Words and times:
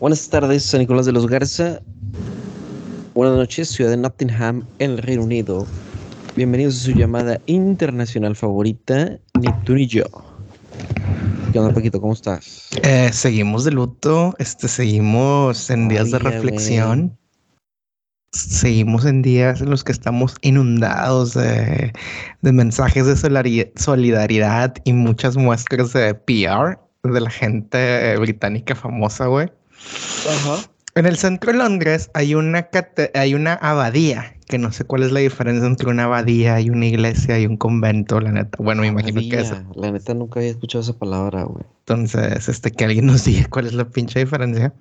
Buenas 0.00 0.30
tardes, 0.30 0.64
San 0.64 0.80
Nicolás 0.80 1.04
de 1.04 1.12
los 1.12 1.26
Garza. 1.26 1.82
Buenas 3.12 3.36
noches, 3.36 3.68
ciudad 3.68 3.90
de 3.90 3.98
Nottingham, 3.98 4.64
en 4.78 4.92
el 4.92 4.98
Reino 4.98 5.24
Unido. 5.24 5.66
Bienvenidos 6.34 6.76
a 6.76 6.84
su 6.84 6.92
llamada 6.92 7.38
internacional 7.44 8.34
favorita, 8.34 9.18
ni 9.38 9.52
tú 9.66 9.74
ni 9.74 9.86
yo. 9.86 10.04
¿Qué 11.52 11.58
onda, 11.58 11.74
Paquito? 11.74 12.00
¿Cómo 12.00 12.14
estás? 12.14 12.70
Eh, 12.82 13.10
seguimos 13.12 13.66
de 13.66 13.72
luto, 13.72 14.34
este, 14.38 14.68
seguimos 14.68 15.68
en 15.68 15.88
días 15.88 16.10
de 16.10 16.18
reflexión. 16.18 17.18
Seguimos 18.32 19.04
en 19.04 19.20
días 19.20 19.60
en 19.60 19.68
los 19.68 19.84
que 19.84 19.92
estamos 19.92 20.34
inundados 20.40 21.34
de, 21.34 21.92
de 22.40 22.52
mensajes 22.52 23.04
de 23.04 23.68
solidaridad 23.76 24.74
y 24.84 24.94
muchas 24.94 25.36
muestras 25.36 25.92
de 25.92 26.14
PR 26.14 26.78
de 27.02 27.20
la 27.20 27.28
gente 27.28 28.16
británica 28.16 28.74
famosa, 28.74 29.26
güey. 29.26 29.50
Ajá. 30.28 30.56
En 30.96 31.06
el 31.06 31.16
centro 31.16 31.52
de 31.52 31.58
Londres 31.58 32.10
hay 32.14 32.34
una, 32.34 32.68
cate- 32.70 33.10
hay 33.14 33.34
una 33.34 33.54
abadía, 33.54 34.34
que 34.48 34.58
no 34.58 34.72
sé 34.72 34.84
cuál 34.84 35.04
es 35.04 35.12
la 35.12 35.20
diferencia 35.20 35.66
entre 35.66 35.88
una 35.88 36.04
abadía 36.04 36.60
y 36.60 36.68
una 36.68 36.86
iglesia 36.86 37.38
y 37.38 37.46
un 37.46 37.56
convento, 37.56 38.20
la 38.20 38.32
neta. 38.32 38.58
Bueno, 38.60 38.82
me 38.82 38.88
imagino 38.88 39.20
que 39.20 39.40
es. 39.40 39.52
La 39.76 39.92
neta 39.92 40.14
nunca 40.14 40.40
había 40.40 40.50
escuchado 40.50 40.82
esa 40.82 40.98
palabra, 40.98 41.44
güey. 41.44 41.64
Entonces, 41.86 42.48
este, 42.48 42.72
que 42.72 42.84
alguien 42.84 43.06
nos 43.06 43.24
diga 43.24 43.46
cuál 43.48 43.66
es 43.66 43.72
la 43.74 43.88
pinche 43.88 44.18
diferencia. 44.18 44.72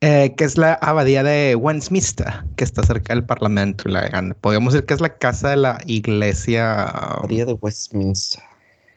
Eh, 0.00 0.34
que 0.36 0.44
es 0.44 0.58
la 0.58 0.74
abadía 0.74 1.22
de 1.22 1.54
Westminster, 1.54 2.26
que 2.56 2.64
está 2.64 2.82
cerca 2.82 3.14
del 3.14 3.24
Parlamento. 3.24 3.88
y 3.88 3.92
La 3.92 4.02
grande. 4.08 4.34
Podríamos 4.34 4.72
decir 4.72 4.86
que 4.86 4.94
es 4.94 5.00
la 5.00 5.16
casa 5.16 5.50
de 5.50 5.56
la 5.56 5.78
iglesia, 5.86 6.82
Abadía 6.84 7.44
de 7.46 7.52
Westminster. 7.54 8.42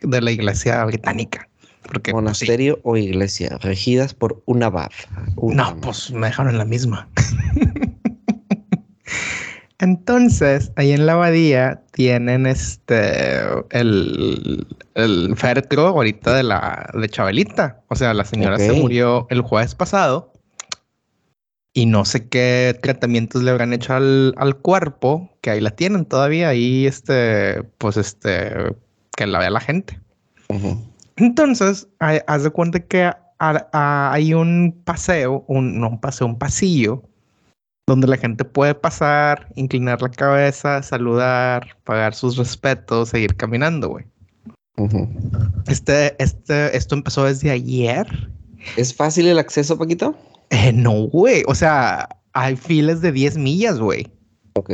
de 0.01 0.21
la 0.21 0.31
iglesia 0.31 0.83
británica. 0.85 1.47
Porque, 1.87 2.11
pues, 2.11 2.37
sí. 2.37 2.45
Monasterio 2.45 2.79
o 2.83 2.97
iglesia, 2.97 3.57
regidas 3.61 4.13
por 4.13 4.41
un 4.45 4.63
abad. 4.63 4.91
Un 5.35 5.55
No, 5.55 5.63
abad. 5.65 5.79
pues 5.81 6.11
me 6.11 6.27
dejaron 6.27 6.51
en 6.51 6.57
la 6.59 6.65
misma. 6.65 7.09
Entonces, 9.79 10.71
ahí 10.75 10.91
en 10.91 11.05
la 11.05 11.13
abadía 11.13 11.83
tienen 11.91 12.47
este 12.47 13.41
el, 13.69 14.65
el 14.95 15.35
féretro 15.37 15.87
ahorita 15.87 16.35
de 16.35 16.43
la 16.43 16.89
de 16.99 17.07
Chabelita. 17.07 17.81
O 17.87 17.95
sea, 17.95 18.13
la 18.15 18.25
señora 18.25 18.57
se 18.57 18.73
murió 18.73 19.27
el 19.29 19.41
jueves 19.41 19.75
pasado 19.75 20.33
y 21.73 21.85
no 21.85 22.05
sé 22.05 22.27
qué 22.27 22.75
tratamientos 22.81 23.43
le 23.43 23.51
habrán 23.51 23.71
hecho 23.71 23.93
al, 23.93 24.33
al 24.37 24.57
cuerpo, 24.57 25.29
que 25.41 25.51
ahí 25.51 25.61
la 25.61 25.69
tienen 25.69 26.05
todavía, 26.05 26.49
ahí 26.49 26.87
este, 26.87 27.61
pues 27.77 27.97
este, 27.97 28.75
que 29.15 29.27
la 29.27 29.37
vea 29.37 29.51
la 29.51 29.59
gente. 29.59 29.99
Entonces, 31.17 31.87
hay- 31.99 32.19
haz 32.27 32.43
de 32.43 32.49
cuenta 32.49 32.79
que 32.79 33.03
a- 33.03 33.17
a- 33.39 34.11
hay 34.13 34.33
un 34.33 34.79
paseo, 34.83 35.43
un, 35.47 35.79
no 35.79 35.89
un 35.89 35.99
paseo, 35.99 36.27
un 36.27 36.37
pasillo, 36.37 37.03
donde 37.87 38.07
la 38.07 38.17
gente 38.17 38.43
puede 38.43 38.75
pasar, 38.75 39.47
inclinar 39.55 40.01
la 40.01 40.09
cabeza, 40.09 40.81
saludar, 40.83 41.77
pagar 41.83 42.13
sus 42.13 42.35
respetos, 42.37 43.09
seguir 43.09 43.35
caminando, 43.35 43.89
güey. 43.89 44.05
Este, 45.67 46.21
este, 46.21 46.75
esto 46.77 46.95
empezó 46.95 47.23
desde 47.23 47.49
ayer. 47.49 48.29
¿Es 48.75 48.93
fácil 48.93 49.27
el 49.27 49.39
acceso, 49.39 49.77
Paquito? 49.77 50.15
Eh, 50.49 50.71
no, 50.73 50.91
güey. 51.07 51.43
O 51.47 51.55
sea, 51.55 52.07
hay 52.33 52.55
filas 52.55 53.01
de 53.01 53.11
10 53.11 53.37
millas, 53.37 53.79
güey. 53.79 54.11
Ok. 54.53 54.71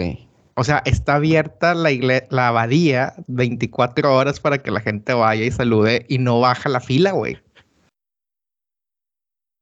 O 0.56 0.64
sea, 0.64 0.82
está 0.86 1.16
abierta 1.16 1.74
la, 1.74 1.90
la 2.30 2.48
abadía 2.48 3.14
24 3.28 4.16
horas 4.16 4.40
para 4.40 4.60
que 4.60 4.72
la 4.72 4.82
gente 4.82 5.14
vaya 5.14 5.44
y 5.44 5.52
salude 5.52 6.06
y 6.10 6.20
no 6.20 6.40
baja 6.40 6.70
la 6.70 6.80
fila, 6.80 7.12
güey. 7.12 7.38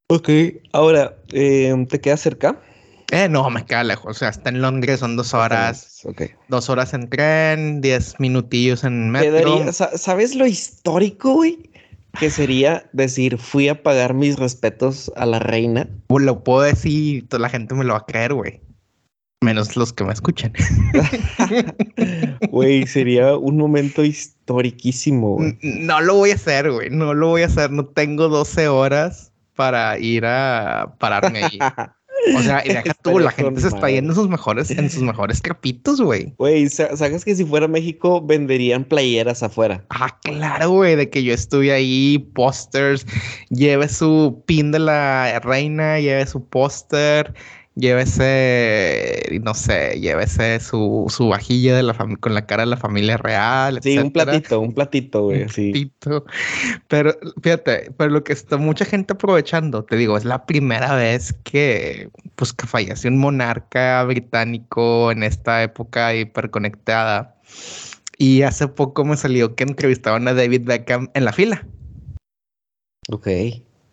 Ok. 0.09 0.29
Ahora, 0.73 1.15
eh, 1.31 1.73
¿te 1.89 2.01
queda 2.01 2.17
cerca? 2.17 2.59
Eh, 3.11 3.29
no, 3.29 3.49
me 3.49 3.65
queda 3.65 3.85
lejos. 3.85 4.17
O 4.17 4.19
sea, 4.19 4.29
está 4.29 4.49
en 4.49 4.61
Londres, 4.61 4.99
son 4.99 5.15
dos 5.15 5.33
horas. 5.33 6.01
Ok. 6.05 6.23
Dos 6.49 6.69
horas 6.69 6.93
en 6.93 7.09
tren, 7.09 7.79
diez 7.79 8.19
minutillos 8.19 8.83
en 8.83 9.09
metro. 9.09 9.71
¿Sabes 9.71 10.35
lo 10.35 10.45
histórico, 10.45 11.35
güey? 11.35 11.69
Que 12.19 12.29
sería 12.29 12.89
decir, 12.91 13.37
fui 13.37 13.69
a 13.69 13.83
pagar 13.83 14.13
mis 14.13 14.37
respetos 14.37 15.11
a 15.15 15.25
la 15.25 15.39
reina. 15.39 15.87
Pues, 16.07 16.25
Lo 16.25 16.43
puedo 16.43 16.61
decir 16.61 17.27
toda 17.29 17.41
la 17.41 17.49
gente 17.49 17.73
me 17.73 17.85
lo 17.85 17.93
va 17.93 17.99
a 17.99 18.05
creer, 18.05 18.33
güey. 18.33 18.61
Menos 19.43 19.75
los 19.75 19.91
que 19.91 20.03
me 20.03 20.13
escuchen. 20.13 20.53
Güey, 22.51 22.85
sería 22.85 23.35
un 23.37 23.57
momento 23.57 24.03
historiquísimo, 24.03 25.37
No 25.61 26.01
lo 26.01 26.15
voy 26.15 26.31
a 26.31 26.35
hacer, 26.35 26.71
güey. 26.71 26.89
No 26.91 27.13
lo 27.15 27.29
voy 27.29 27.41
a 27.41 27.47
hacer. 27.47 27.71
No 27.71 27.85
tengo 27.85 28.27
12 28.29 28.67
horas 28.67 29.31
para 29.55 29.97
ir 29.97 30.25
a 30.25 30.95
pararme 30.99 31.43
ahí. 31.43 31.59
O 32.37 32.41
sea, 32.41 32.61
y 32.63 32.69
deja 32.69 32.93
tú, 33.01 33.09
Estaría 33.19 33.25
la 33.25 33.31
gente 33.31 33.61
se 33.61 33.67
está 33.69 33.89
yendo 33.89 34.11
en 34.11 34.15
sus 34.15 34.29
mejores, 34.29 34.69
en 34.69 34.89
sus 34.91 35.01
mejores 35.01 35.41
trapitos, 35.41 35.99
güey. 36.01 36.33
Güey, 36.37 36.69
sa- 36.69 36.95
¿sabes 36.95 37.25
que 37.25 37.35
si 37.35 37.43
fuera 37.43 37.67
México 37.67 38.21
venderían 38.23 38.83
playeras 38.83 39.41
afuera? 39.41 39.83
Ah, 39.89 40.19
claro, 40.21 40.69
güey, 40.69 40.95
de 40.95 41.09
que 41.09 41.23
yo 41.23 41.33
estuve 41.33 41.71
ahí, 41.71 42.19
pósters, 42.35 43.07
lleve 43.49 43.89
su 43.89 44.43
pin 44.45 44.71
de 44.71 44.79
la 44.79 45.39
reina, 45.39 45.99
lleve 45.99 46.27
su 46.27 46.45
póster, 46.47 47.33
llévese, 47.75 49.39
no 49.43 49.53
sé, 49.53 49.99
llévese 49.99 50.59
su, 50.59 51.05
su 51.09 51.29
vajilla 51.29 51.75
de 51.75 51.83
la 51.83 51.93
con 52.19 52.33
la 52.33 52.45
cara 52.45 52.63
de 52.63 52.69
la 52.69 52.77
familia 52.77 53.17
real, 53.17 53.79
Sí, 53.81 53.97
un 53.97 54.11
platito, 54.11 54.59
un 54.59 54.73
platito, 54.73 55.23
güey, 55.23 55.43
Un 55.43 55.49
sí. 55.49 55.71
platito. 55.71 56.25
Pero 56.87 57.17
fíjate, 57.41 57.91
pero 57.97 58.11
lo 58.11 58.23
que 58.23 58.33
está 58.33 58.57
mucha 58.57 58.85
gente 58.85 59.13
aprovechando, 59.13 59.83
te 59.83 59.95
digo, 59.95 60.17
es 60.17 60.25
la 60.25 60.45
primera 60.45 60.95
vez 60.95 61.33
que, 61.43 62.09
pues, 62.35 62.53
que 62.53 62.67
fallece 62.67 63.07
un 63.07 63.17
monarca 63.17 64.03
británico 64.03 65.11
en 65.11 65.23
esta 65.23 65.63
época 65.63 66.13
hiperconectada. 66.15 67.35
Y 68.17 68.43
hace 68.43 68.67
poco 68.67 69.03
me 69.03 69.17
salió 69.17 69.55
que 69.55 69.63
entrevistaban 69.63 70.27
a 70.27 70.33
David 70.33 70.61
Beckham 70.65 71.09
en 71.15 71.25
la 71.25 71.33
fila. 71.33 71.65
Ok. 73.09 73.27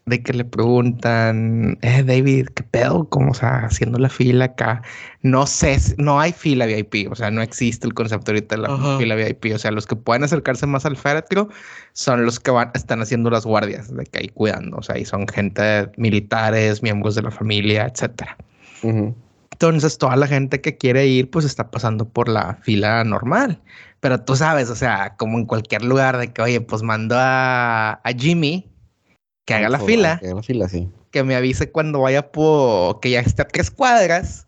De 0.09 0.23
que 0.23 0.33
le 0.33 0.45
preguntan, 0.45 1.77
eh, 1.83 2.03
David, 2.03 2.49
¿qué 2.55 2.63
pedo? 2.63 3.09
Como, 3.09 3.33
o 3.33 3.35
sea, 3.35 3.67
haciendo 3.67 3.99
la 3.99 4.09
fila 4.09 4.47
acá. 4.47 4.83
No 5.23 5.47
sé, 5.47 5.77
no 5.99 6.19
hay 6.19 6.33
fila 6.33 6.65
VIP, 6.65 7.11
o 7.11 7.15
sea, 7.15 7.31
no 7.31 7.43
existe 7.43 7.87
el 7.87 7.93
concepto 7.93 8.31
ahorita 8.31 8.57
de 8.57 8.63
la 8.63 8.69
Ajá. 8.69 8.99
fila 8.99 9.15
VIP. 9.17 9.53
O 9.55 9.59
sea, 9.59 9.71
los 9.71 9.87
que 9.87 9.97
pueden 9.97 10.25
acercarse 10.25 10.67
más 10.67 10.87
al 10.87 10.97
féretro 10.97 11.51
son 11.93 12.25
los 12.25 12.41
que 12.41 12.51
van, 12.51 12.71
están 12.75 13.03
haciendo 13.03 13.29
las 13.29 13.45
guardias, 13.45 13.95
de 13.95 14.07
que 14.07 14.21
ahí 14.21 14.29
cuidando. 14.29 14.79
O 14.79 14.83
sea, 14.83 14.97
y 14.99 15.05
son 15.05 15.29
gente 15.29 15.91
militares, 15.97 16.83
miembros 16.83 17.15
de 17.15 17.23
la 17.23 17.31
familia, 17.31 17.87
etcétera. 17.93 18.37
Ujú. 18.83 19.15
Entonces, 19.53 19.99
toda 19.99 20.17
la 20.17 20.27
gente 20.29 20.61
que 20.61 20.77
quiere 20.77 21.07
ir, 21.07 21.29
pues 21.31 21.45
está 21.45 21.71
pasando 21.71 22.09
por 22.09 22.29
la 22.29 22.59
fila 22.63 23.03
normal. 23.05 23.61
Pero 24.01 24.21
tú 24.21 24.37
sabes, 24.37 24.71
o 24.71 24.77
sea, 24.77 25.17
como 25.17 25.37
en 25.39 25.47
cualquier 25.47 25.83
lugar, 25.83 26.17
de 26.17 26.33
que, 26.33 26.41
oye, 26.41 26.61
pues 26.61 26.83
mando 26.83 27.17
a, 27.19 28.01
a 28.05 28.13
Jimmy 28.17 28.68
que 29.49 29.55
haga 29.55 29.69
la 29.71 29.81
fila 29.81 30.19
Que 30.21 30.27
haga 30.27 30.37
la 30.37 30.43
fila, 30.43 30.69
sí. 30.69 30.89
que 31.11 31.25
me 31.25 31.35
avise 31.35 31.71
cuando 31.71 32.01
vaya 32.03 32.31
por 32.31 33.01
que 33.01 33.11
ya 33.11 33.21
esté 33.21 33.43
a 33.43 33.49
tres 33.49 33.71
cuadras 33.71 34.47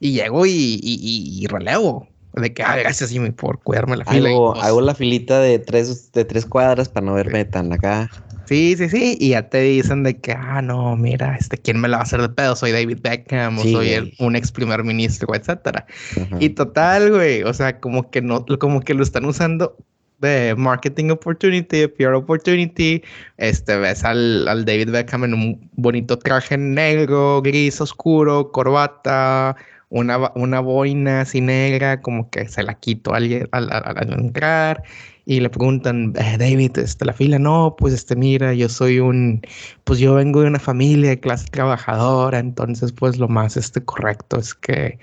y 0.00 0.12
llego 0.12 0.46
y, 0.46 0.50
y, 0.50 0.80
y- 0.82 1.44
y 1.44 1.46
relevo. 1.46 2.08
De 2.34 2.52
que, 2.54 2.62
ah, 2.62 2.76
gracias 2.76 3.10
Jimmy 3.10 3.30
por 3.32 3.60
cuidarme 3.60 3.96
la 3.96 4.04
fila. 4.04 4.28
Hago, 4.28 4.52
pues, 4.52 4.64
hago 4.64 4.80
la 4.80 4.94
filita 4.94 5.40
de 5.40 5.58
tres, 5.58 6.12
de 6.12 6.24
tres 6.24 6.46
cuadras 6.46 6.88
para 6.88 7.04
no 7.06 7.14
verme 7.14 7.44
tan 7.44 7.72
acá. 7.72 8.10
Sí, 8.46 8.76
sí, 8.78 8.88
sí. 8.88 9.16
Y 9.20 9.30
ya 9.30 9.48
te 9.50 9.60
dicen 9.60 10.04
de 10.04 10.18
que, 10.20 10.32
ah, 10.32 10.62
no, 10.62 10.94
mira, 10.96 11.36
este, 11.36 11.58
¿quién 11.58 11.80
me 11.80 11.88
la 11.88 11.96
va 11.98 12.02
a 12.02 12.04
hacer 12.04 12.22
de 12.22 12.28
pedo? 12.28 12.54
Soy 12.54 12.70
David 12.72 12.98
Beckham 13.02 13.58
o 13.58 13.62
Sí, 13.62 13.72
soy 13.72 13.90
el- 13.90 14.14
un 14.20 14.36
ex 14.36 14.52
primer 14.52 14.84
ministro, 14.84 15.34
etcétera. 15.34 15.84
Ajá. 16.12 16.36
Y 16.38 16.50
total, 16.50 17.10
güey, 17.10 17.42
o 17.42 17.52
sea, 17.52 17.80
como 17.80 18.10
que 18.10 18.22
no, 18.22 18.46
como 18.58 18.80
que 18.82 18.94
lo 18.94 19.02
están 19.02 19.24
usando 19.24 19.76
de 20.18 20.54
marketing 20.56 21.10
opportunity, 21.10 21.78
de 21.80 21.88
PR 21.88 22.14
opportunity. 22.14 23.02
Este, 23.36 23.76
ves 23.76 24.04
al, 24.04 24.46
al 24.48 24.64
David 24.64 24.90
Beckham 24.90 25.24
en 25.24 25.34
un 25.34 25.70
bonito 25.74 26.18
traje 26.18 26.56
negro, 26.58 27.40
gris 27.42 27.80
oscuro, 27.80 28.50
corbata, 28.52 29.56
una, 29.90 30.32
una 30.34 30.60
boina 30.60 31.22
así 31.22 31.40
negra, 31.40 32.00
como 32.02 32.28
que 32.30 32.48
se 32.48 32.62
la 32.62 32.74
quito 32.74 33.14
al, 33.14 33.48
al, 33.52 33.70
al- 33.72 33.98
al 33.98 34.12
entrar. 34.12 34.82
Y 35.24 35.40
le 35.40 35.50
preguntan, 35.50 36.14
"Eh, 36.16 36.36
David, 36.38 36.78
este, 36.78 37.04
la 37.04 37.12
fila, 37.12 37.38
no, 37.38 37.76
pues 37.78 37.92
este, 37.94 38.16
mira, 38.16 38.54
yo 38.54 38.68
soy 38.70 38.98
un, 39.00 39.42
pues 39.84 39.98
yo 39.98 40.14
vengo 40.14 40.40
de 40.40 40.46
una 40.48 40.58
familia 40.58 41.10
de 41.10 41.20
clase 41.20 41.48
trabajadora, 41.50 42.38
entonces 42.38 42.92
pues 42.92 43.18
lo 43.18 43.28
más 43.28 43.56
este 43.58 43.84
correcto 43.84 44.38
es 44.38 44.54
que 44.54 44.98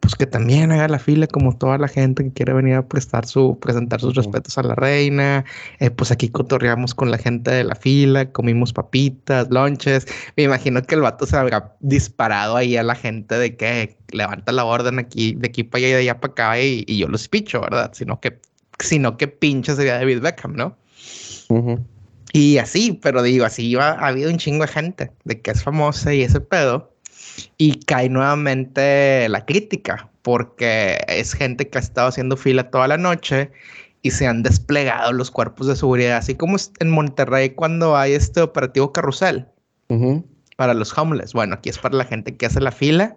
pues 0.00 0.14
que 0.14 0.26
también 0.26 0.70
haga 0.72 0.88
la 0.88 0.98
fila 0.98 1.26
como 1.26 1.56
toda 1.56 1.78
la 1.78 1.88
gente 1.88 2.24
que 2.24 2.32
quiere 2.32 2.52
venir 2.52 2.74
a 2.74 2.86
prestar 2.86 3.26
su, 3.26 3.58
presentar 3.58 4.00
sus 4.00 4.14
respetos 4.14 4.58
a 4.58 4.62
la 4.62 4.74
reina. 4.74 5.44
Eh, 5.80 5.90
pues 5.90 6.10
aquí 6.10 6.28
cotorreamos 6.28 6.94
con 6.94 7.10
la 7.10 7.18
gente 7.18 7.50
de 7.50 7.64
la 7.64 7.74
fila, 7.74 8.30
comimos 8.30 8.72
papitas, 8.72 9.48
lonches. 9.50 10.06
Me 10.36 10.42
imagino 10.42 10.82
que 10.82 10.94
el 10.94 11.00
vato 11.00 11.26
se 11.26 11.36
habrá 11.36 11.76
disparado 11.80 12.56
ahí 12.56 12.76
a 12.76 12.82
la 12.82 12.94
gente 12.94 13.36
de 13.36 13.56
que 13.56 13.96
levanta 14.12 14.52
la 14.52 14.64
orden 14.64 14.98
aquí, 14.98 15.34
de 15.34 15.48
aquí 15.48 15.64
para 15.64 15.78
allá 15.78 15.88
y 15.88 15.92
de 15.92 15.98
allá 15.98 16.20
para 16.20 16.32
acá 16.32 16.60
y, 16.60 16.84
y 16.86 16.98
yo 16.98 17.08
los 17.08 17.28
picho, 17.28 17.60
¿verdad? 17.60 17.92
Sino 17.94 18.20
que, 18.20 18.38
sino 18.78 19.16
que 19.16 19.28
pinche 19.28 19.74
sería 19.74 19.94
David 19.94 20.20
Beckham, 20.20 20.54
¿no? 20.54 20.76
Ujú. 21.48 21.84
Y 22.32 22.58
así, 22.58 22.98
pero 23.00 23.22
digo, 23.22 23.44
así 23.44 23.76
ha 23.76 23.92
habido 23.92 24.28
un 24.28 24.38
chingo 24.38 24.64
de 24.64 24.72
gente 24.72 25.12
de 25.22 25.40
que 25.40 25.52
es 25.52 25.62
famosa 25.62 26.12
y 26.12 26.22
ese 26.22 26.40
pedo. 26.40 26.93
Y 27.58 27.80
cae 27.84 28.08
nuevamente 28.08 29.28
la 29.28 29.44
crítica, 29.44 30.08
porque 30.22 30.98
es 31.08 31.34
gente 31.34 31.68
que 31.68 31.78
ha 31.78 31.80
estado 31.80 32.08
haciendo 32.08 32.36
fila 32.36 32.70
toda 32.70 32.88
la 32.88 32.96
noche 32.96 33.50
y 34.02 34.10
se 34.10 34.26
han 34.26 34.42
desplegado 34.42 35.12
los 35.12 35.30
cuerpos 35.30 35.66
de 35.66 35.76
seguridad, 35.76 36.18
así 36.18 36.34
como 36.34 36.56
en 36.78 36.90
Monterrey 36.90 37.50
cuando 37.50 37.96
hay 37.96 38.12
este 38.12 38.42
operativo 38.42 38.92
carrusel 38.92 39.46
para 40.56 40.74
los 40.74 40.96
homeless. 40.96 41.32
Bueno, 41.32 41.54
aquí 41.54 41.70
es 41.70 41.78
para 41.78 41.96
la 41.96 42.04
gente 42.04 42.36
que 42.36 42.46
hace 42.46 42.60
la 42.60 42.70
fila 42.70 43.16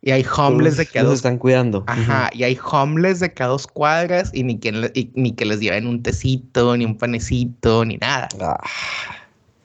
y 0.00 0.12
hay 0.12 0.24
homeless 0.24 0.76
de 0.76 0.86
que 0.86 1.02
dos... 1.02 1.14
están 1.14 1.38
cuidando. 1.38 1.82
Ajá, 1.88 2.30
y 2.32 2.44
hay 2.44 2.56
homeless 2.70 3.18
de 3.18 3.32
cada 3.32 3.50
dos 3.50 3.66
cuadras 3.66 4.30
y 4.32 4.44
ni, 4.44 4.60
ni 5.14 5.32
que 5.32 5.44
les 5.44 5.58
lleven 5.58 5.88
un 5.88 6.02
tecito, 6.02 6.76
ni 6.76 6.84
un 6.84 6.96
panecito, 6.96 7.84
ni 7.84 7.96
nada. 7.96 8.28
Ah. 8.40 8.60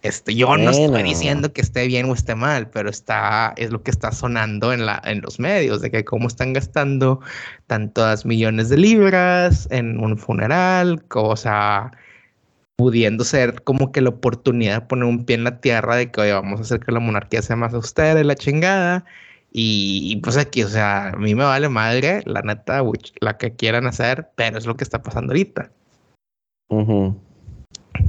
Este, 0.04 0.36
yo 0.36 0.58
no 0.58 0.70
estoy 0.70 1.02
diciendo 1.02 1.54
que 1.54 1.62
esté 1.62 1.88
bien 1.88 2.10
o 2.10 2.14
esté 2.14 2.36
mal, 2.36 2.70
pero 2.70 2.90
está, 2.90 3.54
es 3.56 3.72
lo 3.72 3.84
que 3.84 3.92
está 3.92 4.12
sonando 4.12 4.74
en, 4.74 4.86
la, 4.86 5.02
en 5.06 5.22
los 5.22 5.40
medios, 5.40 5.80
de 5.80 5.92
que 5.92 6.04
cómo 6.04 6.28
están 6.28 6.52
gastando 6.52 7.22
tantas 7.68 8.26
millones 8.26 8.68
de 8.68 8.78
libras 8.78 9.66
en 9.72 10.00
un 10.02 10.18
funeral, 10.18 11.02
cosa 11.06 11.94
pudiendo 12.76 13.24
ser 13.24 13.64
como 13.64 13.94
que 13.94 14.02
la 14.02 14.10
oportunidad 14.10 14.82
de 14.82 14.88
poner 14.88 15.06
un 15.06 15.24
pie 15.24 15.38
en 15.38 15.46
la 15.46 15.62
tierra 15.62 15.96
de 15.96 16.12
que, 16.12 16.20
oye, 16.20 16.34
vamos 16.34 16.60
a 16.60 16.64
hacer 16.64 16.82
que 16.82 16.92
la 16.92 17.00
monarquía 17.00 17.42
sea 17.42 17.56
más 17.56 17.74
austera 17.74 18.20
y 18.20 18.26
la 18.26 18.36
chingada. 18.36 19.06
Y, 19.54 20.18
pues 20.24 20.36
aquí, 20.36 20.64
o 20.64 20.68
sea, 20.68 21.10
a 21.10 21.16
mí 21.16 21.34
me 21.36 21.44
vale 21.44 21.70
madre, 21.70 22.24
la 22.26 22.42
neta, 22.42 22.84
la 23.22 23.38
que 23.38 23.56
quieran 23.56 23.86
hacer, 23.86 24.32
pero 24.36 24.58
es 24.58 24.66
lo 24.66 24.76
que 24.76 24.84
está 24.84 25.02
pasando 25.02 25.32
ahorita. 25.32 25.72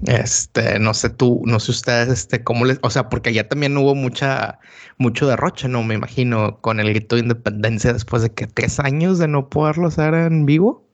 Este, 0.07 0.79
no 0.79 0.95
sé 0.95 1.11
tú, 1.11 1.43
no 1.45 1.61
sé 1.61 1.71
ustedes, 1.71 2.09
este, 2.09 2.43
cómo 2.43 2.65
les, 2.65 2.79
o 2.83 2.91
sea, 2.91 3.09
porque 3.09 3.31
allá 3.31 3.49
también 3.49 3.77
hubo 3.77 3.95
mucha, 3.95 4.59
mucho 4.99 5.27
derroche, 5.27 5.69
¿no? 5.69 5.83
Me 5.83 5.95
imagino, 5.95 6.61
con 6.61 6.81
el 6.81 6.91
grito 6.91 7.17
de 7.17 7.23
independencia 7.23 7.93
después 7.93 8.23
de 8.23 8.31
que 8.31 8.47
tres 8.47 8.81
años 8.81 9.19
de 9.19 9.29
no 9.29 9.49
poderlo 9.49 9.89
hacer 9.89 10.15
en 10.15 10.47
vivo. 10.47 10.85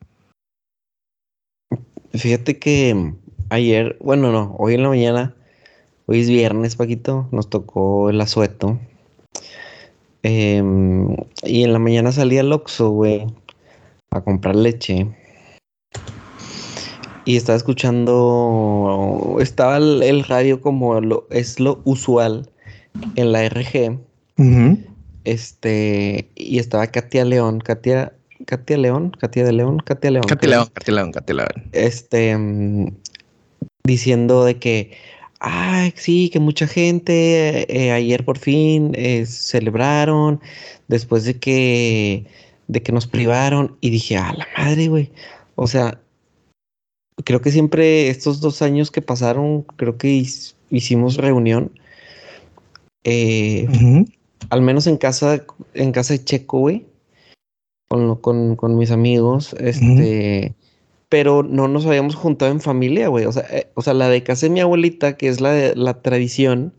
Fíjate 2.12 2.58
que 2.58 3.14
ayer, 3.50 3.96
bueno, 4.00 4.32
no, 4.32 4.54
hoy 4.58 4.74
en 4.74 4.82
la 4.82 4.88
mañana, 4.88 5.34
hoy 6.06 6.20
es 6.20 6.28
viernes, 6.28 6.76
Paquito, 6.76 7.28
nos 7.30 7.50
tocó 7.50 8.10
el 8.10 8.20
asueto. 8.20 8.78
Em, 10.22 11.16
y 11.44 11.64
en 11.64 11.72
la 11.72 11.78
mañana 11.78 12.12
salí 12.12 12.38
al 12.38 12.52
Oxxo, 12.52 12.90
güey, 12.90 13.26
a 14.10 14.20
comprar 14.20 14.56
leche 14.56 15.08
y 17.24 17.36
estaba 17.36 17.56
escuchando, 17.56 19.36
estaba 19.40 19.76
el, 19.76 20.24
radio 20.24 20.60
como 20.60 21.00
lo, 21.00 21.26
es 21.30 21.60
lo 21.60 21.80
usual 21.84 22.48
en 23.16 23.32
la 23.32 23.48
RG. 23.48 23.98
Este, 25.24 26.28
y 26.34 26.58
estaba 26.58 26.86
Katia 26.86 27.24
León, 27.24 27.60
Katia, 27.60 28.12
Katia 28.46 28.78
León, 28.78 29.10
Katia 29.10 29.44
de 29.44 29.52
León, 29.52 29.78
Katia 29.84 30.10
León. 30.10 30.24
Katia 30.26 30.48
León, 30.48 30.68
Katia 30.72 30.94
León, 30.94 31.12
Katia 31.12 31.34
León. 31.34 31.68
Este, 31.72 32.36
mm, 32.36 32.88
diciendo 33.84 34.44
de 34.44 34.56
que, 34.56 34.92
ay, 35.40 35.92
sí, 35.96 36.30
que 36.30 36.40
mucha 36.40 36.66
gente 36.66 37.66
eh, 37.68 37.92
ayer 37.92 38.24
por 38.24 38.38
fin 38.38 38.92
eh, 38.94 39.26
celebraron 39.26 40.40
después 40.88 41.24
de 41.24 41.38
que, 41.38 42.24
de 42.68 42.82
que 42.82 42.92
nos 42.92 43.06
privaron. 43.06 43.76
Y 43.82 43.90
dije, 43.90 44.16
a 44.16 44.32
la 44.32 44.48
madre, 44.56 44.88
güey. 44.88 45.10
O 45.56 45.66
sea, 45.66 46.00
creo 47.24 47.40
que 47.40 47.50
siempre 47.50 48.08
estos 48.08 48.40
dos 48.40 48.62
años 48.62 48.90
que 48.90 49.02
pasaron, 49.02 49.62
creo 49.76 49.96
que 49.96 50.24
hicimos 50.70 51.16
reunión. 51.16 51.72
Eh, 53.04 53.66
al 54.50 54.62
menos 54.62 54.86
en 54.86 54.96
casa, 54.96 55.44
en 55.74 55.92
casa 55.92 56.14
de 56.14 56.24
Checo, 56.24 56.60
güey. 56.60 56.86
Con, 57.88 58.56
con, 58.56 58.76
mis 58.76 58.90
amigos. 58.90 59.54
Este. 59.58 60.54
Pero 61.08 61.42
no 61.42 61.66
nos 61.66 61.86
habíamos 61.86 62.14
juntado 62.14 62.52
en 62.52 62.60
familia, 62.60 63.08
güey. 63.08 63.24
O 63.24 63.32
sea, 63.32 63.44
eh, 63.50 63.68
o 63.74 63.82
sea, 63.82 63.94
la 63.94 64.08
de 64.08 64.22
casa 64.22 64.46
de 64.46 64.50
mi 64.50 64.60
abuelita, 64.60 65.16
que 65.16 65.28
es 65.28 65.40
la 65.40 65.50
de 65.52 65.74
la 65.74 66.00
tradición, 66.00 66.72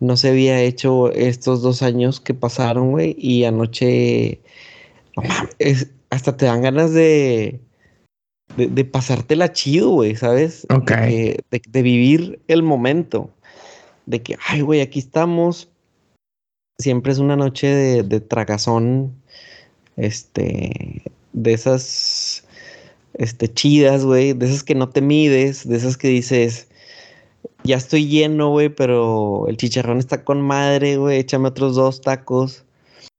no 0.00 0.18
se 0.18 0.28
había 0.28 0.60
hecho 0.60 1.10
estos 1.12 1.62
dos 1.62 1.82
años 1.82 2.20
que 2.20 2.34
pasaron, 2.34 2.90
güey. 2.90 3.16
Y 3.18 3.44
anoche. 3.44 4.40
hasta 6.10 6.36
te 6.36 6.44
dan 6.46 6.60
ganas 6.62 6.92
de 6.92 7.60
de, 8.56 8.68
de 8.68 8.84
pasártela 8.84 9.52
chido, 9.52 9.90
güey, 9.90 10.14
¿sabes? 10.16 10.66
Ok. 10.70 10.90
De, 10.90 11.82
vivir 11.82 12.40
el 12.48 12.62
momento. 12.62 13.30
De 14.06 14.22
que, 14.22 14.36
ay, 14.46 14.60
güey, 14.60 14.80
aquí 14.80 14.98
estamos. 14.98 15.68
Siempre 16.78 17.12
es 17.12 17.18
una 17.18 17.36
noche 17.36 17.66
de, 17.66 18.02
de 18.02 18.20
tragazón. 18.20 19.14
Este. 19.96 21.02
De 21.32 21.52
esas. 21.52 22.44
Este, 23.14 23.52
chidas, 23.52 24.04
güey. 24.04 24.32
De 24.32 24.46
esas 24.46 24.62
que 24.62 24.74
no 24.74 24.88
te 24.88 25.00
mides. 25.00 25.66
De 25.66 25.76
esas 25.76 25.96
que 25.96 26.08
dices. 26.08 26.68
Ya 27.64 27.76
estoy 27.76 28.06
lleno, 28.06 28.50
güey, 28.50 28.68
pero 28.68 29.46
el 29.48 29.56
chicharrón 29.56 29.98
está 29.98 30.22
con 30.22 30.42
madre, 30.42 30.98
güey. 30.98 31.18
Échame 31.18 31.48
otros 31.48 31.74
dos 31.76 32.02
tacos. 32.02 32.64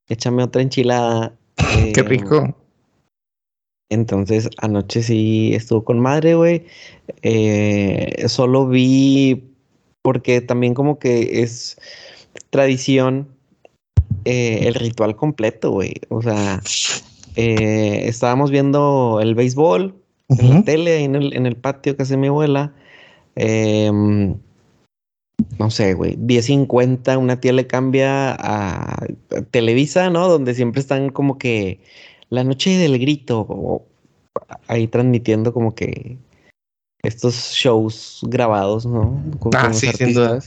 Échame 0.08 0.44
otra 0.44 0.62
enchilada. 0.62 1.34
Qué 1.94 2.02
rico. 2.02 2.54
Entonces, 3.88 4.50
anoche 4.58 5.02
sí 5.02 5.54
estuvo 5.54 5.84
con 5.84 6.00
madre, 6.00 6.34
güey. 6.34 6.66
Eh, 7.22 8.24
solo 8.28 8.66
vi, 8.66 9.44
porque 10.02 10.40
también 10.40 10.74
como 10.74 10.98
que 10.98 11.42
es 11.42 11.78
tradición 12.50 13.28
eh, 14.24 14.66
el 14.66 14.74
ritual 14.74 15.14
completo, 15.14 15.70
güey. 15.70 15.94
O 16.08 16.20
sea, 16.20 16.60
eh, 17.36 18.02
estábamos 18.06 18.50
viendo 18.50 19.20
el 19.22 19.34
béisbol 19.34 19.94
en 20.28 20.50
la 20.50 20.62
tele, 20.64 21.04
en 21.04 21.14
el, 21.14 21.36
en 21.36 21.46
el 21.46 21.56
patio 21.56 21.96
que 21.96 22.02
hace 22.02 22.16
mi 22.16 22.26
abuela. 22.26 22.72
Em, 23.36 24.36
no 25.58 25.70
sé, 25.70 25.94
güey, 25.94 26.16
10.50, 26.16 27.18
una 27.18 27.40
tía 27.40 27.52
le 27.52 27.66
cambia 27.66 28.34
a 28.38 29.06
Televisa, 29.50 30.10
¿no? 30.10 30.28
Donde 30.28 30.54
siempre 30.54 30.80
están 30.80 31.10
como 31.10 31.38
que 31.38 31.78
la 32.30 32.44
noche 32.44 32.76
del 32.78 32.98
grito, 32.98 33.82
ahí 34.68 34.88
transmitiendo 34.88 35.52
como 35.52 35.74
que 35.74 36.18
estos 37.02 37.52
shows 37.52 38.20
grabados, 38.22 38.86
¿no? 38.86 39.22
ah, 39.54 39.72
sí, 39.72 39.88
sin 39.92 40.14
duda. 40.14 40.40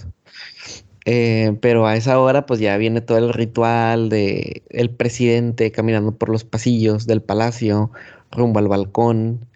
Eh, 1.05 1.57
pero 1.61 1.87
a 1.87 1.95
esa 1.95 2.19
hora, 2.19 2.45
pues 2.45 2.59
ya 2.59 2.77
viene 2.77 3.01
todo 3.01 3.17
el 3.17 3.33
ritual 3.33 4.09
de 4.09 4.63
el 4.69 4.89
presidente 4.89 5.71
caminando 5.71 6.11
por 6.15 6.29
los 6.29 6.43
pasillos 6.43 7.07
del 7.07 7.21
palacio, 7.21 7.91
rumbo 8.31 8.59
al 8.59 8.67
balcón. 8.67 9.47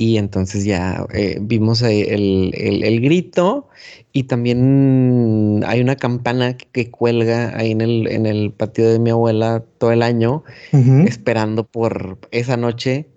Y 0.00 0.16
entonces 0.16 0.64
ya 0.64 1.06
eh, 1.12 1.36
vimos 1.42 1.82
el, 1.82 2.54
el, 2.54 3.00
grito 3.02 3.68
y 4.14 4.22
también 4.22 5.62
hay 5.66 5.82
una 5.82 5.94
campana 5.96 6.56
que, 6.56 6.90
cuelga 6.90 7.54
ahí 7.54 7.72
en 7.72 7.82
el, 7.82 8.06
en 8.10 8.24
el 8.24 8.50
patio 8.50 8.88
de 8.90 8.98
mi 8.98 9.10
abuela 9.10 9.62
todo 9.76 9.92
el 9.92 10.02
año, 10.02 10.42
esperando 10.72 11.64
por 11.66 12.18
esa 12.30 12.56
noche 12.56 13.10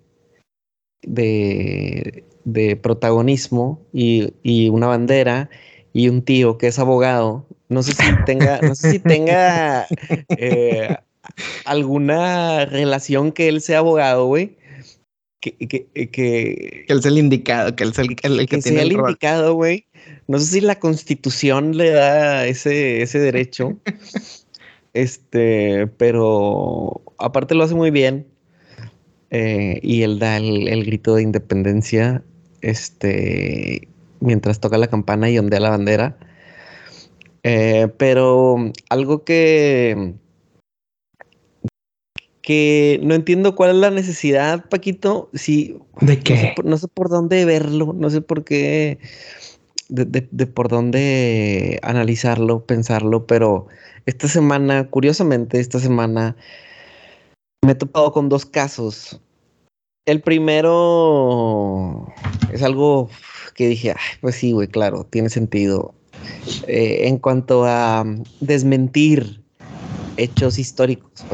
de, 1.00 2.24
de 2.44 2.76
protagonismo 2.76 3.80
y, 3.94 4.34
y, 4.42 4.68
una 4.68 4.88
bandera 4.88 5.48
y 5.94 6.10
un 6.10 6.20
tío 6.20 6.58
que 6.58 6.66
es 6.66 6.78
abogado. 6.78 7.46
No 7.70 7.82
sé 7.82 7.92
si 7.92 8.24
tenga, 8.26 8.60
no 8.60 8.74
sé 8.74 8.90
si 8.90 8.98
tenga 8.98 9.86
eh, 10.36 10.94
alguna 11.64 12.66
relación 12.66 13.32
que 13.32 13.48
él 13.48 13.62
sea 13.62 13.78
abogado, 13.78 14.26
güey 14.26 14.58
que, 15.44 15.66
que, 15.66 15.86
que, 15.86 16.10
que 16.10 16.84
él 16.88 16.98
es 16.98 17.04
el 17.04 17.18
indicado, 17.18 17.76
que 17.76 17.84
él 17.84 17.90
es 17.90 17.98
el, 17.98 18.16
el, 18.22 18.48
que, 18.48 18.58
tiene 18.58 18.82
el, 18.82 18.92
indicado, 18.92 19.54
güey. 19.54 19.86
No 20.26 20.38
sé 20.38 20.46
si 20.46 20.60
la 20.62 20.78
constitución 20.78 21.76
le 21.76 21.90
da 21.90 22.46
ese, 22.46 23.02
ese 23.02 23.18
derecho. 23.18 23.76
este, 24.94 25.86
pero 25.98 27.02
aparte 27.18 27.54
lo 27.54 27.64
hace 27.64 27.74
muy 27.74 27.90
bien. 27.90 28.26
Eh, 29.30 29.80
y 29.82 30.02
él 30.02 30.18
da 30.18 30.38
el, 30.38 30.84
grito 30.86 31.16
de 31.16 31.22
independencia. 31.22 32.22
Este, 32.62 33.88
mientras 34.20 34.60
toca 34.60 34.78
la 34.78 34.86
campana 34.86 35.28
y 35.28 35.38
ondea 35.38 35.60
la 35.60 35.70
bandera. 35.70 36.16
Eh, 37.42 37.88
pero 37.98 38.72
algo 38.88 39.24
que 39.24 40.14
que 42.44 43.00
no 43.02 43.14
entiendo 43.14 43.56
cuál 43.56 43.70
es 43.70 43.76
la 43.76 43.90
necesidad, 43.90 44.68
Paquito. 44.68 45.30
Si, 45.32 45.78
¿De 46.02 46.20
qué? 46.20 46.54
No 46.62 46.76
sé, 46.76 46.88
por, 46.88 47.08
dónde 47.08 47.46
verlo, 47.46 47.94
no 47.94 48.10
sé 48.10 48.20
por 48.20 48.44
qué, 48.44 48.98
de, 49.88 50.46
por 50.46 50.68
dónde 50.68 51.80
analizarlo, 51.82 52.66
pensarlo, 52.66 53.26
pero 53.26 53.66
esta 54.04 54.28
semana, 54.28 54.88
curiosamente, 54.90 55.58
esta 55.58 55.80
semana 55.80 56.36
me 57.64 57.72
he 57.72 57.76
topado 57.76 58.12
con 58.12 58.28
dos 58.28 58.44
casos 58.44 59.22
El 60.04 60.20
primero 60.20 62.06
es 62.52 62.62
algo 62.62 63.08
que 63.54 63.68
dije, 63.68 63.94
pues 64.20 64.34
sí, 64.34 64.52
güey, 64.52 64.68
claro, 64.68 65.04
tiene 65.04 65.30
sentido. 65.30 65.94
Eh, 66.66 67.08
en 67.08 67.16
cuanto 67.18 67.64
a 67.64 68.04
desmentir 68.40 69.42
hechos 70.18 70.58
históricos. 70.58 71.24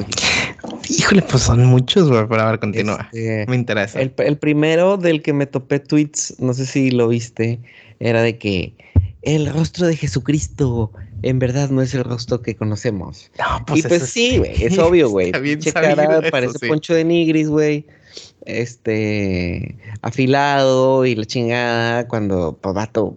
Híjole, 0.89 1.23
pues 1.23 1.43
son 1.43 1.65
muchos, 1.67 2.09
güey, 2.09 2.27
pero 2.29 2.43
a 2.43 2.51
ver, 2.51 2.61
continúa. 2.61 3.09
Este, 3.13 3.47
me 3.49 3.57
interesa. 3.57 4.01
El, 4.01 4.13
el, 4.19 4.37
primero 4.37 4.97
del 4.97 5.23
que 5.23 5.33
me 5.33 5.47
topé 5.47 5.81
tweets, 5.81 6.37
no 6.39 6.55
sé 6.55 6.67
si 6.67 6.91
lo 6.91 7.09
viste, 7.09 7.61
era 8.01 8.23
de 8.23 8.39
que 8.39 8.75
el 9.23 9.53
rostro 9.53 9.87
de 9.87 9.97
Jesucristo 9.97 10.93
en 11.23 11.39
verdad 11.39 11.71
no 11.71 11.83
es 11.83 11.95
el 11.95 12.05
rostro 12.05 12.43
que 12.43 12.57
conocemos. 12.57 13.31
No, 13.39 13.65
pues 13.67 13.85
y 13.85 13.89
pues 13.89 14.09
sí, 14.09 14.39
güey, 14.39 14.65
es 14.65 14.79
obvio, 14.79 15.11
güey. 15.11 15.33
cara 15.73 16.23
parece 16.31 16.67
poncho 16.67 16.95
de 16.95 17.05
nigris, 17.05 17.49
güey. 17.49 17.87
Este, 18.47 19.77
afilado 20.03 21.05
y 21.05 21.15
la 21.15 21.25
chingada 21.25 22.09
cuando, 22.09 22.59
pues, 22.61 22.75
vato, 22.75 23.17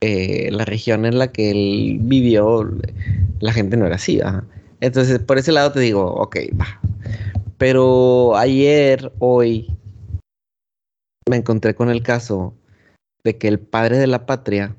eh, 0.00 0.48
la 0.52 0.64
región 0.64 1.04
en 1.04 1.18
la 1.18 1.32
que 1.32 1.50
él 1.50 1.98
vivió, 2.02 2.70
la 3.40 3.52
gente 3.52 3.76
no 3.76 3.86
era 3.86 3.96
así, 3.96 4.20
Entonces, 4.86 5.18
por 5.18 5.36
ese 5.36 5.50
lado 5.50 5.72
te 5.72 5.80
digo, 5.80 6.04
ok, 6.04 6.36
va. 6.60 6.80
Pero 7.58 8.36
ayer, 8.36 9.12
hoy, 9.18 9.66
me 11.28 11.36
encontré 11.36 11.74
con 11.74 11.90
el 11.90 12.04
caso 12.04 12.54
de 13.24 13.36
que 13.36 13.48
el 13.48 13.58
padre 13.58 13.98
de 13.98 14.06
la 14.06 14.26
patria, 14.26 14.76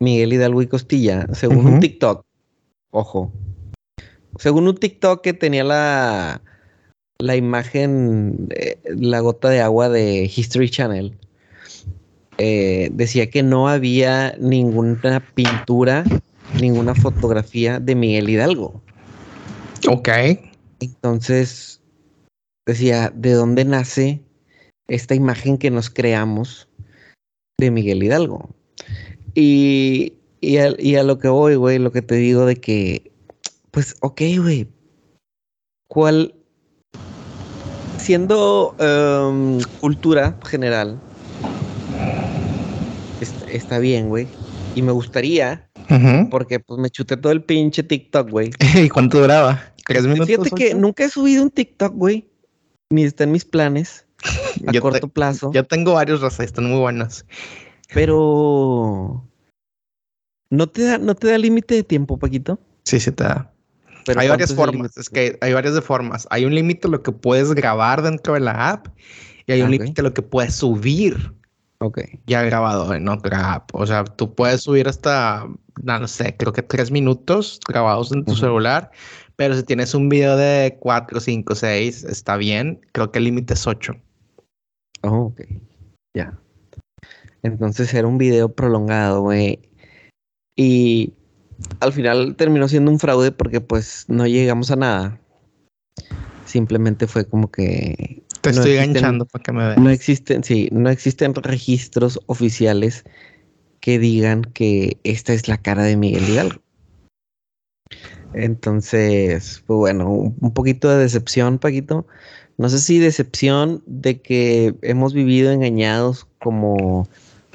Miguel 0.00 0.32
Hidalgo 0.32 0.60
y 0.60 0.66
Costilla, 0.66 1.28
según 1.34 1.66
un 1.66 1.80
TikTok, 1.80 2.24
ojo, 2.90 3.32
según 4.38 4.66
un 4.66 4.74
TikTok 4.74 5.20
que 5.22 5.34
tenía 5.34 5.62
la, 5.62 6.42
la 7.20 7.36
imagen, 7.36 8.48
la 8.86 9.20
gota 9.20 9.50
de 9.50 9.60
agua 9.60 9.88
de 9.88 10.24
History 10.34 10.68
Channel, 10.68 11.16
eh, 12.38 12.90
decía 12.92 13.30
que 13.30 13.44
no 13.44 13.68
había 13.68 14.34
ninguna 14.40 15.20
pintura, 15.34 16.02
ninguna 16.60 16.94
fotografía 16.94 17.80
de 17.80 17.94
Miguel 17.94 18.28
Hidalgo. 18.30 18.82
Ok. 19.88 20.08
Entonces, 20.80 21.80
decía, 22.66 23.12
¿de 23.14 23.32
dónde 23.32 23.64
nace 23.64 24.20
esta 24.88 25.14
imagen 25.14 25.58
que 25.58 25.70
nos 25.70 25.90
creamos 25.90 26.68
de 27.58 27.70
Miguel 27.70 28.02
Hidalgo. 28.02 28.50
Y, 29.34 30.14
y, 30.40 30.56
a, 30.58 31.02
lo 31.02 31.18
que 31.18 31.28
voy, 31.28 31.54
güey, 31.56 31.78
lo 31.78 31.92
que 31.92 32.02
te 32.02 32.16
digo 32.16 32.46
de 32.46 32.56
que, 32.56 33.10
pues, 33.70 33.96
ok, 34.00 34.20
güey, 34.38 34.68
¿cuál, 35.88 36.34
siendo 37.98 38.76
em, 38.78 39.60
cultura 39.80 40.38
general, 40.44 41.00
está, 43.50 43.78
bien, 43.78 44.08
güey, 44.08 44.28
y 44.74 44.82
me 44.82 44.92
gustaría, 44.92 45.68
porque 46.30 46.60
pues 46.60 46.80
me 46.80 46.90
chuté 46.90 47.16
todo 47.16 47.32
el 47.32 47.42
pinche 47.42 47.82
TikTok, 47.82 48.30
güey. 48.30 48.50
¿Y 48.74 48.88
cuánto 48.88 49.20
duraba? 49.20 49.72
¿Tres 49.86 50.04
minutos? 50.04 50.26
Fíjate 50.26 50.50
que 50.50 50.74
nunca 50.74 51.04
he 51.04 51.08
subido 51.08 51.42
un 51.42 51.50
TikTok, 51.50 51.94
güey, 51.94 52.28
ni 52.90 53.04
está 53.04 53.24
en 53.24 53.32
mis 53.32 53.44
planes 53.44 54.06
a 54.66 54.80
corto 54.80 55.08
plazo. 55.08 55.50
Yo 55.52 55.64
tengo 55.64 55.94
varios 55.94 56.20
razas, 56.20 56.46
están 56.46 56.66
muy 56.66 56.78
buenos. 56.78 57.24
Pero 57.92 59.24
no 60.50 60.68
te 60.68 60.84
da, 60.84 60.98
no 60.98 61.14
te 61.14 61.28
da 61.28 61.38
límite 61.38 61.74
de 61.74 61.82
tiempo, 61.82 62.18
Paquito. 62.18 62.58
Sí, 62.84 63.00
sí 63.00 63.12
te 63.12 63.24
da. 63.24 63.50
Pero 64.06 64.20
hay 64.20 64.28
varias 64.28 64.54
formas, 64.54 64.96
es 64.96 65.08
que 65.08 65.38
hay 65.40 65.52
varias 65.52 65.74
de 65.74 65.80
formas. 65.80 66.26
Hay 66.30 66.44
un 66.44 66.54
límite 66.54 66.88
lo 66.88 67.02
que 67.02 67.12
puedes 67.12 67.52
grabar 67.54 68.02
dentro 68.02 68.34
de 68.34 68.40
la 68.40 68.70
app 68.70 68.88
y 69.46 69.52
hay 69.52 69.62
un 69.62 69.70
límite 69.70 70.02
lo 70.02 70.12
que 70.12 70.22
puedes 70.22 70.54
subir. 70.54 71.32
Ok. 71.84 72.00
Ya 72.26 72.42
grabado 72.42 72.94
en 72.94 73.06
otra 73.08 73.52
app. 73.52 73.70
O 73.74 73.86
sea, 73.86 74.04
tú 74.04 74.34
puedes 74.34 74.62
subir 74.62 74.88
hasta, 74.88 75.46
no 75.82 76.08
sé, 76.08 76.34
creo 76.34 76.52
que 76.54 76.62
tres 76.62 76.90
minutos 76.90 77.60
grabados 77.68 78.10
en 78.10 78.24
tu 78.24 78.34
celular, 78.34 78.90
pero 79.36 79.54
si 79.54 79.62
tienes 79.64 79.94
un 79.94 80.08
video 80.08 80.34
de 80.38 80.78
cuatro, 80.80 81.20
cinco, 81.20 81.54
seis, 81.54 82.02
está 82.04 82.38
bien. 82.38 82.80
Creo 82.92 83.12
que 83.12 83.18
el 83.18 83.24
límite 83.24 83.52
es 83.52 83.66
ocho. 83.66 83.96
Oh, 85.02 85.26
ok. 85.26 85.42
Ya. 86.16 86.38
Entonces 87.42 87.92
era 87.92 88.08
un 88.08 88.16
video 88.16 88.48
prolongado, 88.48 89.20
güey. 89.20 89.60
Y 90.56 91.12
al 91.80 91.92
final 91.92 92.34
terminó 92.36 92.66
siendo 92.66 92.90
un 92.90 92.98
fraude 92.98 93.30
porque 93.30 93.60
pues 93.60 94.06
no 94.08 94.26
llegamos 94.26 94.70
a 94.70 94.76
nada. 94.76 95.20
Simplemente 96.46 97.06
fue 97.06 97.26
como 97.26 97.50
que... 97.50 98.22
Te 98.44 98.50
estoy 98.50 98.76
enganchando 98.76 99.24
para 99.24 99.42
que 99.42 99.52
me 99.52 99.66
veas. 99.66 99.78
No 99.78 99.90
existen, 99.90 100.44
sí, 100.44 100.68
no 100.70 100.90
existen 100.90 101.34
registros 101.34 102.20
oficiales 102.26 103.04
que 103.80 103.98
digan 103.98 104.42
que 104.42 104.98
esta 105.04 105.32
es 105.32 105.48
la 105.48 105.58
cara 105.58 105.82
de 105.82 105.96
Miguel 105.96 106.28
Hidalgo. 106.28 106.60
Entonces, 108.34 109.62
pues 109.66 109.76
bueno, 109.76 110.10
un 110.10 110.54
poquito 110.54 110.90
de 110.90 110.98
decepción, 110.98 111.58
Paquito. 111.58 112.06
No 112.56 112.68
sé 112.68 112.78
si 112.78 112.98
decepción 112.98 113.82
de 113.86 114.20
que 114.20 114.74
hemos 114.82 115.14
vivido 115.14 115.50
engañados 115.50 116.26
como, 116.38 117.08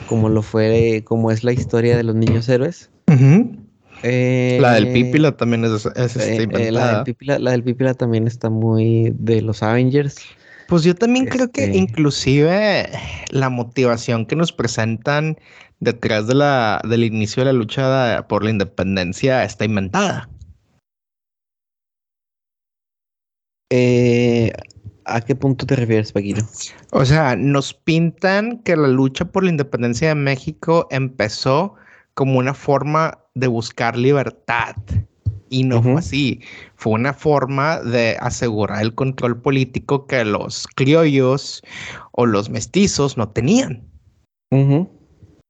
como 0.08 0.29
lo 0.29 0.41
fue, 0.41 1.03
como 1.05 1.31
es 1.31 1.43
la 1.43 1.53
historia 1.53 1.96
de 1.96 2.03
los 2.03 2.15
niños 2.15 2.50
héroes. 2.50 2.89
Eh, 4.03 4.58
la 4.62 4.74
del 4.74 4.93
Pípila 4.93 5.36
también 5.36 5.65
es, 5.65 5.86
este, 5.96 6.43
eh, 6.43 6.50
eh, 6.51 6.72
la, 6.72 6.96
del 6.96 7.03
Pípila, 7.03 7.39
la 7.39 7.51
del 7.51 7.63
Pípila 7.63 7.93
también 7.93 8.27
está 8.27 8.50
muy 8.50 9.13
de 9.17 9.41
los 9.41 9.62
Avengers. 9.62 10.17
Pues 10.70 10.84
yo 10.84 10.94
también 10.94 11.26
creo 11.26 11.52
que 11.52 11.64
este 11.64 11.78
inclusive 11.78 12.88
la 13.32 13.50
motivación 13.50 14.28
que 14.28 14.36
nos 14.36 14.52
presentan 14.52 15.40
detrás 15.80 16.28
de 16.28 16.36
la, 16.36 16.80
del 16.88 17.04
inicio 17.04 17.42
de 17.42 17.52
la 17.52 17.58
lucha 17.58 18.28
por 18.28 18.44
la 18.44 18.52
independencia 18.52 19.44
está 19.44 19.66
inventada. 19.66 20.30
Eh, 23.72 24.52
¿A 25.06 25.22
qué 25.22 25.36
punto 25.36 25.66
te 25.66 25.76
refieres, 25.76 26.12
Paquito? 26.12 26.42
O 26.92 27.04
sea, 27.04 27.36
nos 27.36 27.74
pintan 27.74 28.60
que 28.60 28.76
la 28.76 28.90
lucha 28.90 29.26
por 29.26 29.44
la 29.44 29.50
independencia 29.50 30.10
de 30.10 30.16
México 30.16 30.88
empezó 30.92 31.74
como 32.14 32.38
una 32.38 32.54
forma 32.54 33.18
de 33.34 33.48
buscar 33.48 33.98
libertad. 33.98 34.76
Y 35.50 35.63
no 35.63 35.82
fue 35.82 35.96
así. 35.96 36.41
Fue 36.75 36.94
una 36.94 37.13
forma 37.13 37.79
de 37.79 38.18
asegurar 38.20 38.82
el 38.82 38.94
control 38.94 39.41
político 39.41 40.06
que 40.06 40.24
los 40.24 40.68
criollos 40.75 41.62
o 42.12 42.25
los 42.25 42.50
mestizos 42.50 43.18
no 43.18 43.29
tenían. 43.29 43.88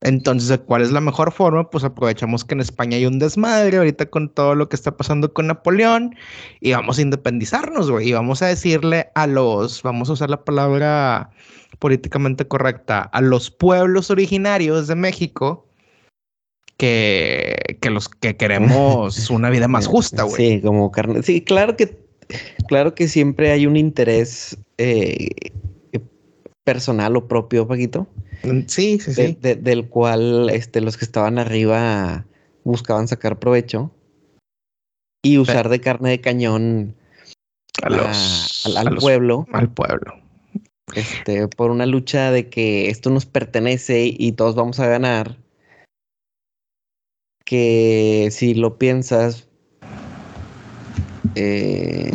Entonces, 0.01 0.59
¿cuál 0.65 0.81
es 0.81 0.91
la 0.91 1.01
mejor 1.01 1.31
forma? 1.33 1.69
Pues 1.69 1.83
aprovechamos 1.83 2.45
que 2.45 2.53
en 2.53 2.61
España 2.61 2.95
hay 2.95 3.05
un 3.05 3.19
desmadre 3.19 3.77
ahorita 3.77 4.05
con 4.05 4.29
todo 4.33 4.55
lo 4.55 4.69
que 4.69 4.77
está 4.77 4.95
pasando 4.95 5.33
con 5.33 5.47
Napoleón 5.47 6.15
y 6.61 6.71
vamos 6.71 6.97
a 6.97 7.01
independizarnos, 7.01 7.91
güey. 7.91 8.09
Y 8.09 8.13
vamos 8.13 8.41
a 8.41 8.47
decirle 8.47 9.09
a 9.15 9.27
los, 9.27 9.83
vamos 9.83 10.09
a 10.09 10.13
usar 10.13 10.29
la 10.29 10.45
palabra 10.45 11.31
políticamente 11.79 12.47
correcta, 12.47 13.01
a 13.01 13.21
los 13.21 13.51
pueblos 13.51 14.09
originarios 14.09 14.87
de 14.87 14.95
México 14.95 15.68
que, 16.79 17.77
que 17.79 17.91
los 17.91 18.09
que 18.09 18.37
queremos 18.37 19.29
una 19.29 19.51
vida 19.51 19.67
más 19.67 19.85
justa, 19.85 20.23
güey. 20.23 20.35
Sí, 20.35 20.61
como 20.61 20.91
carne. 20.91 21.21
Sí, 21.21 21.41
claro 21.41 21.75
que, 21.75 21.99
claro 22.67 22.95
que 22.95 23.07
siempre 23.07 23.51
hay 23.51 23.67
un 23.67 23.77
interés 23.77 24.57
eh, 24.79 25.29
personal 26.63 27.15
o 27.17 27.27
propio, 27.27 27.67
Paquito 27.67 28.07
Mm, 28.43 28.61
sí, 28.67 28.99
sí, 28.99 29.13
sí. 29.13 29.37
del 29.41 29.89
cual 29.89 30.49
este, 30.49 30.81
los 30.81 30.97
que 30.97 31.05
estaban 31.05 31.39
arriba 31.39 32.25
buscaban 32.63 33.07
sacar 33.07 33.39
provecho 33.39 33.91
y 35.21 35.37
usar 35.37 35.69
de 35.69 35.81
carne 35.81 36.11
de 36.11 36.21
cañón 36.21 36.95
a 37.81 37.89
los, 37.89 38.77
al, 38.77 38.95
pueblo. 38.97 39.45
al 39.51 39.69
pueblo. 39.69 40.13
Este, 40.95 41.47
por 41.47 41.71
una 41.71 41.85
lucha 41.85 42.31
de 42.31 42.49
que 42.49 42.89
esto 42.89 43.09
nos 43.09 43.25
pertenece 43.25 44.05
y 44.17 44.31
todos 44.33 44.55
vamos 44.55 44.79
a 44.79 44.87
ganar. 44.87 45.37
Que 47.49 48.29
si 48.29 48.53
lo 48.53 48.77
piensas, 48.77 49.47
eh, 51.33 52.11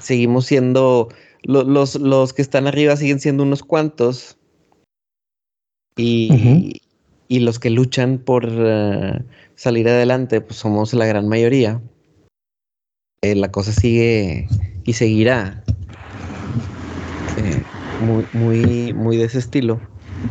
seguimos 0.00 0.46
siendo 0.46 1.08
los, 1.44 1.94
los 1.94 2.32
que 2.32 2.42
están 2.42 2.66
arriba 2.66 2.96
siguen 2.96 3.20
siendo 3.20 3.44
unos 3.44 3.62
cuantos. 3.62 4.38
Y, 5.96 6.82
y 7.28 7.38
los 7.38 7.60
que 7.60 7.70
luchan 7.70 8.18
por 8.18 8.44
uh, 8.44 9.22
salir 9.54 9.88
adelante, 9.88 10.40
pues 10.40 10.58
somos 10.58 10.92
la 10.94 11.06
gran 11.06 11.28
mayoría. 11.28 11.80
Eh, 13.22 13.36
la 13.36 13.52
cosa 13.52 13.70
sigue 13.70 14.48
y 14.84 14.92
seguirá. 14.94 15.62
Eh, 17.38 17.62
muy, 18.00 18.24
muy, 18.32 18.92
muy 18.94 19.16
de 19.16 19.26
ese 19.26 19.38
estilo, 19.38 19.80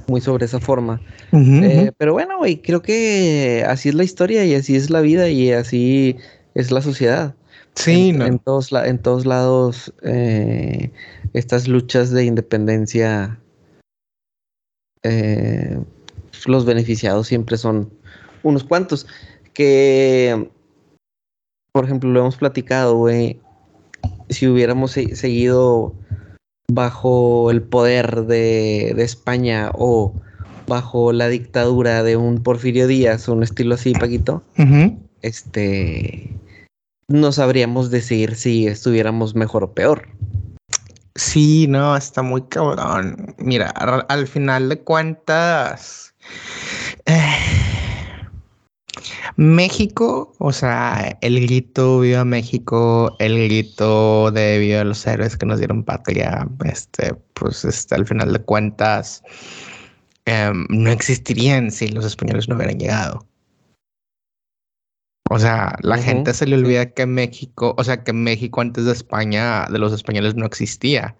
muy 0.08 0.22
sobre 0.22 0.46
esa 0.46 0.60
forma. 0.60 1.01
eh, 1.32 1.92
pero 1.98 2.13
bueno, 2.13 2.38
güey, 2.38 2.62
creo 2.62 2.82
que 2.82 3.63
así 3.68 3.89
es 3.89 3.96
la 3.96 4.04
historia 4.04 4.46
y 4.46 4.54
así 4.54 4.75
es 4.75 4.89
la 4.89 5.01
vida 5.01 5.30
y 5.30 5.51
así 5.51 6.18
es 6.54 6.72
la 6.72 6.82
sociedad. 6.82 7.36
Sí, 7.75 8.10
en, 8.10 8.20
no. 8.20 8.25
en, 8.25 8.39
todos, 8.39 8.72
en 8.72 8.98
todos 9.00 9.25
lados 9.25 9.94
eh, 10.01 10.92
estas 11.34 11.68
luchas 11.68 12.10
de 12.12 12.24
independencia, 12.24 13.39
eh, 15.04 15.77
los 16.46 16.65
beneficiados 16.65 17.27
siempre 17.27 17.58
son 17.58 17.92
unos 18.44 18.63
cuantos. 18.63 19.08
Que, 19.54 20.50
por 21.72 21.86
ejemplo, 21.86 22.10
lo 22.10 22.22
hemos 22.22 22.38
platicado, 22.38 22.96
güey. 22.96 23.39
Si 24.30 24.48
hubiéramos 24.48 24.92
seguido 24.92 25.94
bajo 26.67 27.51
el 27.51 27.62
poder 27.62 28.25
de, 28.25 28.91
España 28.98 29.72
o 29.74 30.13
bajo 30.67 31.13
la 31.13 31.27
dictadura 31.27 32.03
de 32.03 32.17
un 32.17 32.41
Porfirio 32.41 32.88
Díaz, 32.88 33.27
un 33.27 33.43
estilo 33.43 33.75
así, 33.75 33.93
Paquito, 33.93 34.43
este, 35.22 36.31
no 37.07 37.31
sabríamos 37.31 37.91
decir 37.91 38.36
si 38.36 38.67
estuviéramos 38.67 39.36
mejor 39.36 39.63
o 39.63 39.74
peor. 39.74 40.07
Sí, 41.15 41.67
no, 41.67 41.95
está 41.95 42.22
muy 42.24 42.41
cabrón. 42.41 43.36
Mira, 43.38 43.69
al, 43.69 44.27
final 44.27 44.67
de 44.67 44.79
cuentas, 44.79 46.13
eh, 47.05 47.45
México, 49.36 50.34
o 50.40 50.52
sea, 50.52 51.18
el 51.22 51.40
grito 51.42 52.00
Viva 52.00 52.26
México, 52.26 53.16
el 53.20 53.36
grito 53.48 54.32
de 54.32 54.60
Viva 54.60 54.84
los 54.84 55.06
héroes 55.08 55.38
que 55.38 55.46
nos 55.46 55.60
dieron 55.60 55.84
patria, 55.84 56.48
este, 56.66 57.14
pues 57.34 57.66
este, 57.66 57.96
al 57.96 58.06
final 58.06 58.34
de 58.34 58.40
cuentas, 58.40 59.24
em, 60.26 60.66
no 60.70 60.92
existirían 60.92 61.72
si 61.72 61.88
los 61.90 62.06
españoles 62.06 62.48
no 62.50 62.56
hubieran 62.56 62.80
llegado. 62.80 63.26
O 65.30 65.40
sea, 65.40 65.76
la 65.82 65.98
gente 65.98 66.34
se 66.34 66.46
le 66.46 66.56
olvida 66.56 66.92
que 66.92 67.06
México, 67.08 67.74
o 67.78 67.84
sea, 67.84 68.04
que 68.04 68.14
México 68.14 68.62
antes 68.62 68.86
de 68.86 68.92
España, 68.92 69.66
de 69.72 69.80
los 69.80 69.92
españoles 69.92 70.36
no 70.36 70.46
existía. 70.46 71.16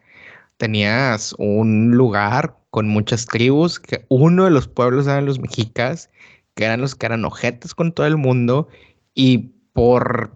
Tenías 0.58 1.34
un 1.40 1.92
lugar 1.92 2.56
con 2.70 2.88
muchas 2.88 3.26
tribus, 3.26 3.80
que 3.80 4.06
uno 4.10 4.46
de 4.46 4.52
los 4.52 4.68
pueblos 4.68 5.08
eran 5.08 5.26
los 5.26 5.40
mexicas, 5.40 6.10
que 6.56 6.66
eran 6.66 6.82
los 6.82 6.96
que 6.96 7.06
eran 7.06 7.26
ojetes 7.26 7.76
con 7.76 7.92
todo 7.92 8.08
el 8.08 8.18
mundo, 8.18 8.68
y 9.14 9.54
por, 9.74 10.36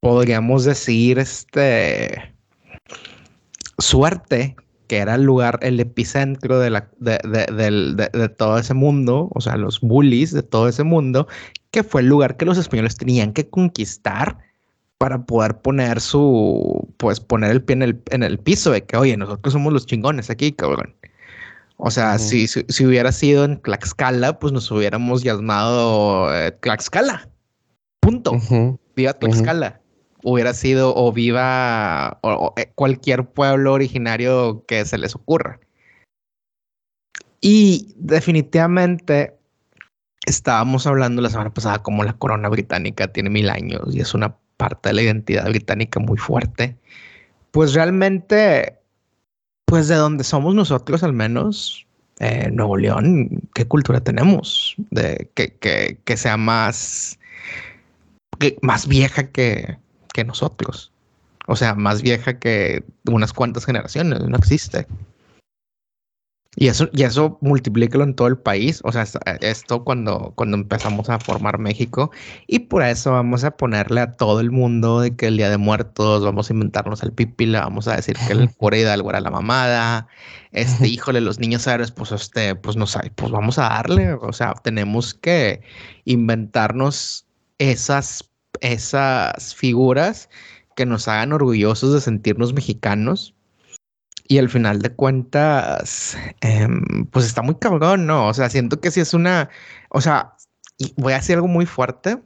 podríamos 0.00 0.64
decir, 0.64 1.18
este, 1.18 2.34
suerte, 3.78 4.56
que 4.86 4.98
era 4.98 5.14
el 5.14 5.22
lugar, 5.22 5.58
el 5.62 5.78
epicentro 5.78 6.58
de, 6.58 6.70
la, 6.70 6.90
de, 6.98 7.18
de, 8.12 8.28
todo 8.30 8.58
ese 8.58 8.74
mundo, 8.74 9.28
o 9.32 9.40
sea, 9.40 9.56
los 9.56 9.80
bullies 9.80 10.32
de 10.32 10.42
todo 10.42 10.68
ese 10.68 10.82
mundo, 10.82 11.28
que 11.70 11.84
fue 11.84 12.00
el 12.00 12.08
lugar 12.08 12.36
que 12.36 12.44
los 12.44 12.58
españoles 12.58 12.96
tenían 12.96 13.32
que 13.32 13.48
conquistar 13.48 14.38
para 14.98 15.24
poder 15.24 15.60
poner 15.60 16.00
su, 16.00 16.92
pues 16.96 17.20
poner 17.20 17.52
el 17.52 17.62
pie 17.62 17.74
en 17.74 17.82
el, 17.82 18.02
en 18.10 18.22
el 18.22 18.38
piso 18.38 18.72
de 18.72 18.84
que, 18.84 18.96
oye, 18.96 19.16
nosotros 19.16 19.52
somos 19.52 19.72
los 19.72 19.86
chingones 19.86 20.28
aquí, 20.28 20.52
cabrón. 20.52 20.94
O 21.82 21.90
sea, 21.90 22.18
si, 22.18 22.46
si, 22.46 22.84
hubiera 22.84 23.10
sido 23.10 23.44
en 23.44 23.60
Tlaxcala, 23.62 24.38
pues 24.38 24.52
nos 24.52 24.70
hubiéramos 24.70 25.22
llamado 25.22 26.34
eh, 26.34 26.52
Tlaxcala. 26.60 27.30
Punto. 28.00 28.32
Viva 28.94 29.14
Tlaxcala. 29.14 29.80
Hubiera 30.22 30.52
sido 30.52 30.94
o 30.94 31.10
viva 31.10 32.18
o, 32.22 32.52
eh, 32.58 32.70
cualquier 32.74 33.24
pueblo 33.24 33.72
originario 33.72 34.62
que 34.66 34.84
se 34.84 34.98
les 34.98 35.14
ocurra. 35.14 35.58
Y 37.40 37.94
definitivamente 37.96 39.38
estábamos 40.26 40.86
hablando 40.86 41.22
la 41.22 41.30
semana 41.30 41.54
pasada 41.54 41.82
como 41.82 42.04
la 42.04 42.12
corona 42.12 42.50
británica 42.50 43.08
tiene 43.08 43.30
mil 43.30 43.48
años 43.48 43.94
y 43.94 44.00
es 44.00 44.12
una 44.12 44.36
parte 44.58 44.90
de 44.90 44.96
la 44.96 45.02
identidad 45.02 45.48
británica 45.48 45.98
muy 45.98 46.18
fuerte. 46.18 46.76
Pues 47.52 47.72
realmente, 47.72 48.79
pues 49.70 49.86
de 49.86 49.94
donde 49.94 50.24
somos 50.24 50.52
nosotros 50.52 51.04
al 51.04 51.12
menos, 51.12 51.86
eh, 52.18 52.50
Nuevo 52.52 52.76
León, 52.76 53.40
¿qué 53.54 53.64
cultura 53.64 54.00
tenemos? 54.00 54.74
De 54.90 55.30
que, 55.34 55.54
que, 55.54 56.00
que 56.04 56.16
sea 56.16 56.36
más, 56.36 57.20
más 58.62 58.88
vieja 58.88 59.28
que, 59.28 59.78
que 60.12 60.24
nosotros. 60.24 60.90
O 61.46 61.54
sea, 61.54 61.76
más 61.76 62.02
vieja 62.02 62.40
que 62.40 62.82
unas 63.06 63.32
cuantas 63.32 63.64
generaciones, 63.64 64.20
no 64.22 64.36
existe. 64.36 64.88
Y 66.56 66.66
eso, 66.66 66.88
y 66.92 67.04
eso 67.04 67.38
multiplícalo 67.40 68.02
en 68.02 68.14
todo 68.14 68.26
el 68.26 68.36
país. 68.36 68.80
O 68.82 68.90
sea, 68.90 69.04
esto 69.40 69.84
cuando, 69.84 70.32
cuando 70.34 70.56
empezamos 70.56 71.08
a 71.08 71.20
formar 71.20 71.58
México. 71.58 72.10
Y 72.48 72.60
por 72.60 72.82
eso 72.82 73.12
vamos 73.12 73.44
a 73.44 73.52
ponerle 73.52 74.00
a 74.00 74.12
todo 74.12 74.40
el 74.40 74.50
mundo 74.50 75.00
de 75.00 75.14
que 75.14 75.28
el 75.28 75.36
Día 75.36 75.48
de 75.48 75.58
Muertos, 75.58 76.24
vamos 76.24 76.50
a 76.50 76.52
inventarnos 76.52 77.02
el 77.04 77.12
pipila, 77.12 77.60
vamos 77.60 77.86
a 77.86 77.94
decir 77.94 78.16
que 78.26 78.32
el 78.32 78.48
por 78.58 78.74
Hidalgo 78.74 79.10
era 79.10 79.20
la 79.20 79.30
mamada. 79.30 80.08
Este, 80.50 80.88
híjole, 80.88 81.20
los 81.20 81.38
niños 81.38 81.66
héroes, 81.68 81.92
pues 81.92 82.10
este, 82.10 82.56
pues 82.56 82.76
no 82.76 82.86
sé, 82.86 83.12
pues 83.14 83.30
vamos 83.30 83.58
a 83.58 83.68
darle. 83.68 84.14
O 84.14 84.32
sea, 84.32 84.54
tenemos 84.54 85.14
que 85.14 85.62
inventarnos 86.04 87.26
esas, 87.58 88.28
esas 88.60 89.54
figuras 89.54 90.28
que 90.74 90.84
nos 90.84 91.06
hagan 91.06 91.32
orgullosos 91.32 91.92
de 91.92 92.00
sentirnos 92.00 92.54
mexicanos 92.54 93.34
y 94.30 94.38
al 94.38 94.48
final 94.48 94.80
de 94.80 94.90
cuentas, 94.94 96.16
em, 96.40 97.04
pues 97.06 97.26
está 97.26 97.42
muy 97.42 97.56
cabrón, 97.56 98.06
¿no? 98.06 98.28
O 98.28 98.34
sea, 98.34 98.48
siento 98.48 98.80
que 98.80 98.92
si 98.92 99.00
es 99.00 99.12
una, 99.12 99.50
o 99.88 100.00
sea, 100.00 100.36
voy 100.96 101.14
a 101.14 101.16
decir 101.16 101.34
algo 101.34 101.48
muy 101.48 101.66
fuerte. 101.66 102.22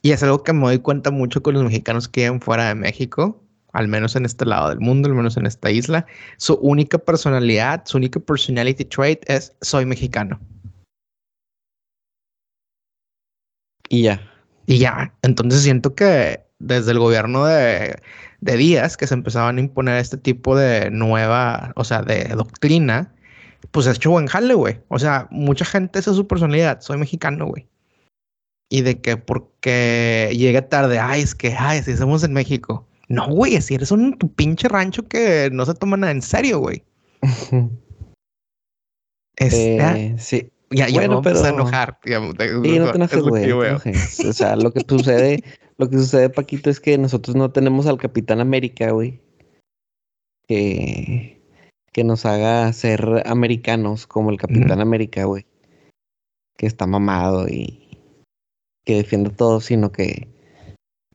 Y 0.00 0.12
es 0.12 0.22
algo 0.22 0.42
que 0.42 0.54
me 0.54 0.62
doy 0.62 0.78
cuenta 0.78 1.10
mucho 1.10 1.42
con 1.42 1.52
los 1.52 1.64
mexicanos 1.64 2.08
que 2.08 2.22
viven 2.22 2.40
fuera 2.40 2.68
de 2.68 2.74
México, 2.74 3.44
al 3.74 3.88
menos 3.88 4.16
en 4.16 4.24
este 4.24 4.46
lado 4.46 4.70
del 4.70 4.80
mundo, 4.80 5.10
al 5.10 5.14
menos 5.14 5.36
en 5.36 5.44
esta 5.44 5.70
isla. 5.70 6.06
Su 6.38 6.54
única 6.54 6.96
personalidad, 6.96 7.82
su 7.84 7.98
única 7.98 8.18
personality 8.18 8.86
trait 8.86 9.22
es 9.28 9.54
soy 9.60 9.84
mexicano. 9.84 10.40
Y 13.90 14.04
ya. 14.04 14.32
Y 14.64 14.78
ya. 14.78 15.14
Entonces 15.20 15.60
siento 15.60 15.94
que 15.94 16.42
desde 16.58 16.92
el 16.92 16.98
gobierno 16.98 17.44
de 17.44 18.00
de 18.42 18.56
días 18.56 18.96
que 18.96 19.06
se 19.06 19.14
empezaban 19.14 19.56
a 19.56 19.60
imponer 19.60 19.98
este 19.98 20.18
tipo 20.18 20.56
de 20.56 20.90
nueva, 20.90 21.72
o 21.76 21.84
sea, 21.84 22.02
de 22.02 22.24
doctrina, 22.24 23.14
pues 23.70 23.86
es 23.86 23.96
hecho 23.96 24.10
buen 24.10 24.26
jale, 24.26 24.54
güey. 24.54 24.80
O 24.88 24.98
sea, 24.98 25.28
mucha 25.30 25.64
gente 25.64 26.00
esa 26.00 26.10
es 26.10 26.16
su 26.16 26.26
personalidad. 26.26 26.80
Soy 26.80 26.98
mexicano, 26.98 27.46
güey. 27.46 27.68
Y 28.68 28.82
de 28.82 29.00
que 29.00 29.16
porque 29.16 30.34
llega 30.36 30.68
tarde, 30.68 30.98
ay, 30.98 31.22
es 31.22 31.36
que, 31.36 31.54
ay, 31.56 31.82
si 31.82 31.96
somos 31.96 32.24
en 32.24 32.32
México. 32.32 32.88
No, 33.08 33.28
güey, 33.28 33.60
si 33.62 33.74
eres 33.74 33.92
un 33.92 34.18
tu 34.18 34.32
pinche 34.32 34.68
rancho 34.68 35.06
que 35.06 35.48
no 35.52 35.64
se 35.64 35.74
toma 35.74 35.96
nada 35.96 36.12
en 36.12 36.22
serio, 36.22 36.58
güey. 36.58 36.82
eh, 39.36 40.16
sí. 40.18 40.50
Ya, 40.72 40.88
ya 40.88 41.00
bueno, 41.00 41.22
pero... 41.22 41.42
a 41.44 41.48
enojar. 41.48 41.98
y 42.04 42.10
no 42.12 42.34
te 42.34 42.44
enojes, 42.96 43.22
güey. 43.22 43.50
O 43.50 44.32
sea, 44.32 44.56
lo 44.56 44.72
que 44.72 44.80
sucede 44.88 45.42
lo 45.78 45.90
que 45.90 45.98
sucede, 45.98 46.30
Paquito, 46.30 46.70
es 46.70 46.80
que 46.80 46.98
nosotros 46.98 47.34
no 47.36 47.50
tenemos 47.50 47.86
al 47.86 47.98
Capitán 47.98 48.40
América, 48.40 48.92
güey. 48.92 49.20
Que, 50.46 51.42
que 51.92 52.04
nos 52.04 52.24
haga 52.24 52.72
ser 52.72 53.22
americanos 53.26 54.06
como 54.06 54.30
el 54.30 54.38
Capitán 54.38 54.80
América, 54.80 55.24
güey. 55.24 55.46
Que 56.56 56.66
está 56.66 56.86
mamado 56.86 57.48
y 57.48 57.98
que 58.84 58.94
defiende 58.94 59.30
todo, 59.30 59.60
sino 59.60 59.92
que, 59.92 60.28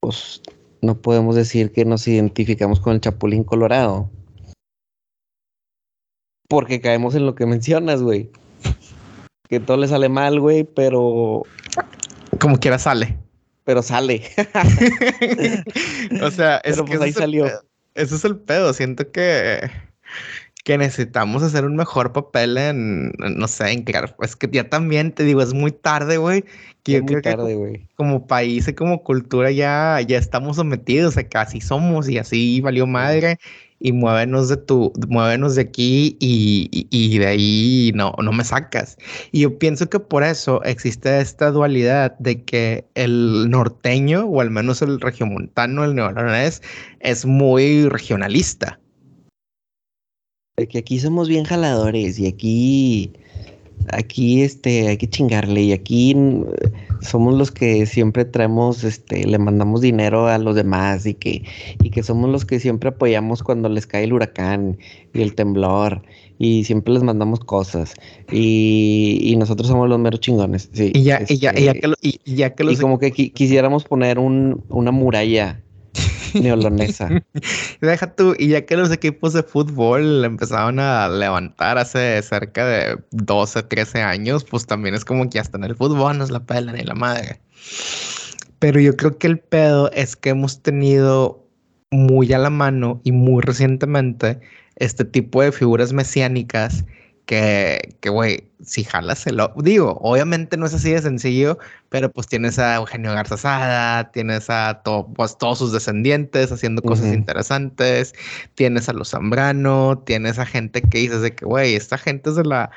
pues, 0.02 0.42
no 0.82 1.02
podemos 1.02 1.36
decir 1.36 1.72
que 1.72 1.86
nos 1.86 2.08
identificamos 2.08 2.80
con 2.80 2.94
el 2.94 3.02
Chapulín 3.02 3.44
Colorado. 3.44 4.10
Porque 6.50 6.82
caemos 6.82 7.16
en 7.16 7.26
lo 7.26 7.36
que 7.36 7.46
mencionas, 7.46 8.02
güey. 8.02 8.32
Que 9.50 9.60
todo 9.60 9.78
le 9.78 9.88
sale 9.88 10.10
mal, 10.10 10.40
güey, 10.40 10.64
pero. 10.64 11.44
Como 12.40 12.60
quiera 12.60 12.80
sale 12.80 13.18
pero 13.68 13.84
sale. 13.84 14.22
o 16.22 16.32
sea, 16.32 16.62
es 16.64 16.78
que 16.78 16.84
pues 16.84 17.02
ahí 17.02 17.12
salió. 17.12 17.48
Ese 17.96 18.16
es 18.16 18.24
el 18.24 18.38
pedo. 18.38 18.72
Siento 18.72 19.12
que, 19.12 19.70
que 20.64 20.78
necesitamos 20.78 21.44
hacer 21.44 21.66
un 21.66 21.76
mejor 21.76 22.14
papel 22.14 22.58
en, 22.58 23.12
no 23.18 23.46
sé, 23.50 23.74
en 23.74 23.84
crear. 23.84 24.16
Es 24.22 24.38
que 24.38 24.48
ya 24.50 24.70
también 24.70 25.12
te 25.12 25.26
digo, 25.26 25.42
es 25.42 25.54
muy 25.54 25.74
tarde, 25.74 26.16
güey. 26.16 26.46
Que 26.84 27.02
muy 27.02 27.22
tarde, 27.22 27.56
güey. 27.56 27.90
Como 27.96 28.26
país 28.26 28.70
y 28.70 28.74
como 28.74 29.04
cultura 29.04 29.52
ya, 29.52 30.00
ya 30.00 30.18
estamos 30.18 30.56
sometidos 30.56 31.18
a 31.18 31.28
casi 31.28 31.60
somos 31.60 32.08
y 32.08 32.20
así 32.20 32.62
valió 32.62 32.88
madre 32.88 33.38
y 33.80 33.92
muévenos 33.92 34.50
de 34.50 34.58
tu, 34.58 34.92
muévenos 35.08 35.56
de 35.56 35.62
aquí 35.62 36.18
y, 36.20 37.18
de 37.18 37.28
ahí 37.28 37.92
no, 37.94 38.14
no 38.22 38.32
me 38.32 38.44
sacas. 38.44 38.98
Y 39.32 39.42
yo 39.42 39.58
pienso 39.58 39.90
que 39.90 40.00
por 40.00 40.24
eso 40.24 40.64
existe 40.64 41.20
esta 41.20 41.52
dualidad 41.52 42.18
de 42.20 42.44
que 42.44 42.86
el 42.96 43.50
norteño, 43.50 44.26
o 44.26 44.42
al 44.42 44.50
menos 44.50 44.82
el 44.82 45.00
regiomontano, 45.00 45.84
el 45.84 45.96
neolonés, 45.96 46.62
es 47.00 47.26
muy 47.26 47.88
regionalista. 47.90 48.80
De 50.58 50.68
que 50.68 50.80
aquí 50.80 51.00
somos 51.00 51.30
bien 51.30 51.46
jaladores 51.46 52.18
y 52.18 52.28
aquí 52.28 53.14
aquí 53.92 54.42
este, 54.42 54.88
hay 54.88 54.98
que 54.98 55.10
chingarle 55.10 55.62
y 55.62 55.72
aquí 55.74 56.16
somos 57.02 57.36
los 57.36 57.52
que 57.52 57.86
siempre 57.86 58.26
traemos, 58.26 58.84
este, 58.84 59.26
le 59.26 59.38
mandamos 59.38 59.82
dinero 59.82 60.28
a 60.28 60.38
los 60.38 60.56
demás 60.56 61.06
y 61.06 61.14
que, 61.14 61.44
y 61.82 61.90
que 61.90 62.04
somos 62.04 62.30
los 62.30 62.46
que 62.46 62.60
siempre 62.60 62.90
apoyamos 62.90 63.44
cuando 63.44 63.70
les 63.70 63.88
cae 63.88 64.06
el 64.06 64.14
huracán 64.14 64.78
y 65.14 65.22
el 65.22 65.36
temblor 65.36 66.02
y 66.40 66.64
siempre 66.64 66.94
les 66.94 67.04
mandamos 67.04 67.40
cosas 67.40 67.94
y, 68.32 69.36
nosotros 69.38 69.68
somos 69.68 69.88
los 69.88 70.00
meros 70.00 70.20
chingones. 70.20 70.70
y, 70.74 71.04
ya, 71.04 71.22
y, 71.28 71.38
ya, 71.38 71.54
ya, 71.54 71.74
que 71.74 71.94
y, 72.02 72.20
ya 72.26 72.56
que 72.56 72.64
los... 72.64 72.74
y 72.74 72.78
como 72.78 72.98
que 73.00 73.12
quisiéramos 73.12 73.84
poner 73.84 74.18
un, 74.20 74.64
una 74.70 74.92
muralla 74.92 75.62
neolonesa. 76.44 77.10
Deja 77.82 78.16
tú, 78.16 78.36
y 78.38 78.50
ya 78.50 78.66
que 78.66 78.78
los 78.78 78.92
equipos 78.92 79.34
de 79.34 79.44
fútbol 79.44 80.24
empezaron 80.26 80.80
a 80.80 81.08
levantar 81.08 81.78
hace 81.78 82.22
cerca 82.22 82.66
de 82.66 83.00
12, 83.12 83.64
13 83.64 84.02
años, 84.02 84.44
pues 84.44 84.66
también 84.66 84.96
es 84.96 85.06
como 85.06 85.30
que 85.30 85.40
hasta 85.40 85.58
en 85.58 85.66
el 85.66 85.76
fútbol 85.76 86.18
nos 86.18 86.32
la 86.32 86.40
pelan 86.40 86.80
y 86.80 86.84
la 86.84 86.96
madre. 86.96 87.40
Pero 88.60 88.80
yo 88.80 88.96
creo 88.96 89.18
que 89.18 89.28
el 89.28 89.40
pedo 89.40 89.92
es 89.92 90.16
que 90.16 90.30
hemos 90.30 90.62
tenido 90.62 91.44
muy 91.92 92.34
a 92.34 92.38
la 92.38 92.50
mano 92.50 93.02
y 93.04 93.12
muy 93.12 93.42
recientemente 93.42 94.40
este 94.76 95.06
tipo 95.06 95.42
de 95.42 95.52
figuras 95.52 95.94
mesiánicas 95.94 96.86
que, 97.28 97.98
que, 98.00 98.10
güey, 98.10 98.50
si 98.64 98.84
jalas 98.86 99.28
el... 99.28 99.40
Digo, 99.58 100.00
obviamente 100.02 100.58
no 100.58 100.66
es 100.66 100.74
así 100.74 100.92
de 100.92 101.02
sencillo, 101.02 101.60
pero 101.90 102.10
pues 102.12 102.28
tienes 102.28 102.58
a 102.58 102.76
Eugenio 102.78 103.12
Garzazada, 103.14 104.12
tienes 104.12 104.50
a 104.50 104.82
pues, 105.16 105.38
todos 105.38 105.60
sus 105.60 105.74
descendientes 105.74 106.52
haciendo 106.52 106.82
cosas 106.82 107.14
interesantes, 107.14 108.16
tienes 108.56 108.90
a 108.90 108.94
los 108.94 109.10
Zambrano, 109.10 110.00
tienes 110.06 110.40
a 110.40 110.46
gente 110.46 110.82
que 110.82 111.00
dices 111.00 111.22
de 111.22 111.36
que, 111.36 111.46
güey, 111.46 111.76
esta 111.76 111.98
gente 111.98 112.30
es 112.30 112.38
de 112.38 112.46
la, 112.46 112.72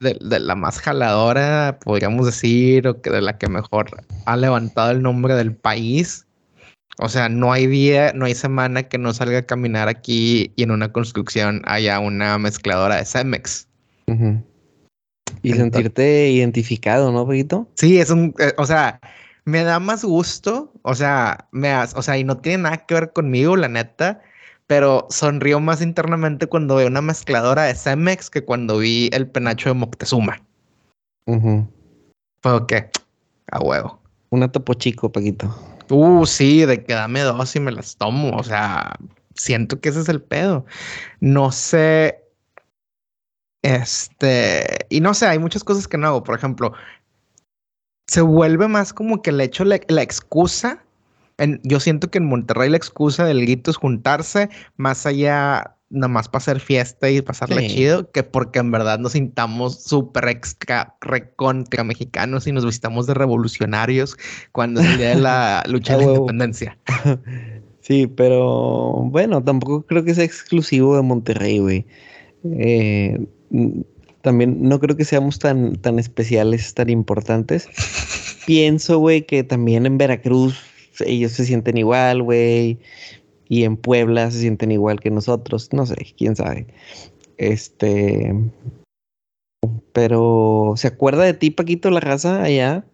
de, 0.00 0.18
la 0.20 0.56
más 0.56 0.80
jaladora, 0.80 1.78
podríamos 1.84 2.26
decir, 2.26 2.88
o 2.88 3.00
que 3.00 3.10
de 3.10 3.22
la 3.22 3.38
que 3.38 3.48
mejor 3.48 4.04
ha 4.26 4.36
levantado 4.36 4.90
el 4.90 5.00
nombre 5.00 5.34
del 5.36 5.54
país. 5.54 6.26
O 6.98 7.08
sea, 7.08 7.28
no 7.28 7.52
hay 7.52 7.68
día, 7.68 8.12
no 8.14 8.26
hay 8.26 8.34
semana 8.34 8.82
que 8.82 8.98
no 8.98 9.14
salga 9.14 9.38
a 9.38 9.46
caminar 9.46 9.88
aquí 9.88 10.52
y 10.56 10.64
en 10.64 10.72
una 10.72 10.92
construcción 10.92 11.62
haya 11.66 12.00
una 12.00 12.36
mezcladora 12.38 12.96
de 12.96 13.04
Cemex. 13.06 13.68
Y 15.42 15.52
sentirte 15.54 16.30
identificado, 16.30 17.10
¿no, 17.12 17.26
Peguito? 17.26 17.68
Sí, 17.74 17.98
es 17.98 18.10
un, 18.10 18.34
eh, 18.38 18.52
o 18.58 18.66
sea, 18.66 19.00
me 19.44 19.64
da 19.64 19.80
más 19.80 20.04
gusto, 20.04 20.72
o 20.82 20.94
sea, 20.94 21.48
me 21.50 21.74
o 21.76 22.02
sea, 22.02 22.18
y 22.18 22.24
no 22.24 22.38
tiene 22.38 22.64
nada 22.64 22.86
que 22.86 22.94
ver 22.94 23.12
conmigo, 23.12 23.56
la 23.56 23.68
neta, 23.68 24.20
pero 24.66 25.06
sonrió 25.10 25.60
más 25.60 25.82
internamente 25.82 26.46
cuando 26.46 26.76
vi 26.76 26.84
una 26.84 27.02
mezcladora 27.02 27.64
de 27.64 27.74
Cemex 27.74 28.30
que 28.30 28.44
cuando 28.44 28.78
vi 28.78 29.10
el 29.12 29.26
penacho 29.26 29.68
de 29.68 29.74
Moctezuma. 29.74 30.42
Fue 31.26 32.66
que, 32.66 32.90
a 33.50 33.60
huevo. 33.60 34.00
Una 34.30 34.50
topo 34.50 34.74
chico, 34.74 35.10
Peguito. 35.10 35.54
Uh, 35.90 36.24
sí, 36.24 36.64
de 36.64 36.84
que 36.84 36.94
dame 36.94 37.20
dos 37.20 37.54
y 37.54 37.60
me 37.60 37.72
las 37.72 37.96
tomo, 37.96 38.36
o 38.36 38.42
sea, 38.42 38.94
siento 39.34 39.80
que 39.80 39.90
ese 39.90 40.00
es 40.00 40.08
el 40.08 40.22
pedo. 40.22 40.64
No 41.20 41.52
sé, 41.52 42.21
este, 43.62 44.86
y 44.88 45.00
no 45.00 45.14
sé, 45.14 45.26
hay 45.26 45.38
muchas 45.38 45.64
cosas 45.64 45.86
que 45.86 45.96
no 45.96 46.08
hago. 46.08 46.24
Por 46.24 46.36
ejemplo, 46.36 46.72
se 48.06 48.20
vuelve 48.20 48.68
más 48.68 48.92
como 48.92 49.22
que 49.22 49.30
el 49.30 49.40
hecho, 49.40 49.64
la, 49.64 49.76
excusa. 49.76 50.84
En, 51.38 51.60
yo 51.62 51.80
siento 51.80 52.10
que 52.10 52.18
en 52.18 52.26
Monterrey 52.26 52.68
la 52.68 52.76
excusa 52.76 53.24
del 53.24 53.40
grito 53.40 53.70
es 53.70 53.76
juntarse 53.76 54.50
más 54.76 55.06
allá, 55.06 55.76
nada 55.88 56.08
más 56.08 56.28
para 56.28 56.42
hacer 56.42 56.60
fiesta 56.60 57.08
y 57.08 57.22
pasarle 57.22 57.68
chido, 57.68 58.10
que 58.10 58.22
porque 58.22 58.58
en 58.58 58.70
verdad 58.70 58.98
nos 58.98 59.12
sintamos 59.12 59.82
súper 59.82 60.28
extra 60.28 60.96
recontra 61.00 61.84
mexicanos 61.84 62.46
y 62.46 62.52
nos 62.52 62.66
visitamos 62.66 63.06
de 63.06 63.14
revolucionarios 63.14 64.16
cuando 64.50 64.80
es 64.80 64.88
el 64.88 64.98
día 64.98 65.08
de 65.10 65.20
la 65.22 65.62
lucha 65.68 65.96
de 65.96 66.04
la 66.04 66.12
independencia. 66.12 66.78
Sí, 67.82 68.06
pero 68.06 69.02
bueno, 69.06 69.42
tampoco 69.42 69.82
creo 69.82 70.04
que 70.04 70.14
sea 70.14 70.22
exclusivo 70.22 70.94
de 70.94 71.02
Monterrey, 71.02 71.58
güey. 71.58 71.84
Eh, 72.44 73.18
también 74.22 74.62
no 74.62 74.80
creo 74.80 74.96
que 74.96 75.04
seamos 75.04 75.38
tan, 75.38 75.76
tan 75.76 75.98
especiales, 75.98 76.74
tan 76.74 76.88
importantes. 76.90 77.68
Pienso, 78.46 78.98
güey, 78.98 79.22
que 79.22 79.44
también 79.44 79.86
en 79.86 79.98
Veracruz 79.98 80.58
ellos 81.00 81.32
se 81.32 81.44
sienten 81.44 81.76
igual, 81.76 82.22
güey. 82.22 82.78
Y 83.48 83.64
en 83.64 83.76
Puebla 83.76 84.30
se 84.30 84.40
sienten 84.40 84.70
igual 84.70 85.00
que 85.00 85.10
nosotros. 85.10 85.68
No 85.72 85.86
sé, 85.86 85.96
quién 86.16 86.36
sabe. 86.36 86.66
Este. 87.36 88.34
Pero, 89.92 90.74
¿se 90.76 90.88
acuerda 90.88 91.24
de 91.24 91.34
ti, 91.34 91.50
Paquito, 91.50 91.90
la 91.90 92.00
raza 92.00 92.42
allá? 92.42 92.84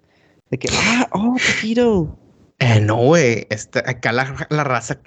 De 0.51 0.59
que, 0.59 0.69
ah, 0.73 1.09
oh, 1.13 1.37
Paquito. 1.37 2.19
Eh, 2.61 2.81
no, 2.81 2.97
güey. 2.97 3.47
Este, 3.51 3.79
acá 3.81 4.13
la, 4.13 4.47
la 4.51 4.65
raza, 4.65 5.01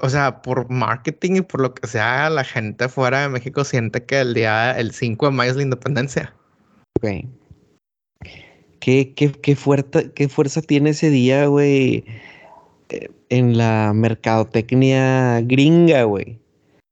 o 0.00 0.08
sea, 0.08 0.42
por 0.42 0.70
marketing 0.70 1.36
y 1.36 1.40
por 1.40 1.60
lo 1.60 1.74
que 1.74 1.86
sea, 1.88 2.30
la 2.30 2.44
gente 2.44 2.88
fuera 2.88 3.22
de 3.22 3.28
México 3.28 3.64
siente 3.64 4.04
que 4.04 4.20
el 4.20 4.34
día, 4.34 4.78
el 4.78 4.92
5 4.92 5.26
de 5.26 5.32
mayo 5.32 5.50
es 5.50 5.56
la 5.56 5.62
independencia. 5.62 6.34
Ok. 6.98 7.26
¿Qué, 8.80 9.14
qué, 9.14 9.32
qué, 9.32 9.56
fuerza, 9.56 10.02
qué 10.14 10.28
fuerza 10.28 10.60
tiene 10.62 10.90
ese 10.90 11.10
día, 11.10 11.46
güey? 11.46 12.04
Eh, 12.88 13.08
en 13.28 13.56
la 13.56 13.92
mercadotecnia 13.94 15.40
gringa, 15.42 16.04
güey. 16.04 16.38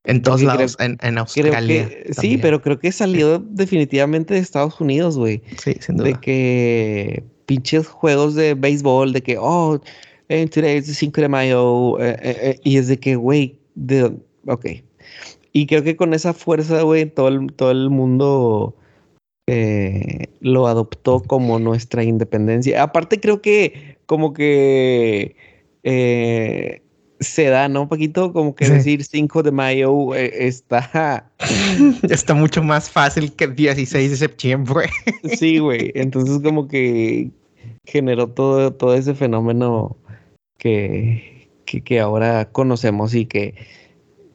En 0.04 0.22
todos 0.22 0.42
lados, 0.42 0.76
en, 0.80 0.96
en, 1.02 1.18
Australia. 1.18 1.88
sí, 2.12 2.38
pero 2.38 2.62
creo 2.62 2.78
que 2.78 2.90
salió 2.90 3.38
definitivamente 3.38 4.34
de 4.34 4.40
Estados 4.40 4.80
Unidos, 4.80 5.18
güey. 5.18 5.42
Sí, 5.62 5.76
sin 5.78 5.98
duda. 5.98 6.08
De 6.08 6.14
que 6.14 7.22
pinches 7.50 7.88
juegos 7.88 8.36
de 8.36 8.54
béisbol, 8.54 9.12
de 9.12 9.22
que, 9.22 9.36
oh, 9.36 9.80
en 10.28 10.48
today 10.48 10.76
es 10.76 10.86
5 10.86 11.20
de 11.20 11.28
mayo, 11.28 11.98
eh, 11.98 12.16
eh, 12.22 12.36
eh, 12.42 12.60
y 12.62 12.76
es 12.76 12.86
de 12.86 12.96
que, 12.96 13.16
güey, 13.16 13.58
de, 13.74 14.12
ok. 14.46 14.66
Y 15.52 15.66
creo 15.66 15.82
que 15.82 15.96
con 15.96 16.14
esa 16.14 16.32
fuerza, 16.32 16.82
güey, 16.82 17.06
todo 17.06 17.26
el, 17.26 17.52
todo 17.52 17.72
el 17.72 17.90
mundo 17.90 18.76
lo 20.42 20.68
adoptó 20.68 21.24
como 21.24 21.58
nuestra 21.58 22.04
independencia. 22.04 22.84
Aparte, 22.84 23.18
creo 23.18 23.42
que 23.42 23.98
como 24.06 24.32
que 24.32 25.34
se 27.18 27.44
da, 27.46 27.68
¿no? 27.68 27.82
Un 27.82 27.88
poquito 27.88 28.32
como 28.32 28.54
que 28.54 28.68
decir 28.68 29.02
5 29.02 29.42
de 29.42 29.50
mayo 29.50 30.14
está... 30.14 31.32
está 32.08 32.34
mucho 32.34 32.62
más 32.62 32.88
fácil 32.88 33.32
que 33.32 33.42
el 33.42 33.56
16 33.56 34.10
de 34.12 34.16
septiembre. 34.16 34.88
sí, 35.36 35.58
güey. 35.58 35.90
Entonces 35.96 36.38
como 36.44 36.68
que 36.68 37.32
generó 37.90 38.28
todo, 38.28 38.72
todo 38.72 38.94
ese 38.94 39.14
fenómeno 39.14 39.96
que, 40.58 41.50
que, 41.64 42.00
ahora 42.00 42.50
conocemos 42.52 43.14
y 43.14 43.26
que 43.26 43.54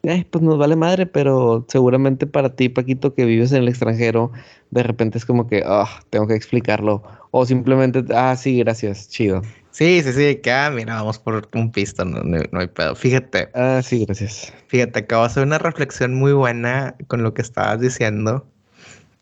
eh, 0.02 0.24
pues 0.30 0.42
nos 0.42 0.58
vale 0.58 0.76
madre, 0.76 1.06
pero 1.06 1.64
seguramente 1.68 2.26
para 2.26 2.54
ti, 2.54 2.68
Paquito, 2.68 3.14
que 3.14 3.24
vives 3.24 3.52
en 3.52 3.62
el 3.62 3.68
extranjero, 3.68 4.30
de 4.70 4.82
repente 4.82 5.18
es 5.18 5.24
como 5.24 5.48
que, 5.48 5.62
ah, 5.66 5.88
tengo 6.10 6.26
que 6.26 6.34
explicarlo. 6.34 7.02
O 7.30 7.44
simplemente, 7.46 8.04
ah, 8.14 8.36
sí, 8.36 8.58
gracias, 8.58 9.08
chido. 9.08 9.42
Sí, 9.70 10.02
sí, 10.02 10.12
sí, 10.12 10.36
que, 10.36 10.52
ah, 10.52 10.70
mira, 10.70 10.94
vamos 10.94 11.18
por 11.18 11.48
un 11.54 11.72
pisto, 11.72 12.04
no, 12.04 12.22
no, 12.22 12.60
hay 12.60 12.66
pedo. 12.68 12.94
Fíjate. 12.94 13.48
Ah, 13.54 13.80
sí, 13.82 14.04
gracias. 14.04 14.52
Fíjate, 14.68 15.00
acabo 15.00 15.22
de 15.22 15.26
hacer 15.26 15.42
una 15.42 15.58
reflexión 15.58 16.14
muy 16.14 16.32
buena 16.32 16.94
con 17.08 17.22
lo 17.22 17.34
que 17.34 17.42
estabas 17.42 17.80
diciendo. 17.80 18.46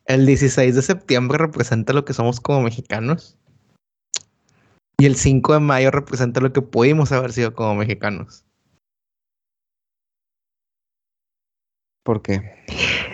El 0.07 0.27
16 0.27 0.75
de 0.75 0.83
septiembre 0.83 1.39
representa 1.39 1.93
lo 1.93 2.05
que 2.05 2.13
somos 2.13 2.41
como 2.41 2.63
mexicanos. 2.63 3.39
Y 4.99 5.07
el 5.07 5.17
5 5.17 5.55
de 5.55 5.61
mayo 5.61 5.91
representa 5.91 6.41
lo 6.41 6.53
que 6.53 6.63
pudimos 6.63 7.13
haber 7.13 7.33
sido 7.33 7.55
como 7.55 7.75
mexicanos. 7.75 8.45
¿Por 12.05 12.23
qué? 12.23 12.65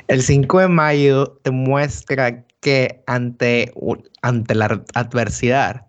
El 0.08 0.22
5 0.22 0.60
de 0.60 0.68
mayo 0.68 1.38
te 1.42 1.50
muestra 1.50 2.44
que 2.60 3.02
ante, 3.06 3.72
ante 4.22 4.54
la 4.54 4.84
adversidad, 4.94 5.86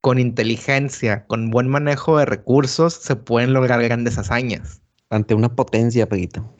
con 0.00 0.18
inteligencia, 0.18 1.26
con 1.26 1.50
buen 1.50 1.68
manejo 1.68 2.18
de 2.18 2.24
recursos, 2.24 2.94
se 2.94 3.16
pueden 3.16 3.52
lograr 3.52 3.82
grandes 3.82 4.18
hazañas. 4.18 4.82
Ante 5.10 5.34
una 5.34 5.54
potencia, 5.54 6.08
Peguito. 6.08 6.54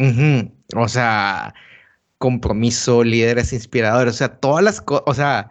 O 0.76 0.88
sea, 0.88 1.54
compromiso, 2.18 3.02
líderes 3.02 3.52
inspiradores, 3.52 4.14
o 4.14 4.18
sea, 4.18 4.40
todas 4.40 4.62
las 4.62 4.80
cosas, 4.80 5.04
o 5.06 5.14
sea, 5.14 5.50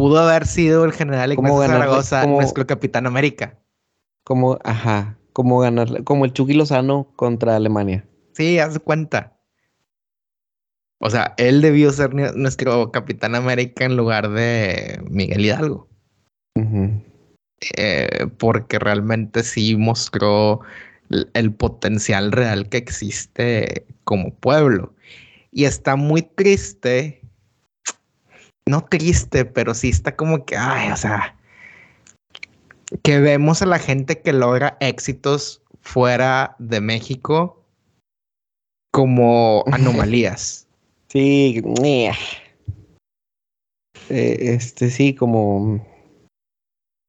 pudo 0.00 0.18
haber 0.18 0.46
sido 0.46 0.86
el 0.86 0.92
general 0.92 1.34
Ignacio 1.34 1.58
Zaragoza 1.58 2.26
nuestro 2.26 2.66
capitán 2.66 3.06
América. 3.06 3.58
Como, 4.24 4.58
ajá, 4.64 5.18
como 5.34 5.58
ganar, 5.58 6.04
como 6.04 6.24
el 6.24 6.32
Chucky 6.32 6.54
Lozano 6.54 7.12
contra 7.16 7.56
Alemania. 7.56 8.08
Sí, 8.32 8.58
haz 8.58 8.78
cuenta. 8.78 9.36
O 11.00 11.10
sea, 11.10 11.34
él 11.36 11.60
debió 11.60 11.92
ser 11.92 12.14
nuestro 12.14 12.90
capitán 12.92 13.34
América 13.34 13.84
en 13.84 13.98
lugar 13.98 14.30
de 14.30 15.02
Miguel 15.10 15.44
Hidalgo. 15.44 15.88
Eh, 17.76 18.26
porque 18.38 18.78
realmente 18.78 19.42
sí 19.42 19.76
mostró 19.76 20.60
el 21.34 21.52
potencial 21.52 22.32
real 22.32 22.70
que 22.70 22.78
existe 22.78 23.86
como 24.04 24.34
pueblo. 24.34 24.94
Y 25.52 25.64
está 25.64 25.96
muy 25.96 26.22
triste. 26.22 27.19
No 28.68 28.84
triste, 28.84 29.44
pero 29.44 29.74
sí 29.74 29.88
está 29.88 30.16
como 30.16 30.44
que, 30.44 30.56
ay, 30.56 30.92
o 30.92 30.96
sea, 30.96 31.36
que 33.02 33.20
vemos 33.20 33.62
a 33.62 33.66
la 33.66 33.78
gente 33.78 34.20
que 34.20 34.32
logra 34.32 34.76
éxitos 34.80 35.62
fuera 35.80 36.56
de 36.58 36.80
México 36.80 37.64
como 38.92 39.64
anomalías. 39.72 40.66
Sí, 41.08 41.62
eh, 41.84 42.12
este 44.08 44.90
sí, 44.90 45.14
como 45.14 45.84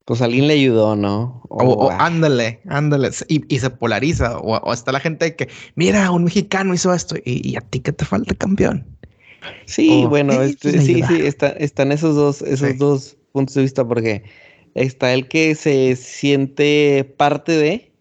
pues 0.05 0.21
alguien 0.21 0.47
le 0.47 0.55
ayudó, 0.55 0.95
¿no? 0.95 1.41
O, 1.49 1.89
ah. 1.89 2.05
ándale, 2.05 2.61
ándale. 2.67 3.11
Y, 3.27 3.59
se 3.59 3.69
polariza. 3.69 4.39
O, 4.39 4.73
está 4.73 4.91
la 4.91 4.99
gente 4.99 5.35
que, 5.35 5.47
mira, 5.75 6.11
un 6.11 6.25
mexicano 6.25 6.73
hizo 6.73 6.93
esto 6.93 7.15
y, 7.23 7.55
a 7.55 7.61
ti 7.61 7.79
que 7.79 7.93
te 7.93 8.03
falta 8.03 8.35
campeón. 8.35 8.97
Sí, 9.65 10.06
bueno, 10.08 10.34
este, 10.41 10.82
sí, 10.82 11.01
sí, 11.04 11.21
está, 11.21 11.49
están 11.49 11.91
esos 11.91 12.15
dos, 12.15 12.41
esos 12.41 12.77
dos 12.77 13.17
puntos 13.32 13.56
de 13.56 13.63
vista 13.63 13.88
porque 13.88 14.23
está 14.75 15.13
el 15.13 15.27
que 15.27 15.56
se 15.56 15.95
siente 15.95 17.13
parte 17.17 17.51
de. 17.54 17.91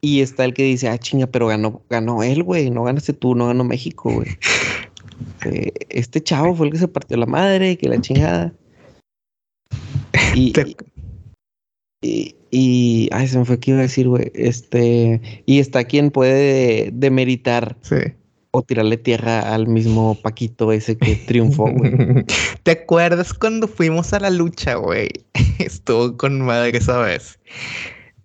Y 0.00 0.20
está 0.20 0.44
el 0.44 0.54
que 0.54 0.62
dice, 0.62 0.88
ah, 0.88 0.98
chinga, 0.98 1.26
pero 1.26 1.48
ganó, 1.48 1.82
ganó 1.90 2.22
él, 2.22 2.42
güey. 2.42 2.70
No 2.70 2.84
ganaste 2.84 3.12
tú, 3.12 3.34
no 3.34 3.48
ganó 3.48 3.64
México, 3.64 4.12
güey. 4.12 4.28
Eh, 5.44 5.72
este 5.88 6.20
chavo 6.20 6.54
fue 6.54 6.66
el 6.66 6.72
que 6.72 6.78
se 6.78 6.86
partió 6.86 7.16
la 7.16 7.26
madre, 7.26 7.76
que 7.76 7.88
la 7.88 8.00
chingada. 8.00 8.52
Y, 10.34 10.52
y, 12.00 12.36
y, 12.50 13.08
ay, 13.12 13.26
se 13.26 13.38
me 13.38 13.44
fue 13.44 13.58
que 13.58 13.72
iba 13.72 13.80
a 13.80 13.82
decir, 13.82 14.08
güey. 14.08 14.30
Este, 14.34 15.42
y 15.44 15.58
está 15.58 15.84
quien 15.84 16.12
puede 16.12 16.90
demeritar. 16.92 17.76
Sí. 17.82 17.96
O 18.50 18.62
tirarle 18.62 18.96
tierra 18.96 19.54
al 19.54 19.66
mismo 19.66 20.14
Paquito 20.22 20.72
ese 20.72 20.96
que 20.96 21.16
triunfó, 21.16 21.70
güey. 21.70 21.92
¿Te 22.62 22.70
acuerdas 22.70 23.34
cuando 23.34 23.68
fuimos 23.68 24.12
a 24.12 24.20
la 24.20 24.30
lucha, 24.30 24.76
güey? 24.76 25.08
Estuvo 25.58 26.16
con 26.16 26.40
madre 26.40 26.76
esa 26.76 26.98
vez. 26.98 27.38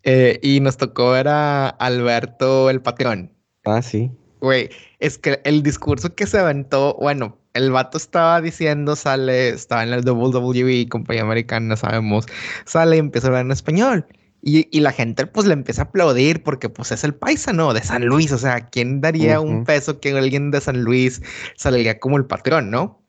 Eh, 0.04 0.40
y 0.42 0.60
nos 0.60 0.78
tocó 0.78 1.12
ver 1.12 1.28
a 1.28 1.70
Alberto 1.70 2.70
el 2.70 2.82
patrón. 2.82 3.32
Ah, 3.66 3.82
sí. 3.82 4.12
Güey, 4.42 4.70
es 5.00 5.18
que 5.18 5.40
el 5.46 5.64
discurso 5.64 6.14
que 6.16 6.28
se 6.28 6.38
aventó, 6.38 6.98
bueno, 7.00 7.38
el 7.54 7.72
vato 7.72 7.98
estaba 7.98 8.42
diciendo, 8.42 8.96
sale, 8.96 9.50
estaba 9.50 9.84
en 9.84 9.94
el 9.94 10.08
WWE, 10.08 10.90
compañía 10.90 11.22
americana, 11.22 11.78
sabemos, 11.78 12.26
sale 12.66 12.98
y 12.98 13.00
empieza 13.00 13.28
a 13.28 13.30
hablar 13.30 13.46
en 13.46 13.52
español. 13.52 14.06
Y, 14.46 14.82
la 14.82 14.92
gente 14.92 15.26
pues 15.26 15.48
le 15.48 15.54
empieza 15.54 15.84
a 15.84 15.86
aplaudir 15.86 16.44
porque 16.44 16.68
pues 16.68 16.92
es 16.92 17.06
el 17.06 17.16
paisano 17.16 17.74
de 17.74 17.82
San 17.82 18.06
Luis. 18.06 18.30
O 18.34 18.38
sea, 18.38 18.60
¿quién 18.70 19.00
daría 19.00 19.40
un 19.40 19.64
peso 19.64 20.02
que 20.02 20.12
alguien 20.12 20.52
de 20.52 20.60
San 20.60 20.84
Luis 20.84 21.22
saliera 21.56 21.98
como 21.98 22.18
el 22.18 22.26
patrón, 22.26 22.70
no? 22.70 23.02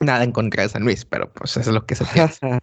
Nada 0.00 0.24
en 0.24 0.32
contra 0.32 0.64
de 0.64 0.68
San 0.68 0.82
Luis, 0.82 1.04
pero 1.04 1.32
pues 1.32 1.52
eso 1.56 1.60
es 1.70 1.74
lo 1.74 1.86
que 1.86 1.94
se 1.94 2.04
piensa. 2.06 2.58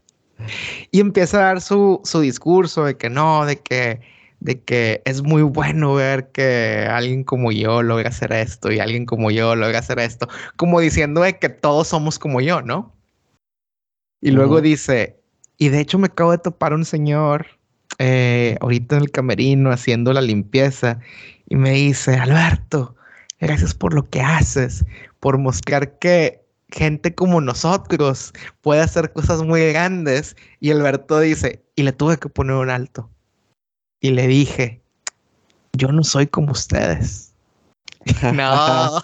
y 0.91 0.99
empieza 0.99 1.37
a 1.37 1.45
dar 1.45 1.61
su, 1.61 2.01
su 2.03 2.19
discurso 2.19 2.83
de 2.83 2.97
que 2.97 3.09
no, 3.09 3.45
de 3.45 3.55
que 3.55 4.01
de 4.41 4.61
que 4.61 5.01
es 5.05 5.23
muy 5.23 5.41
bueno 5.41 5.93
ver 5.93 6.31
que 6.31 6.85
alguien 6.91 7.23
como 7.23 7.53
yo 7.53 7.81
logra 7.81 8.09
hacer 8.09 8.33
esto 8.33 8.73
y 8.73 8.79
alguien 8.79 9.05
como 9.05 9.31
yo 9.31 9.55
logra 9.55 9.79
hacer 9.79 9.99
esto, 9.99 10.27
como 10.57 10.81
diciendo 10.81 11.21
de 11.21 11.39
que 11.39 11.47
todos 11.47 11.87
somos 11.87 12.19
como 12.19 12.41
yo, 12.41 12.61
¿no? 12.61 12.93
Y 14.19 14.31
luego 14.31 14.59
dice, 14.59 15.22
y 15.57 15.69
de 15.69 15.79
hecho 15.79 15.97
me 15.97 16.07
acabo 16.07 16.31
de 16.31 16.37
topar 16.37 16.73
un 16.73 16.85
señor 16.85 17.47
eh, 17.99 18.57
ahorita 18.61 18.97
en 18.97 19.03
el 19.03 19.11
camerino 19.11 19.71
haciendo 19.71 20.13
la 20.13 20.21
limpieza 20.21 20.99
y 21.47 21.55
me 21.55 21.71
dice, 21.71 22.15
Alberto, 22.15 22.95
gracias 23.39 23.73
por 23.73 23.93
lo 23.93 24.09
que 24.09 24.21
haces, 24.21 24.85
por 25.19 25.37
mostrar 25.37 25.99
que 25.99 26.43
gente 26.69 27.13
como 27.13 27.39
nosotros 27.39 28.33
puede 28.61 28.81
hacer 28.81 29.13
cosas 29.13 29.43
muy 29.43 29.71
grandes. 29.71 30.35
Y 30.59 30.71
Alberto 30.71 31.19
dice, 31.19 31.63
y 31.75 31.83
le 31.83 31.91
tuve 31.91 32.17
que 32.17 32.29
poner 32.29 32.55
un 32.55 32.69
alto 32.69 33.09
y 34.03 34.11
le 34.11 34.27
dije, 34.27 34.81
yo 35.73 35.91
no 35.91 36.03
soy 36.03 36.27
como 36.27 36.51
ustedes. 36.51 37.32
no. 38.33 39.01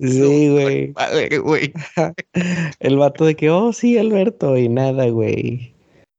sí, 0.00 0.48
güey. 0.48 1.72
El 2.80 2.96
vato 2.96 3.24
de 3.24 3.34
que, 3.34 3.50
oh, 3.50 3.72
sí, 3.72 3.98
Alberto, 3.98 4.56
y 4.56 4.68
nada, 4.68 5.08
güey. 5.08 5.74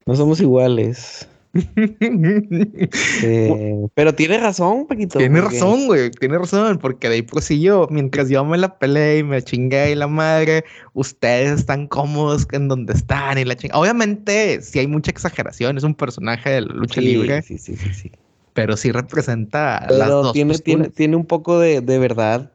No 0.06 0.16
somos 0.16 0.40
iguales. 0.40 1.28
Eh, 3.24 3.88
pero 3.94 4.14
tiene 4.14 4.38
razón, 4.38 4.86
Paquito. 4.88 5.20
Tiene 5.20 5.40
razón, 5.40 5.88
güey. 5.88 6.12
Tiene 6.12 6.38
razón, 6.38 6.78
porque 6.80 7.08
de 7.08 7.16
ahí 7.16 7.22
pues 7.22 7.46
sí 7.46 7.62
yo, 7.62 7.88
mientras 7.90 8.30
yo 8.30 8.44
me 8.44 8.58
la 8.58 8.78
peleé 8.78 9.20
y 9.20 9.24
me 9.24 9.42
chingué 9.42 9.92
y 9.92 9.96
la 9.96 10.08
madre, 10.08 10.66
ustedes 10.94 11.60
están 11.60 11.88
cómodos 11.88 12.46
en 12.52 12.68
donde 12.68 12.94
están 12.94 13.38
y 13.38 13.46
la 13.46 13.56
chingada. 13.56 13.80
Obviamente, 13.80 14.62
sí 14.62 14.80
hay 14.80 14.88
mucha 14.88 15.12
exageración, 15.12 15.78
es 15.78 15.84
un 15.84 15.96
personaje 15.96 16.50
de 16.50 16.62
lucha 16.62 17.00
libre. 17.00 17.42
Sí, 17.42 17.58
sí, 17.58 17.76
sí, 17.76 17.94
sí. 17.94 18.12
Pero 18.56 18.78
sí 18.78 18.92
representa 18.92 19.86
las 19.92 20.10
dos 20.10 20.34
tiene, 20.34 20.58
tiene, 20.58 20.90
tiene, 20.90 21.16
un 21.16 21.26
poco 21.26 21.60
de, 21.60 21.82
de 21.82 22.00
verdad 22.00 22.52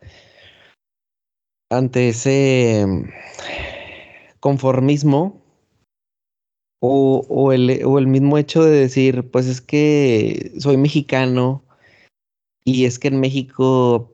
ante 1.70 2.08
ese 2.08 2.84
conformismo 4.40 5.40
o, 6.82 7.52
el, 7.52 8.06
mismo 8.06 8.38
hecho 8.38 8.64
de 8.64 8.70
decir, 8.70 9.30
pues 9.30 9.46
es 9.46 9.60
que 9.60 10.52
soy 10.58 10.78
mexicano 10.78 11.62
y 12.64 12.86
es 12.86 12.98
que 12.98 13.08
en 13.08 13.20
México 13.20 14.10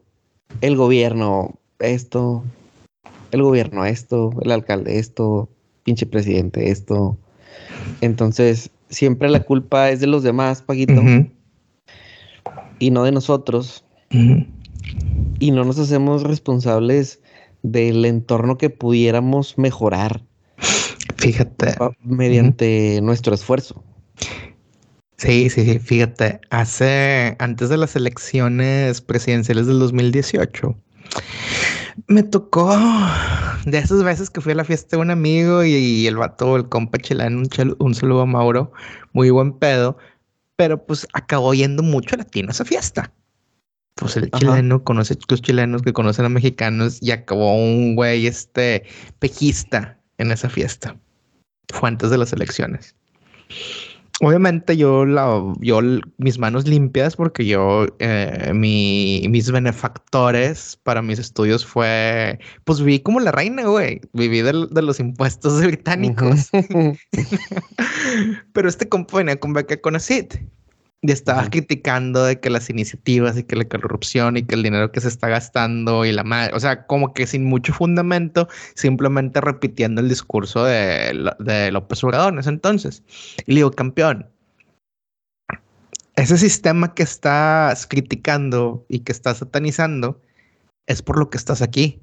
el 0.60 0.76
gobierno 0.76 1.54
esto, 1.78 2.42
el 3.30 3.42
gobierno 3.42 3.84
esto, 3.86 4.32
el 4.42 4.50
alcalde 4.50 4.98
esto, 4.98 5.48
pinche 5.84 6.06
presidente 6.06 6.70
esto. 6.70 7.16
Entonces, 8.00 8.70
siempre 8.88 9.28
la 9.30 9.44
culpa 9.44 9.90
es 9.90 10.00
de 10.00 10.08
los 10.08 10.24
demás, 10.24 10.60
Paquito, 10.62 11.00
y 12.78 12.90
no 12.90 13.04
de 13.04 13.12
nosotros. 13.12 13.84
Y 14.10 15.50
no 15.50 15.64
nos 15.64 15.78
hacemos 15.78 16.22
responsables 16.22 17.20
del 17.62 18.04
entorno 18.04 18.56
que 18.58 18.70
pudiéramos 18.70 19.58
mejorar. 19.58 20.22
Fíjate. 21.16 21.74
Mediante 22.02 23.00
nuestro 23.02 23.34
esfuerzo. 23.34 23.82
Sí, 25.16 25.48
sí, 25.48 25.64
sí. 25.64 25.78
Fíjate, 25.78 26.40
hace 26.50 27.36
antes 27.38 27.68
de 27.68 27.78
las 27.78 27.96
elecciones 27.96 29.00
presidenciales 29.00 29.66
del 29.66 29.78
2018, 29.78 30.76
me 32.06 32.22
tocó 32.22 32.76
de 33.64 33.78
esas 33.78 34.04
veces 34.04 34.28
que 34.28 34.42
fui 34.42 34.52
a 34.52 34.56
la 34.56 34.64
fiesta 34.64 34.96
de 34.96 35.02
un 35.02 35.10
amigo 35.10 35.64
y, 35.64 36.06
el 36.06 36.16
vato, 36.16 36.56
el 36.56 36.68
compa 36.68 36.98
chileno, 36.98 37.38
un, 37.38 37.76
un, 37.78 37.94
saludo 37.94 38.20
a 38.20 38.26
Mauro, 38.26 38.72
muy 39.12 39.30
buen 39.30 39.52
pedo, 39.52 39.96
pero 40.56 40.84
pues 40.84 41.06
acabó 41.12 41.54
yendo 41.54 41.82
mucho 41.82 42.16
latino 42.16 42.48
a 42.48 42.52
esa 42.52 42.64
fiesta. 42.64 43.12
Pues 43.94 44.16
el 44.16 44.30
chileno 44.30 44.84
conoce 44.84 45.16
los 45.28 45.40
chilenos 45.40 45.82
que 45.82 45.92
conocen 45.92 46.26
a 46.26 46.28
mexicanos 46.28 46.98
y 47.00 47.12
acabó 47.12 47.54
un 47.54 47.96
güey 47.96 48.26
este 48.26 48.84
pejista 49.18 49.98
en 50.18 50.32
esa 50.32 50.50
fiesta 50.50 50.96
fue 51.72 51.88
antes 51.88 52.10
de 52.10 52.18
las 52.18 52.32
elecciones. 52.32 52.94
Obviamente 54.22 54.78
yo, 54.78 55.04
la, 55.04 55.42
yo 55.60 55.80
mis 56.16 56.38
manos 56.38 56.66
limpias 56.66 57.16
porque 57.16 57.44
yo, 57.44 57.86
eh, 57.98 58.52
mis 58.54 59.50
benefactores 59.50 60.78
para 60.82 61.02
mis 61.02 61.18
estudios 61.18 61.66
fue, 61.66 62.38
pues 62.64 62.80
viví 62.80 63.00
como 63.00 63.20
la 63.20 63.30
reina, 63.30 63.64
güey. 63.64 64.00
Viví 64.14 64.40
de, 64.40 64.82
los 64.82 65.00
impuestos 65.00 65.60
británicos. 65.62 66.50
Pero 68.54 68.68
este 68.68 68.88
compa 68.88 69.18
venía 69.18 69.38
con 69.38 69.52
beca 69.52 69.78
con 69.80 69.96
ACID. 69.96 70.32
Y 71.02 71.12
estaba 71.12 71.48
criticando 71.50 72.24
de 72.24 72.40
que 72.40 72.50
las 72.50 72.70
iniciativas 72.70 73.36
y 73.36 73.44
que 73.44 73.54
la 73.54 73.66
corrupción 73.66 74.36
y 74.36 74.42
que 74.42 74.54
el 74.54 74.62
dinero 74.62 74.90
que 74.90 75.00
se 75.00 75.08
está 75.08 75.28
gastando 75.28 76.04
y 76.04 76.12
la 76.12 76.24
madre, 76.24 76.54
o 76.54 76.60
sea, 76.60 76.86
como 76.86 77.12
que 77.12 77.26
sin 77.26 77.44
mucho 77.44 77.72
fundamento, 77.74 78.48
simplemente 78.74 79.40
repitiendo 79.40 80.00
el 80.00 80.08
discurso 80.08 80.64
de, 80.64 81.30
de 81.38 81.70
López 81.70 82.02
Obrador 82.02 82.32
en 82.32 82.38
ese 82.38 82.48
entonces. 82.48 83.02
Y 83.46 83.52
le 83.52 83.56
digo, 83.56 83.70
campeón, 83.72 84.30
ese 86.16 86.38
sistema 86.38 86.94
que 86.94 87.02
estás 87.02 87.86
criticando 87.86 88.86
y 88.88 89.00
que 89.00 89.12
estás 89.12 89.38
satanizando 89.38 90.22
es 90.86 91.02
por 91.02 91.18
lo 91.18 91.28
que 91.28 91.36
estás 91.36 91.60
aquí. 91.60 92.02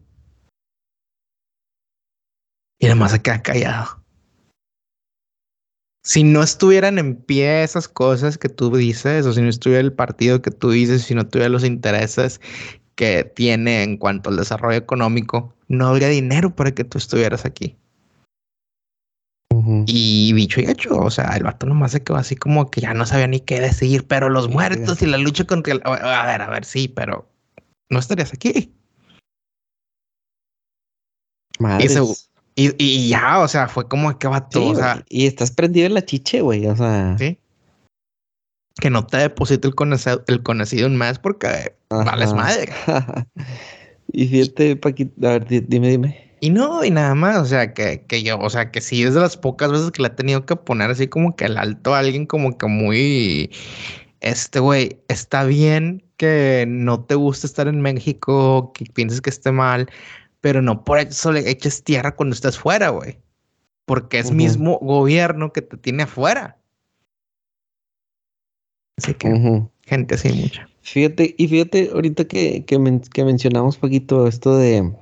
Y 2.80 2.86
además 2.86 3.12
se 3.12 3.22
queda 3.22 3.42
callado 3.42 4.03
si 6.04 6.24
no 6.24 6.44
estuvieran 6.44 7.00
en 7.00 7.16
pie 7.16 7.64
esas 7.64 7.88
cosas 7.88 8.38
que 8.38 8.50
tú 8.50 8.76
dices, 8.76 9.26
o 9.26 9.34
si 9.34 9.42
no 9.42 9.50
estuviera 9.50 9.82
el 9.82 9.94
partido 9.94 10.42
que 10.42 10.52
tú 10.52 10.72
dices, 10.72 11.04
si 11.04 11.16
no 11.16 11.26
tuviera 11.26 11.50
los 11.50 11.64
intereses 11.64 12.42
que 12.96 13.24
tiene 13.24 13.84
en 13.84 13.98
cuanto 13.98 14.30
al 14.30 14.36
desarrollo 14.36 14.78
económico, 14.78 15.54
no 15.70 15.88
habría 15.88 16.10
dinero 16.10 16.54
para 16.54 16.72
que 16.72 16.84
tú 16.84 16.98
estuvieras 16.98 17.46
aquí. 17.46 17.78
Y 19.86 20.34
dicho 20.34 20.60
y 20.60 20.66
hecho, 20.66 20.98
o 20.98 21.10
sea, 21.10 21.30
el 21.38 21.44
vato 21.44 21.66
nomás 21.66 21.92
se 21.92 22.04
quedó 22.04 22.18
así 22.18 22.36
como 22.36 22.70
que 22.70 22.82
ya 22.82 22.94
no 22.94 23.06
sabía 23.06 23.28
ni 23.28 23.40
qué 23.40 23.62
decir, 23.62 24.06
pero 24.06 24.28
los 24.30 24.50
muertos 24.50 25.02
y 25.02 25.06
la 25.06 25.18
lucha 25.18 25.46
contra 25.46 25.74
el... 25.74 25.82
A 25.86 26.26
ver, 26.26 26.42
a 26.42 26.50
ver, 26.50 26.66
sí, 26.66 26.88
pero 26.90 27.30
no 27.90 28.00
estarías 28.00 28.34
aquí. 28.34 28.74
Madre. 31.60 31.86
Y, 31.86 31.90
y, 32.56 33.10
ya, 33.10 33.40
o 33.40 33.48
sea, 33.48 33.68
fue 33.68 33.88
como 33.88 34.18
que 34.18 34.28
va 34.28 34.48
todo. 34.50 34.72
o 34.72 34.76
sea, 34.76 35.04
y 35.10 35.26
estás 35.26 35.52
prendido 35.52 35.88
en 35.88 35.96
la 35.96 36.06
chiche, 36.06 36.42
güey. 36.42 36.68
O 36.68 36.76
sea. 36.76 37.18
Sí. 37.18 37.38
Que 38.76 38.90
no 38.90 39.06
te 39.06 39.18
deposite 39.18 39.68
el 39.68 39.76
conocido, 39.76 40.24
el 40.28 40.42
conocido 40.44 40.88
en 40.88 40.96
más 40.96 41.20
porque 41.20 41.76
vales 41.90 42.34
madre. 42.34 42.72
y 44.12 44.28
fíjate, 44.28 44.76
Paquito, 44.76 45.28
a 45.28 45.40
ver, 45.40 45.68
dime, 45.68 45.90
dime. 45.90 46.34
Y 46.44 46.50
no, 46.50 46.84
y 46.84 46.92
nada 46.92 47.16
más, 47.16 47.38
o 47.38 47.46
sea, 47.46 47.74
que, 47.74 48.06
que 48.06 48.22
yo, 48.22 48.38
o 48.38 48.50
sea, 48.50 48.70
que 48.70 48.82
sí 48.82 49.02
es 49.04 49.14
de 49.14 49.22
las 49.22 49.38
pocas 49.38 49.72
veces 49.72 49.92
que 49.92 50.02
le 50.02 50.10
he 50.10 50.12
tenido 50.12 50.46
que 50.46 50.58
poner 50.58 50.92
así 50.92 51.08
como 51.08 51.36
que 51.38 51.46
al 51.46 51.58
alto 51.58 51.96
a 51.96 52.00
alguien 52.00 52.26
como 52.26 52.58
que 52.58 52.68
muy, 52.68 53.50
este 54.20 54.60
güey, 54.60 55.00
está 55.08 55.46
bien 55.46 56.04
que 56.18 56.66
no 56.68 57.06
te 57.06 57.16
guste 57.16 57.48
estar 57.48 57.68
en 57.70 57.82
México, 57.82 58.74
que 58.74 58.86
pienses 58.86 59.22
que 59.22 59.30
esté 59.30 59.54
mal, 59.54 59.90
pero 60.44 60.62
no 60.62 60.84
por 60.84 61.00
eso 61.00 61.32
le 61.32 61.50
eches 61.50 61.86
tierra 61.86 62.18
cuando 62.18 62.34
estés 62.34 62.60
fuera, 62.60 62.90
güey. 62.90 63.18
Porque 63.86 64.20
es 64.20 64.30
mismo 64.34 64.78
gobierno 64.80 65.54
que 65.54 65.62
te 65.62 65.78
tiene 65.78 66.04
afuera. 66.04 66.58
Así 68.98 69.14
que, 69.14 69.64
gente 69.84 70.16
así 70.16 70.34
mucha. 70.34 70.68
Fíjate, 70.82 71.34
y 71.38 71.48
fíjate, 71.48 71.92
ahorita 71.94 72.26
que, 72.26 72.66
que, 72.66 72.78
que 73.14 73.24
mencionamos 73.24 73.78
poquito 73.78 74.28
esto 74.28 74.58
de 74.58 74.94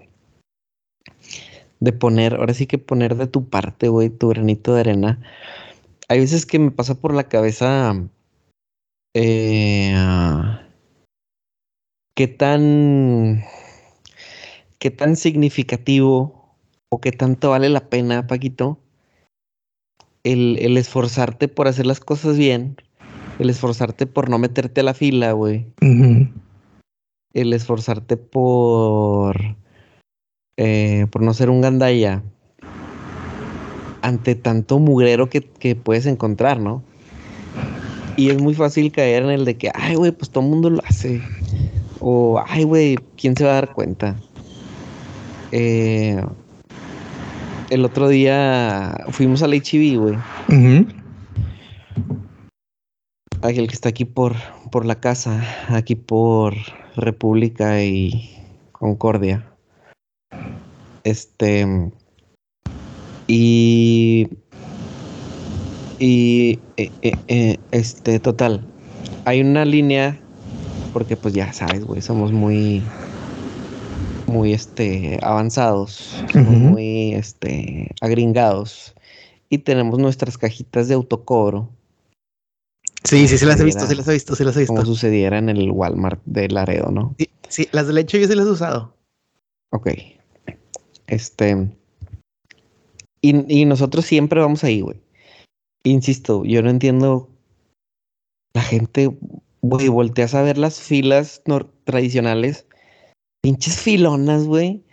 de 1.79 1.91
poner, 1.91 2.35
ahora 2.35 2.53
sí 2.53 2.67
que 2.67 2.77
poner 2.77 3.15
de 3.15 3.25
tu 3.25 3.49
parte, 3.49 3.87
güey, 3.87 4.11
tu 4.11 4.29
granito 4.29 4.75
de 4.75 4.81
arena. 4.81 5.19
Hay 6.07 6.19
veces 6.19 6.45
que 6.45 6.59
me 6.59 6.69
pasa 6.69 6.93
por 6.93 7.15
la 7.15 7.23
cabeza 7.23 7.95
eh, 9.15 9.95
qué 12.13 12.27
tan 12.27 13.43
qué 14.81 14.89
tan 14.89 15.15
significativo 15.15 16.57
o 16.89 16.99
qué 16.99 17.11
tanto 17.11 17.51
vale 17.51 17.69
la 17.69 17.87
pena, 17.87 18.25
Paquito, 18.25 18.79
el, 20.23 20.57
el 20.59 20.75
esforzarte 20.75 21.47
por 21.47 21.67
hacer 21.67 21.85
las 21.85 21.99
cosas 21.99 22.35
bien, 22.35 22.77
el 23.37 23.51
esforzarte 23.51 24.07
por 24.07 24.31
no 24.31 24.39
meterte 24.39 24.81
a 24.81 24.83
la 24.83 24.95
fila, 24.95 25.33
güey. 25.33 25.67
El 27.33 27.53
esforzarte 27.53 28.17
por 28.17 29.37
eh, 30.57 31.05
por 31.11 31.21
no 31.21 31.33
ser 31.35 31.51
un 31.51 31.61
gandaya, 31.61 32.23
ante 34.01 34.33
tanto 34.33 34.79
mugrero 34.79 35.29
que, 35.29 35.41
puedes 35.75 36.07
encontrar, 36.07 36.59
¿no? 36.59 36.83
Y 38.17 38.31
es 38.31 38.41
muy 38.41 38.55
fácil 38.55 38.91
caer 38.91 39.23
en 39.23 39.29
el 39.29 39.45
de 39.45 39.57
que, 39.57 39.71
ay, 39.73 39.95
güey, 39.95 40.11
pues 40.11 40.31
todo 40.31 40.43
el 40.43 40.49
mundo 40.49 40.71
lo 40.71 40.83
hace. 40.85 41.21
O, 41.99 42.43
ay, 42.47 42.63
güey, 42.63 42.97
¿quién 43.15 43.37
se 43.37 43.45
va 43.45 43.51
a 43.51 43.55
dar 43.55 43.73
cuenta? 43.73 44.19
Eh, 45.51 46.23
el 47.69 47.85
otro 47.85 48.09
día 48.09 49.05
fuimos 49.09 49.43
al 49.43 49.53
HB, 49.53 49.97
güey. 49.97 50.17
Aquel 53.41 53.67
que 53.67 53.73
está 53.73 53.89
aquí 53.89 54.05
por, 54.05 54.35
por 54.71 54.85
la 54.85 54.99
casa, 54.99 55.43
aquí 55.69 55.95
por 55.95 56.53
República 56.95 57.83
y 57.83 58.29
Concordia. 58.71 59.47
Este. 61.03 61.91
Y. 63.27 64.27
Y. 65.99 66.59
Eh, 66.77 66.91
eh, 67.01 67.57
este, 67.71 68.19
total. 68.19 68.67
Hay 69.25 69.41
una 69.41 69.65
línea. 69.65 70.19
Porque, 70.93 71.15
pues 71.15 71.33
ya 71.33 71.53
sabes, 71.53 71.85
güey, 71.85 72.01
somos 72.01 72.33
muy. 72.33 72.83
Muy, 74.31 74.53
este, 74.53 75.19
avanzados. 75.21 76.23
muy, 76.33 77.13
este, 77.13 77.93
agringados. 78.01 78.95
Y 79.49 79.59
tenemos 79.59 79.99
nuestras 79.99 80.37
cajitas 80.37 80.87
de 80.87 80.93
autocobro. 80.93 81.69
Sí, 83.03 83.27
sí, 83.27 83.37
sí 83.37 83.45
las 83.45 83.59
he 83.59 83.65
visto, 83.65 83.85
sí 83.85 83.95
las 83.95 84.07
he 84.07 84.13
visto, 84.13 84.35
sí 84.35 84.43
las 84.43 84.55
he 84.55 84.59
visto. 84.59 84.73
Como 84.73 84.85
sucediera 84.85 85.37
en 85.37 85.49
el 85.49 85.71
Walmart 85.71 86.21
de 86.25 86.47
Laredo, 86.47 86.91
¿no? 86.91 87.15
Sí, 87.17 87.29
sí, 87.49 87.67
las 87.71 87.87
de 87.87 87.93
leche 87.93 88.21
yo 88.21 88.27
sí 88.27 88.35
las 88.35 88.45
he 88.45 88.51
usado. 88.51 88.95
Ok. 89.71 89.89
Este. 91.07 91.69
Y, 93.21 93.65
nosotros 93.65 94.05
siempre 94.05 94.39
vamos 94.39 94.63
ahí, 94.63 94.81
güey. 94.81 95.01
Insisto, 95.83 96.43
yo 96.45 96.61
no 96.63 96.69
entiendo. 96.69 97.29
La 98.53 98.61
gente, 98.61 99.15
güey, 99.61 99.87
volteas 99.87 100.33
a 100.33 100.41
ver 100.41 100.57
las 100.57 100.79
filas 100.79 101.43
tradicionales. 101.83 102.65
Pinches 103.41 103.79
filonas, 103.79 104.45
güey. 104.45 104.83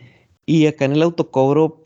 Y 0.45 0.65
acá 0.65 0.85
en 0.85 0.93
el 0.93 1.03
autocobro, 1.03 1.81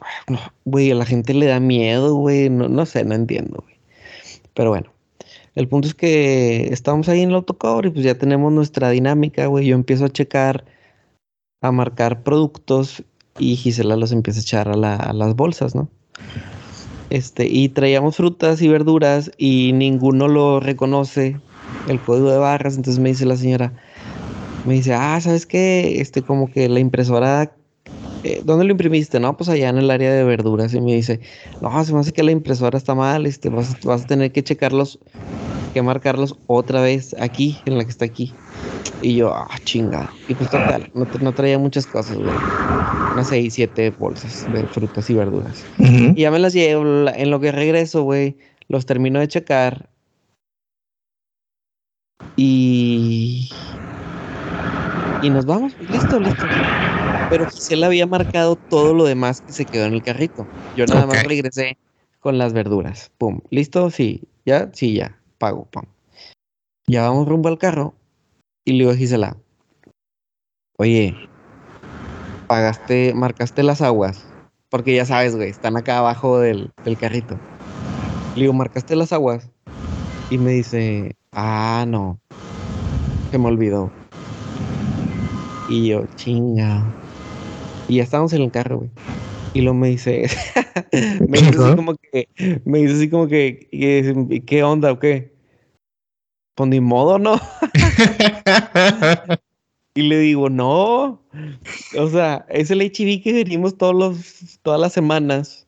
güey, 0.65 0.91
a 0.91 0.95
la 0.95 1.06
gente 1.06 1.34
le 1.34 1.47
da 1.47 1.60
miedo, 1.60 2.15
güey. 2.15 2.49
No, 2.49 2.69
no 2.69 2.86
sé, 2.86 3.04
no 3.04 3.13
entiendo, 3.13 3.62
güey. 3.62 3.76
Pero 4.54 4.69
bueno, 4.69 4.93
el 5.56 5.67
punto 5.67 5.88
es 5.88 5.93
que 5.93 6.69
estamos 6.71 7.10
ahí 7.10 7.21
en 7.21 7.30
el 7.30 7.36
autocobro 7.36 7.88
y 7.88 7.91
pues 7.91 8.06
ya 8.06 8.15
tenemos 8.17 8.52
nuestra 8.52 8.89
dinámica, 8.89 9.47
güey. 9.47 9.67
Yo 9.67 9.76
empiezo 9.76 10.06
a 10.06 10.10
checar, 10.10 10.65
a 11.62 11.71
marcar 11.71 12.23
productos 12.23 13.04
y 13.38 13.56
Gisela 13.56 13.95
los 13.97 14.12
empieza 14.12 14.39
a 14.39 14.43
echar 14.43 14.69
a, 14.69 15.13
las 15.13 15.36
bolsas, 15.36 15.76
¿no? 15.76 15.89
Este, 17.10 17.47
y 17.47 17.69
traíamos 17.69 18.15
frutas 18.15 18.62
y 18.62 18.67
verduras 18.67 19.32
y 19.38 19.73
ninguno 19.73 20.28
lo 20.28 20.60
reconoce 20.60 21.39
el 21.88 21.99
código 21.99 22.32
de 22.32 22.38
barras, 22.38 22.76
entonces 22.76 23.02
me 23.02 23.10
dice 23.10 23.26
la 23.26 23.36
señora, 23.36 23.73
me 24.65 24.76
dice, 24.76 24.93
ah, 24.93 25.19
¿sabes 25.21 25.45
qué? 25.45 26.02
Este, 26.02 26.21
como 26.21 26.52
que 26.52 26.69
la 26.69 26.80
impresora, 26.80 27.54
eh, 28.23 28.41
¿dónde 28.43 28.65
lo 28.65 28.71
imprimiste? 28.71 29.19
No, 29.19 29.36
pues 29.36 29.49
allá 29.49 29.69
en 29.69 29.78
el 29.78 29.91
área 29.91 30.12
de 30.12 30.23
verduras. 30.23 30.73
Y 30.73 30.82
me 30.82 30.93
dice, 30.93 31.19
no, 31.62 31.84
se 31.84 31.93
me 31.93 31.99
hace 31.99 32.13
que 32.13 32.23
la 32.23 32.32
impresora 32.32 32.78
está 32.78 32.95
mal, 32.95 33.26
este, 33.26 33.49
vas, 33.49 33.78
vas 33.84 34.04
a 34.04 34.08
tener 34.08 34.32
que 34.32 34.43
checarlos, 34.43 34.99
que 35.73 35.82
marcarlos 35.82 36.36
otra 36.47 36.82
vez 36.82 37.15
aquí, 37.19 37.58
en 37.65 37.78
la 37.78 37.84
que 37.84 37.91
está 37.91 38.06
aquí. 38.06 38.34
Y 39.02 39.17
yo, 39.17 39.34
ah, 39.34 39.49
chinga. 39.65 40.10
Y 40.30 40.34
pues 40.34 40.49
total, 40.49 40.89
no, 40.93 41.34
traía 41.34 41.60
muchas 41.60 41.86
cosas, 41.86 42.17
güey. 42.17 42.34
Unas 43.13 43.28
seis, 43.28 43.54
siete 43.54 43.91
bolsas 43.91 44.52
de 44.54 44.63
frutas 44.63 45.10
y 45.10 45.13
verduras. 45.13 45.65
Y 45.78 46.21
ya 46.21 46.32
me 46.32 46.39
las 46.39 46.54
llevo. 46.54 47.10
En 47.10 47.30
lo 47.30 47.39
que 47.41 47.52
regreso, 47.52 48.04
güey, 48.04 48.38
los 48.69 48.86
termino 48.86 49.19
de 49.19 49.28
checar. 49.28 49.89
Y. 52.38 52.83
Y 55.23 55.29
nos 55.29 55.45
vamos, 55.45 55.73
listo, 55.89 56.19
listo. 56.19 56.45
Pero 57.29 57.49
Gisela 57.49 57.88
había 57.88 58.05
marcado 58.05 58.57
todo 58.57 58.93
lo 58.93 59.05
demás 59.05 59.39
que 59.39 59.53
se 59.53 59.63
quedó 59.63 59.86
en 59.86 59.93
el 59.93 60.03
carrito. 60.03 60.45
Yo 60.75 60.86
nada 60.86 61.05
más 61.05 61.23
regresé 61.23 61.77
con 62.19 62.38
las 62.38 62.51
verduras. 62.51 63.09
Pum. 63.17 63.39
¿Listo? 63.49 63.89
Sí. 63.89 64.23
¿Ya? 64.45 64.69
Sí, 64.73 64.95
ya. 64.95 65.17
Pago. 65.38 65.65
Pum. 65.71 65.83
Ya 66.88 67.03
vamos 67.03 67.25
rumbo 67.25 67.47
al 67.47 67.57
carro 67.57 67.93
y 68.65 68.73
le 68.73 68.79
digo 68.79 68.91
a 68.91 68.95
Gisela, 68.95 69.38
oye, 70.77 71.15
pagaste, 72.47 73.13
marcaste 73.13 73.63
las 73.63 73.81
aguas, 73.81 74.25
porque 74.67 74.93
ya 74.93 75.05
sabes, 75.05 75.38
güey, 75.38 75.49
están 75.49 75.77
acá 75.77 75.99
abajo 75.99 76.39
del, 76.39 76.73
carrito. 76.99 77.39
Le 78.36 78.41
digo, 78.41 78.53
marcaste 78.53 78.97
las 78.97 79.13
aguas. 79.13 79.49
Y 80.29 80.38
me 80.38 80.51
dice, 80.51 81.15
ah, 81.31 81.86
no, 81.88 82.19
se 83.31 83.38
me 83.38 83.47
olvidó. 83.47 84.02
Y 85.73 85.88
yo, 85.88 86.05
chinga. 86.17 86.86
Y 87.88 87.95
ya 87.95 88.03
estábamos 88.03 88.31
en 88.33 88.43
el 88.43 88.51
carro, 88.51 88.77
güey. 88.77 88.91
Y 89.55 89.62
luego 89.62 89.75
me 89.75 89.89
dice, 89.89 90.27
me 91.27 91.39
dice 91.39 91.57
así 91.57 91.75
como 91.75 91.95
que, 91.95 92.62
me 92.63 92.77
dice 92.77 92.93
así 92.93 93.09
como 93.09 93.27
que, 93.27 94.43
¿qué 94.45 94.63
onda 94.63 94.91
o 94.91 94.99
qué? 94.99 95.33
Pues 96.53 96.69
ni 96.69 96.79
modo, 96.79 97.17
¿no? 97.17 97.41
y 99.95 100.04
le 100.04 100.19
digo, 100.19 100.52
no. 100.52 101.23
O 101.98 102.08
sea, 102.08 102.45
es 102.50 102.69
el 102.69 102.83
HIV 102.83 103.23
que 103.23 103.33
venimos 103.33 103.75
todos 103.75 103.95
los, 103.95 104.60
todas 104.62 104.79
las 104.79 104.93
semanas. 104.93 105.65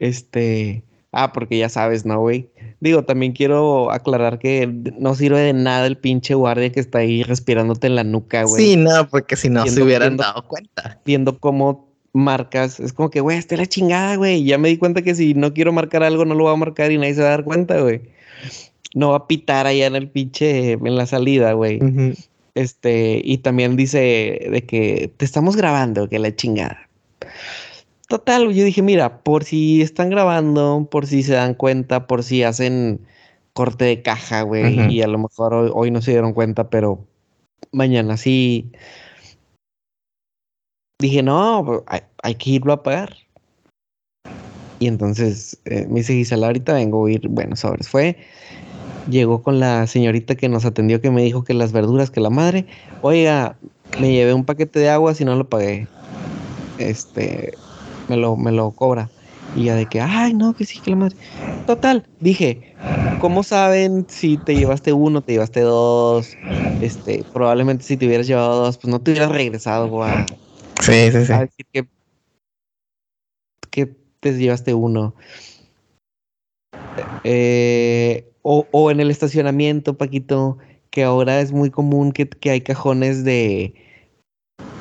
Este. 0.00 0.82
Ah, 1.12 1.32
porque 1.32 1.58
ya 1.58 1.68
sabes, 1.68 2.04
¿no, 2.04 2.18
güey? 2.18 2.50
Digo, 2.84 3.02
también 3.02 3.32
quiero 3.32 3.90
aclarar 3.90 4.38
que 4.38 4.66
no 4.98 5.14
sirve 5.16 5.40
de 5.40 5.52
nada 5.54 5.86
el 5.86 5.96
pinche 5.96 6.34
guardia 6.34 6.70
que 6.70 6.80
está 6.80 6.98
ahí 6.98 7.24
respirándote 7.24 7.88
en 7.88 7.96
la 7.96 8.04
nuca, 8.04 8.44
güey. 8.44 8.62
Sí, 8.62 8.76
no, 8.76 9.08
porque 9.08 9.34
si 9.34 9.48
no 9.48 9.66
se 9.66 9.82
hubieran 9.82 10.16
dado 10.16 10.46
cuenta. 10.46 11.00
Viendo 11.04 11.38
cómo 11.38 11.88
marcas, 12.12 12.78
es 12.78 12.92
como 12.92 13.10
que, 13.10 13.20
güey, 13.20 13.38
esté 13.38 13.56
la 13.56 13.66
chingada, 13.66 14.16
güey. 14.16 14.44
Ya 14.44 14.58
me 14.58 14.68
di 14.68 14.76
cuenta 14.76 15.02
que 15.02 15.14
si 15.14 15.34
no 15.34 15.52
quiero 15.52 15.72
marcar 15.72 16.04
algo, 16.04 16.24
no 16.24 16.34
lo 16.34 16.44
voy 16.44 16.52
a 16.52 16.56
marcar 16.56 16.92
y 16.92 16.98
nadie 16.98 17.14
se 17.14 17.22
va 17.22 17.28
a 17.28 17.30
dar 17.30 17.44
cuenta, 17.44 17.80
güey 17.80 18.02
no 18.94 19.10
va 19.10 19.16
a 19.16 19.26
pitar 19.26 19.66
allá 19.66 19.86
en 19.86 19.96
el 19.96 20.08
pinche, 20.08 20.72
en 20.72 20.96
la 20.96 21.06
salida, 21.06 21.52
güey. 21.52 21.80
Este, 22.54 23.20
y 23.22 23.38
también 23.38 23.76
dice 23.76 24.48
de 24.50 24.64
que 24.64 25.12
te 25.16 25.24
estamos 25.24 25.56
grabando, 25.56 26.08
que 26.08 26.20
la 26.20 26.34
chingada. 26.34 26.83
Total, 28.08 28.52
yo 28.52 28.64
dije, 28.64 28.82
mira, 28.82 29.22
por 29.22 29.44
si 29.44 29.80
están 29.80 30.10
grabando, 30.10 30.86
por 30.90 31.06
si 31.06 31.22
se 31.22 31.34
dan 31.34 31.54
cuenta, 31.54 32.06
por 32.06 32.22
si 32.22 32.42
hacen 32.42 33.00
corte 33.54 33.84
de 33.86 34.02
caja, 34.02 34.42
güey, 34.42 34.92
y 34.92 35.02
a 35.02 35.06
lo 35.06 35.18
mejor 35.18 35.54
hoy, 35.54 35.90
no 35.90 36.02
se 36.02 36.10
dieron 36.10 36.34
cuenta, 36.34 36.68
pero 36.68 37.06
mañana 37.72 38.16
sí 38.16 38.70
dije, 41.00 41.22
no, 41.22 41.62
pues, 41.64 41.80
hay, 41.86 42.00
hay 42.22 42.34
que 42.34 42.50
irlo 42.50 42.72
a 42.72 42.82
pagar. 42.82 43.16
Y 44.80 44.86
entonces 44.86 45.58
eh, 45.64 45.86
me 45.88 46.00
dice 46.00 46.14
Gisela, 46.14 46.48
ahorita 46.48 46.74
vengo 46.74 47.06
a 47.06 47.10
ir, 47.10 47.28
bueno, 47.28 47.56
sobres, 47.56 47.88
fue, 47.88 48.18
llegó 49.08 49.42
con 49.42 49.60
la 49.60 49.86
señorita 49.86 50.34
que 50.34 50.48
nos 50.48 50.64
atendió 50.64 51.00
que 51.00 51.10
me 51.10 51.22
dijo 51.22 51.44
que 51.44 51.54
las 51.54 51.72
verduras, 51.72 52.10
que 52.10 52.20
la 52.20 52.30
madre, 52.30 52.66
oiga, 53.00 53.56
me 53.98 54.12
llevé 54.12 54.34
un 54.34 54.44
paquete 54.44 54.80
de 54.80 54.90
agua 54.90 55.14
si 55.14 55.24
no 55.24 55.36
lo 55.36 55.48
pagué. 55.48 55.86
Este, 56.78 57.54
me 58.08 58.16
lo, 58.16 58.36
me 58.36 58.52
lo 58.52 58.70
cobra. 58.72 59.08
Y 59.56 59.64
ya 59.64 59.74
de 59.74 59.86
que, 59.86 60.00
ay, 60.00 60.34
no, 60.34 60.54
que 60.54 60.64
sí, 60.64 60.80
que 60.80 60.90
la 60.90 60.96
madre. 60.96 61.16
Total, 61.66 62.06
dije, 62.20 62.74
¿cómo 63.20 63.42
saben 63.42 64.06
si 64.08 64.36
te 64.36 64.54
llevaste 64.56 64.92
uno, 64.92 65.22
te 65.22 65.32
llevaste 65.32 65.60
dos? 65.60 66.36
Este, 66.80 67.24
probablemente 67.32 67.84
si 67.84 67.96
te 67.96 68.06
hubieras 68.06 68.26
llevado 68.26 68.64
dos, 68.64 68.78
pues 68.78 68.90
no 68.90 69.00
te 69.00 69.12
hubieras 69.12 69.30
regresado 69.30 70.02
a, 70.02 70.26
Sí, 70.80 71.10
sí, 71.12 71.24
sí. 71.24 71.32
a 71.32 71.40
decir 71.40 71.66
que, 71.72 71.86
que 73.70 73.86
te 74.20 74.32
llevaste 74.36 74.74
uno. 74.74 75.14
Eh, 77.24 78.30
o, 78.42 78.66
o 78.70 78.90
en 78.90 79.00
el 79.00 79.10
estacionamiento, 79.10 79.96
Paquito, 79.96 80.58
que 80.90 81.04
ahora 81.04 81.40
es 81.40 81.52
muy 81.52 81.70
común 81.70 82.12
que, 82.12 82.28
que 82.28 82.50
hay 82.50 82.60
cajones 82.60 83.24
de... 83.24 83.74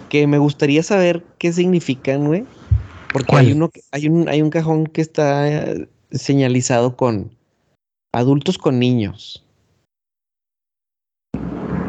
que 0.09 0.27
me 0.27 0.37
gustaría 0.37 0.83
saber 0.83 1.23
qué 1.37 1.53
significan, 1.53 2.27
güey. 2.27 2.45
Porque 3.13 3.27
¿Cuál? 3.27 3.45
hay 3.45 3.53
uno, 3.53 3.69
hay 3.91 4.07
un, 4.09 4.27
hay 4.27 4.41
un 4.41 4.49
cajón 4.49 4.87
que 4.87 5.01
está 5.01 5.47
eh, 5.47 5.87
señalizado 6.09 6.97
con 6.97 7.37
adultos 8.11 8.57
con 8.57 8.79
niños. 8.79 9.45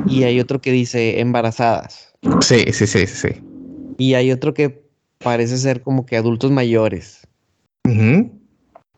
Y 0.04 0.24
hay 0.24 0.38
otro 0.38 0.60
que 0.60 0.70
dice 0.70 1.20
embarazadas. 1.20 2.14
Sí, 2.42 2.66
sí, 2.72 2.86
sí, 2.86 3.06
sí, 3.06 3.06
sí. 3.06 3.42
Y 3.96 4.14
hay 4.14 4.30
otro 4.32 4.52
que 4.52 4.86
parece 5.18 5.56
ser 5.56 5.80
como 5.80 6.04
que 6.04 6.18
adultos 6.18 6.50
mayores. 6.50 7.26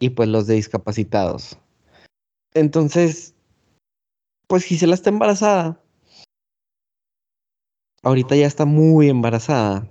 Y 0.01 0.11
pues 0.11 0.29
los 0.29 0.49
de 0.49 0.55
discapacitados. 0.55 1.57
Entonces, 2.55 3.35
pues 4.49 4.65
Gisela 4.65 4.95
está 4.95 5.11
embarazada. 5.11 5.81
Ahorita 8.03 8.35
ya 8.35 8.47
está 8.47 8.65
muy 8.65 9.09
embarazada. 9.09 9.89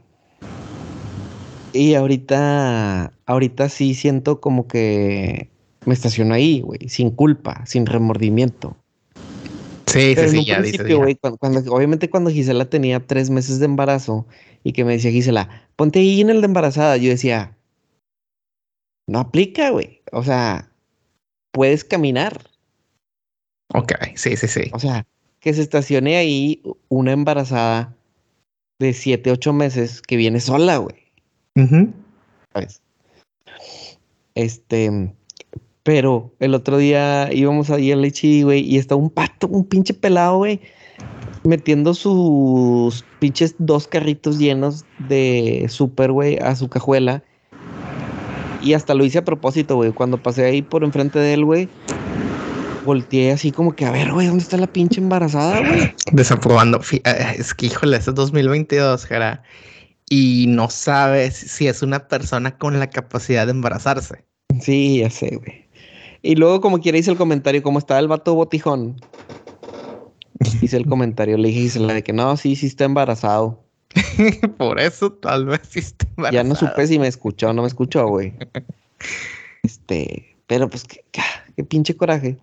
Y 1.75 1.93
ahorita, 1.95 3.11
ahorita 3.25 3.67
sí 3.67 3.93
siento 3.95 4.39
como 4.39 4.65
que 4.67 5.49
me 5.85 5.93
estaciono 5.93 6.33
ahí, 6.33 6.61
güey, 6.61 6.87
sin 6.87 7.09
culpa, 7.11 7.65
sin 7.65 7.85
remordimiento. 7.85 8.77
Sí, 9.87 10.13
Pero 10.15 10.29
sí, 10.29 10.37
sí, 10.39 10.45
ya 10.45 10.61
cuando, 11.19 11.37
cuando- 11.37 11.73
obviamente 11.73 12.09
cuando 12.09 12.29
Gisela 12.29 12.69
tenía 12.69 13.05
tres 13.05 13.29
meses 13.29 13.59
de 13.59 13.65
embarazo 13.65 14.25
y 14.63 14.71
que 14.71 14.85
me 14.85 14.93
decía 14.93 15.11
Gisela, 15.11 15.67
ponte 15.75 15.99
ahí 15.99 16.21
en 16.21 16.29
el 16.29 16.39
de 16.41 16.45
embarazada, 16.45 16.95
yo 16.97 17.09
decía, 17.09 17.57
no 19.07 19.19
aplica, 19.19 19.69
güey. 19.71 20.01
O 20.13 20.23
sea, 20.23 20.71
puedes 21.51 21.83
caminar. 21.83 22.49
Ok, 23.73 23.91
sí, 24.15 24.37
sí, 24.37 24.47
sí. 24.47 24.71
O 24.73 24.79
sea, 24.79 25.05
que 25.41 25.53
se 25.53 25.61
estacione 25.61 26.15
ahí 26.15 26.61
una 26.87 27.11
embarazada 27.11 27.95
de 28.79 28.93
siete, 28.93 29.31
ocho 29.31 29.51
meses 29.53 30.01
que 30.01 30.15
viene 30.15 30.39
sola, 30.39 30.77
güey. 30.77 31.04
Ujú. 31.55 31.93
¿Sabes? 32.53 32.81
Este, 34.35 35.13
pero 35.83 36.33
el 36.39 36.53
otro 36.53 36.77
día 36.77 37.29
íbamos 37.31 37.69
ahí 37.69 37.91
al 37.91 38.01
güey, 38.01 38.61
y 38.61 38.77
está 38.77 38.95
un 38.95 39.09
pato, 39.09 39.47
un 39.47 39.65
pinche 39.65 39.93
pelado, 39.93 40.37
güey, 40.37 40.59
metiendo 41.43 41.93
sus 41.93 43.05
pinches 43.19 43.55
dos 43.57 43.87
carritos 43.87 44.39
llenos 44.39 44.83
de 45.07 45.67
súper, 45.69 46.11
güey, 46.11 46.37
a 46.39 46.55
su 46.55 46.69
cajuela. 46.69 47.23
Y 48.61 48.73
hasta 48.73 48.95
lo 48.95 49.05
hice 49.05 49.19
a 49.19 49.23
propósito, 49.25 49.75
güey. 49.75 49.91
Cuando 49.91 50.17
pasé 50.17 50.45
ahí 50.45 50.63
por 50.63 50.83
enfrente 50.83 51.19
de 51.19 51.35
él, 51.35 51.45
güey, 51.45 51.69
volteé 52.83 53.31
así 53.31 53.51
como 53.51 53.75
que, 53.75 53.85
a 53.85 53.91
ver, 53.91 54.11
güey, 54.11 54.27
¿dónde 54.27 54.43
está 54.43 54.57
la 54.57 54.67
pinche 54.67 54.99
embarazada, 54.99 55.59
güey? 55.59 55.93
Desaprobando. 56.11 56.81
Eh, 56.91 57.35
Es 57.37 57.53
que, 57.53 57.67
híjole, 57.67 57.97
este 57.97 58.09
es 58.09 58.15
2022, 58.15 59.05
Jara. 59.05 59.43
Y 60.09 60.45
no 60.47 60.69
sabes 60.69 61.35
si 61.35 61.67
es 61.67 61.81
una 61.81 62.07
persona 62.07 62.57
con 62.57 62.79
la 62.79 62.89
capacidad 62.89 63.45
de 63.45 63.51
embarazarse. 63.51 64.23
Sí, 64.61 64.99
ya 64.99 65.09
sé, 65.09 65.35
güey. 65.37 65.65
Y 66.21 66.35
luego, 66.35 66.61
como 66.61 66.79
quiera, 66.79 66.97
hice 66.97 67.11
el 67.11 67.17
comentario, 67.17 67.61
como 67.63 67.79
estaba 67.79 67.99
el 67.99 68.07
vato 68.07 68.33
botijón. 68.35 69.01
Hice 70.61 70.77
el 70.77 70.85
comentario, 70.89 71.37
le 71.37 71.47
dije 71.49 71.59
a 71.59 71.63
Gisela 71.63 71.93
de 71.93 72.03
que 72.03 72.13
no, 72.13 72.37
sí, 72.37 72.55
sí 72.55 72.67
está 72.67 72.85
embarazado. 72.85 73.63
Por 74.57 74.79
eso 74.79 75.11
tal 75.13 75.45
vez 75.45 75.61
sí 75.69 75.79
esté 75.79 76.07
Ya 76.31 76.43
no 76.43 76.55
supe 76.55 76.85
si 76.87 76.99
me 76.99 77.07
escuchó 77.07 77.49
o 77.49 77.53
no 77.53 77.61
me 77.61 77.67
escuchó, 77.67 78.07
güey. 78.07 78.33
Este, 79.63 80.37
pero 80.45 80.69
pues 80.69 80.83
qué, 80.83 81.03
qué- 81.11 81.21
qué 81.55 81.63
pinche 81.63 81.97
coraje. 81.97 82.37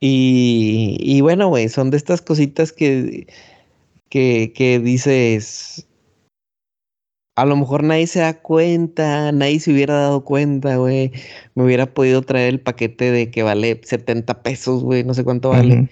Y, 0.00 0.96
y 1.00 1.20
bueno, 1.22 1.48
güey, 1.48 1.68
son 1.70 1.90
de 1.90 1.96
estas 1.96 2.20
cositas 2.22 2.72
que, 2.72 3.26
que, 4.10 4.52
que 4.54 4.78
dices. 4.78 5.87
A 7.38 7.46
lo 7.46 7.54
mejor 7.54 7.84
nadie 7.84 8.08
se 8.08 8.18
da 8.18 8.34
cuenta, 8.34 9.30
nadie 9.30 9.60
se 9.60 9.70
hubiera 9.70 9.94
dado 9.94 10.24
cuenta, 10.24 10.74
güey. 10.74 11.12
Me 11.54 11.62
hubiera 11.62 11.86
podido 11.86 12.20
traer 12.22 12.48
el 12.48 12.58
paquete 12.60 13.12
de 13.12 13.30
que 13.30 13.44
vale 13.44 13.80
70 13.80 14.42
pesos, 14.42 14.82
güey, 14.82 15.04
no 15.04 15.14
sé 15.14 15.22
cuánto 15.22 15.50
vale 15.50 15.88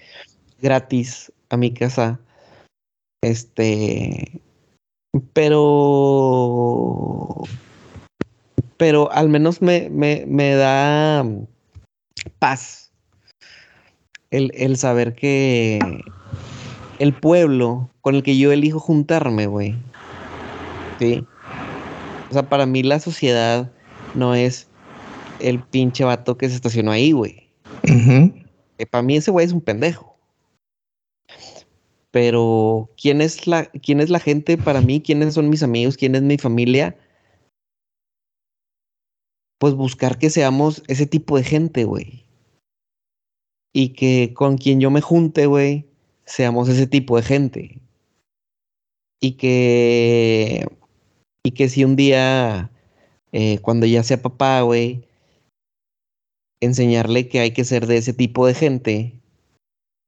gratis 0.61 1.31
a 1.49 1.55
mi 1.55 1.73
casa. 1.73 2.19
Este. 3.21 4.41
Pero. 5.31 5.85
Pero 8.75 9.09
al 9.13 9.29
menos 9.29 9.61
me, 9.61 9.89
me, 9.89 10.25
me 10.27 10.53
da 10.53 11.25
paz. 12.39 12.91
El, 14.31 14.51
el 14.53 14.75
saber 14.75 15.15
que 15.15 15.79
el 16.99 17.13
pueblo 17.13 17.89
con 18.01 18.15
el 18.15 18.23
que 18.23 18.37
yo 18.37 18.51
elijo 18.51 18.81
juntarme, 18.81 19.47
güey. 19.47 19.77
Sí. 20.99 21.25
O 22.29 22.33
sea, 22.33 22.49
para 22.49 22.65
mí 22.65 22.83
la 22.83 22.99
sociedad 22.99 23.71
no 24.15 24.35
es 24.35 24.67
el 25.39 25.61
pinche 25.61 26.03
vato 26.03 26.37
que 26.37 26.49
se 26.49 26.55
estacionó 26.55 26.91
ahí, 26.91 27.11
güey. 27.11 27.47
Ujú. 27.83 28.33
para 28.89 29.01
mí 29.01 29.17
ese 29.17 29.31
güey 29.31 29.45
es 29.45 29.53
un 29.53 29.61
pendejo. 29.61 30.17
Pero 32.11 32.89
¿quién 32.99 33.21
es 33.21 33.47
la 33.47 33.65
quién 33.65 33.99
es 33.99 34.09
la 34.09 34.19
gente 34.19 34.57
para 34.57 34.81
mí? 34.81 35.01
¿Quiénes 35.01 35.33
son 35.33 35.49
mis 35.49 35.63
amigos? 35.63 35.97
¿Quién 35.97 36.15
es 36.15 36.21
mi 36.21 36.37
familia? 36.37 36.97
Pues 39.59 39.73
buscar 39.73 40.17
que 40.17 40.29
seamos 40.29 40.83
ese 40.87 41.05
tipo 41.05 41.37
de 41.37 41.43
gente, 41.43 41.83
güey. 41.83 42.23
Y 43.73 43.89
que 43.89 44.33
con 44.33 44.57
quien 44.57 44.79
yo 44.79 44.89
me 44.89 45.01
junte, 45.01 45.45
güey, 45.45 45.85
seamos 46.25 46.69
ese 46.69 46.87
tipo 46.87 47.17
de 47.17 47.23
gente. 47.23 47.81
Y 49.19 49.33
que 49.33 50.67
y 51.47 51.51
que 51.51 51.69
si 51.69 51.85
un 51.85 51.95
día 51.95 52.69
eh, 53.31 53.59
cuando 53.59 53.85
ya 53.85 54.03
sea 54.03 54.21
papá, 54.21 54.59
güey, 54.63 55.07
enseñarle 56.61 57.29
que 57.29 57.39
hay 57.39 57.51
que 57.51 57.63
ser 57.63 57.87
de 57.87 57.95
ese 57.95 58.11
tipo 58.11 58.45
de 58.45 58.53
gente 58.53 59.13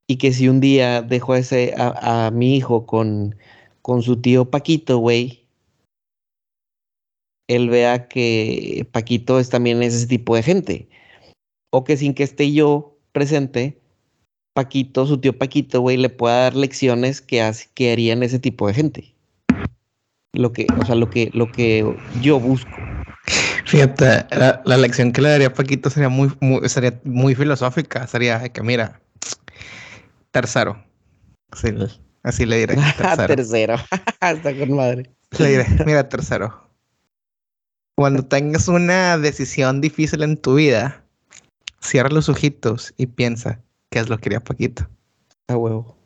y 0.10 0.18
que 0.18 0.34
si 0.34 0.50
un 0.50 0.60
día 0.60 1.02
dejo 1.02 1.32
a, 1.32 1.40
ese, 1.40 1.74
a, 1.78 2.26
a 2.28 2.32
mi 2.32 2.58
hijo 2.58 2.86
con, 2.86 3.38
con 3.82 4.02
su 4.02 4.20
tío 4.20 4.52
Paquito, 4.52 4.98
güey, 4.98 5.46
él 7.48 7.70
vea 7.70 8.10
que 8.10 8.86
Paquito 8.92 9.40
es 9.40 9.50
también 9.50 9.82
ese 9.82 10.08
tipo 10.08 10.36
de 10.36 10.44
gente. 10.44 10.90
O 11.72 11.86
que 11.86 11.96
sin 11.96 12.14
que 12.14 12.24
esté 12.24 12.52
yo 12.52 12.98
presente, 13.14 13.80
Paquito, 14.54 15.06
su 15.06 15.22
tío 15.22 15.38
Paquito, 15.38 15.80
güey, 15.80 15.96
le 15.96 16.10
pueda 16.10 16.42
dar 16.44 16.56
lecciones 16.58 17.22
que, 17.22 17.42
hace- 17.42 17.70
que 17.74 17.94
harían 17.94 18.24
ese 18.24 18.40
tipo 18.40 18.68
de 18.68 18.74
gente. 18.74 19.16
Lo 20.34 20.53
que, 20.53 20.67
o 20.77 20.86
sea, 20.86 20.95
lo 20.95 21.09
que, 21.09 21.32
lo 21.34 21.51
que 21.51 21.86
yo 22.21 22.39
busco. 22.39 22.80
Fíjate, 23.65 24.25
la, 24.36 24.61
la 24.65 24.77
lección 24.77 25.11
que 25.11 25.21
le 25.21 25.30
daría 25.30 25.47
a 25.47 25.53
Paquito 25.53 25.89
sería 25.89 26.09
muy, 26.09 26.32
muy, 26.39 26.67
sería 26.69 26.99
muy 27.03 27.36
filosófica. 27.36 28.07
Sería 28.07 28.49
que, 28.49 28.61
mira, 28.63 28.99
tercero. 30.32 30.84
Así, 31.51 31.71
le- 31.71 31.89
así 32.23 32.45
le 32.45 32.57
diré. 32.57 32.75
Tercero. 32.97 33.27
Tercero. 33.27 33.75
Está 34.21 34.57
con 34.57 34.75
madre. 34.75 35.11
Le 35.38 35.49
diré, 35.49 35.65
mira, 35.86 36.09
tercero. 36.09 36.69
Cuando 37.95 38.23
tengas 38.25 38.67
una 38.67 39.17
decisión 39.17 39.82
difícil 39.82 40.23
en 40.23 40.38
tu 40.38 40.55
vida, 40.55 41.03
cierra 41.82 42.09
los 42.09 42.30
ojitos 42.30 42.93
y 42.97 43.07
piensa 43.07 43.61
qué 43.89 43.99
es 43.99 44.09
lo 44.09 44.17
que 44.17 44.23
quería 44.23 44.39
Paquito. 44.39 44.88
A 45.47 45.57
huevo. 45.57 45.97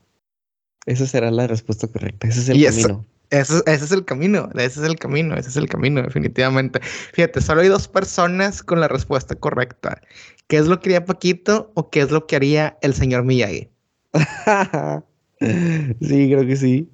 Esa 0.85 1.05
será 1.05 1.31
la 1.31 1.47
respuesta 1.47 1.87
correcta. 1.87 2.27
Ese 2.27 2.39
es 2.41 2.49
el 2.49 2.57
Y 2.57 2.65
camino. 2.65 3.05
Ese, 3.33 3.63
ese 3.65 3.85
es 3.85 3.91
el 3.91 4.05
camino, 4.05 4.47
ese 4.53 4.79
es 4.79 4.85
el 4.87 4.95
camino, 4.95 5.35
ese 5.35 5.49
es 5.49 5.57
el 5.57 5.67
camino, 5.67 6.03
definitivamente. 6.03 6.79
Fíjate, 7.13 7.41
solo 7.41 7.61
hay 7.61 7.67
dos 7.67 7.87
personas 7.87 8.61
con 8.61 8.79
la 8.79 8.87
respuesta 8.87 9.33
correcta. 9.33 9.99
¿Qué 10.47 10.57
es 10.57 10.67
lo 10.67 10.79
que 10.79 10.89
haría 10.89 11.05
Paquito 11.05 11.71
o 11.73 11.89
qué 11.89 12.01
es 12.01 12.11
lo 12.11 12.27
que 12.27 12.35
haría 12.35 12.77
el 12.83 12.93
señor 12.93 13.23
Miyagi? 13.23 13.69
Sí, 15.39 16.29
creo 16.29 16.45
que 16.47 16.55
sí. 16.55 16.87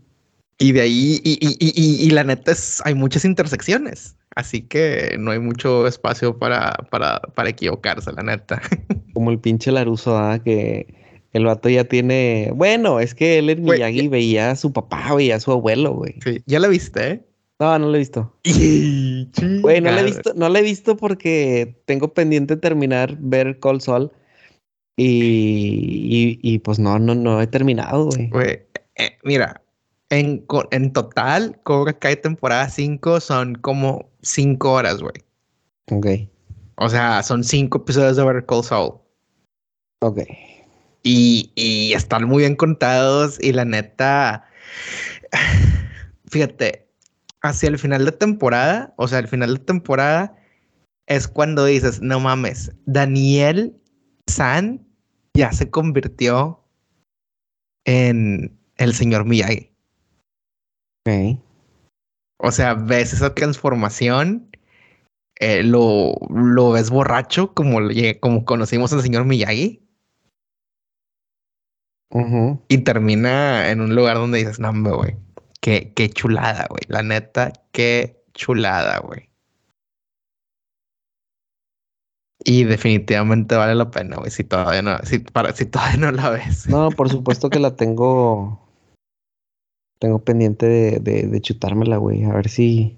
Y 0.58 0.72
de 0.72 0.82
ahí, 0.82 1.22
y, 1.24 1.38
y, 1.40 1.56
y, 1.60 2.08
y 2.08 2.10
la 2.10 2.24
neta 2.24 2.52
es, 2.52 2.82
hay 2.84 2.96
muchas 2.96 3.24
intersecciones. 3.24 4.18
Así 4.36 4.64
que 4.64 5.18
no 5.20 5.30
hay 5.30 5.40
mucho 5.40 5.86
espacio 5.86 6.40
para, 6.40 6.74
para, 6.90 7.20
para 7.20 7.50
equivocarse, 7.50 8.12
la 8.12 8.24
neta. 8.24 8.60
Como 9.14 9.30
el 9.30 9.38
pinche 9.38 9.72
Laruso, 9.72 10.18
¿ah? 10.18 10.40
que 10.40 10.88
el 11.34 11.46
vato 11.46 11.70
ya 11.70 11.84
tiene. 11.84 12.52
Bueno, 12.56 13.00
es 13.00 13.14
que 13.16 13.38
él 13.40 13.50
en 13.50 13.64
Miyagi 13.64 14.08
veía 14.08 14.52
a 14.52 14.56
su 14.56 14.74
papá, 14.74 15.14
veía 15.16 15.36
a 15.36 15.40
su 15.40 15.52
abuelo, 15.52 15.94
güey. 15.94 16.16
Sí, 16.24 16.42
¿Ya 16.46 16.60
la 16.60 16.68
viste? 16.68 17.12
eh? 17.12 17.26
No, 17.60 17.78
no 17.78 17.88
lo 17.90 17.96
he 17.96 18.00
visto. 18.00 18.34
Güey, 19.62 19.82
no 19.82 19.92
lo 19.92 19.98
he 20.00 20.04
visto, 20.04 20.34
no 20.34 20.48
lo 20.48 20.58
he 20.58 20.62
visto 20.62 20.96
porque 20.96 21.76
tengo 21.86 22.14
pendiente 22.14 22.56
terminar 22.56 23.18
ver 23.20 23.60
Call 23.60 23.82
Sol. 23.82 24.12
Y, 24.98 26.40
y, 26.42 26.54
y, 26.54 26.60
pues 26.60 26.78
no, 26.80 27.00
no, 27.00 27.16
no 27.16 27.42
he 27.42 27.48
terminado, 27.48 28.06
güey. 28.08 28.30
Güey, 28.30 28.60
eh, 28.96 29.18
mira, 29.24 29.62
en, 30.10 30.46
en 30.72 30.94
total, 30.94 31.60
Cobra 31.64 31.94
Kai 31.94 32.22
temporada 32.22 32.70
5 32.70 33.20
son 33.22 33.56
como 33.56 34.10
5 34.24 34.72
horas, 34.72 35.02
güey. 35.02 35.14
Ok, 35.92 36.30
O 36.76 36.90
sea, 36.90 37.24
son 37.24 37.44
5 37.44 37.78
episodios 37.78 38.18
de 38.18 38.26
Better 38.26 38.46
Call 38.46 38.64
Saul. 38.64 38.94
ok. 40.02 40.20
Y, 41.04 41.52
y 41.56 41.94
están 41.94 42.26
muy 42.26 42.44
bien 42.44 42.56
contados 42.56 43.40
y 43.42 43.54
la 43.54 43.66
neta, 43.66 44.46
fíjate, 46.30 46.90
hacia 47.42 47.70
el 47.70 47.80
final 47.80 48.06
de 48.06 48.12
temporada, 48.12 48.94
o 48.98 49.08
sea, 49.08 49.20
el 49.20 49.28
final 49.28 49.54
de 49.56 49.64
temporada 49.64 50.36
es 51.08 51.28
cuando 51.28 51.66
dices, 51.66 52.02
no 52.02 52.20
mames, 52.20 52.72
Daniel 52.86 53.76
San 54.28 54.86
ya 55.36 55.52
se 55.52 55.70
convirtió 55.70 56.64
en 57.86 58.60
el 58.78 58.94
señor 58.94 59.26
Miyagi. 59.26 59.72
Ok. 61.06 61.40
O 62.42 62.52
sea, 62.52 62.74
ves 62.74 63.14
esa 63.14 63.34
transformación, 63.34 64.50
eh, 65.40 65.64
lo, 65.64 66.14
lo 66.30 66.72
ves 66.72 66.90
borracho 66.90 67.54
como, 67.54 67.80
como 68.20 68.46
conocimos 68.46 68.94
al 68.94 69.02
señor 69.02 69.26
Miyagi. 69.26 69.89
Y 72.12 72.78
termina 72.80 73.70
en 73.70 73.82
un 73.82 73.96
lugar 73.96 74.18
donde 74.18 74.40
dices, 74.40 74.60
no, 74.60 74.72
güey. 74.96 75.16
Qué, 75.62 75.94
qué 75.94 76.10
chulada, 76.10 76.66
güey. 76.70 76.82
La 76.88 77.04
neta, 77.04 77.54
qué 77.72 78.24
chulada, 78.34 79.00
güey. 79.00 79.30
Y 82.44 82.64
definitivamente 82.64 83.56
vale 83.56 83.76
la 83.76 83.92
pena, 83.92 84.18
güey. 84.18 84.32
Si 84.32 84.44
todavía 84.44 84.82
no, 84.82 84.98
si, 85.04 85.20
para, 85.20 85.54
si 85.54 85.66
todavía 85.66 85.98
no 85.98 86.12
la 86.12 86.30
ves. 86.30 86.68
No, 86.68 86.90
por 86.90 87.10
supuesto 87.12 87.50
que 87.50 87.60
la 87.60 87.76
tengo. 87.76 88.66
Tengo 90.00 90.24
pendiente 90.24 90.66
de, 90.66 91.00
de, 91.00 91.28
de 91.28 91.42
chutármela, 91.42 91.98
güey. 91.98 92.24
A 92.24 92.34
ver 92.34 92.48
si 92.48 92.98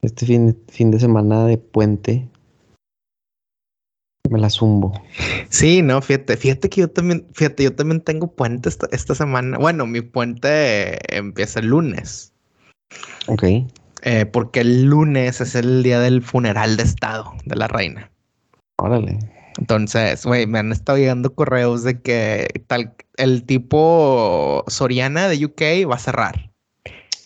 este 0.00 0.24
fin, 0.24 0.56
fin 0.68 0.90
de 0.90 1.00
semana 1.00 1.44
de 1.44 1.58
puente 1.58 2.28
me 4.28 4.38
la 4.38 4.50
zumbo. 4.50 4.92
Sí, 5.48 5.82
no, 5.82 6.00
fíjate, 6.02 6.36
fíjate 6.36 6.68
que 6.68 6.82
yo 6.82 6.90
también, 6.90 7.26
fíjate, 7.32 7.64
yo 7.64 7.74
también 7.74 8.00
tengo 8.00 8.32
puente 8.32 8.68
esta, 8.68 8.88
esta 8.92 9.14
semana. 9.14 9.58
Bueno, 9.58 9.86
mi 9.86 10.00
puente 10.00 10.98
empieza 11.16 11.60
el 11.60 11.66
lunes. 11.66 12.32
Ok. 13.26 13.44
eh, 14.02 14.26
porque 14.26 14.60
el 14.60 14.84
lunes 14.84 15.40
es 15.40 15.54
el 15.54 15.82
día 15.82 16.00
del 16.00 16.22
funeral 16.22 16.76
de 16.76 16.82
estado 16.82 17.32
de 17.44 17.56
la 17.56 17.68
reina. 17.68 18.10
Órale. 18.78 19.18
Entonces, 19.58 20.24
güey, 20.24 20.46
me 20.46 20.58
han 20.58 20.72
estado 20.72 20.98
llegando 20.98 21.34
correos 21.34 21.82
de 21.84 22.00
que 22.00 22.48
tal 22.66 22.94
el 23.16 23.44
tipo 23.44 24.64
Soriana 24.68 25.28
de 25.28 25.44
UK 25.44 25.90
va 25.90 25.96
a 25.96 25.98
cerrar. 25.98 26.49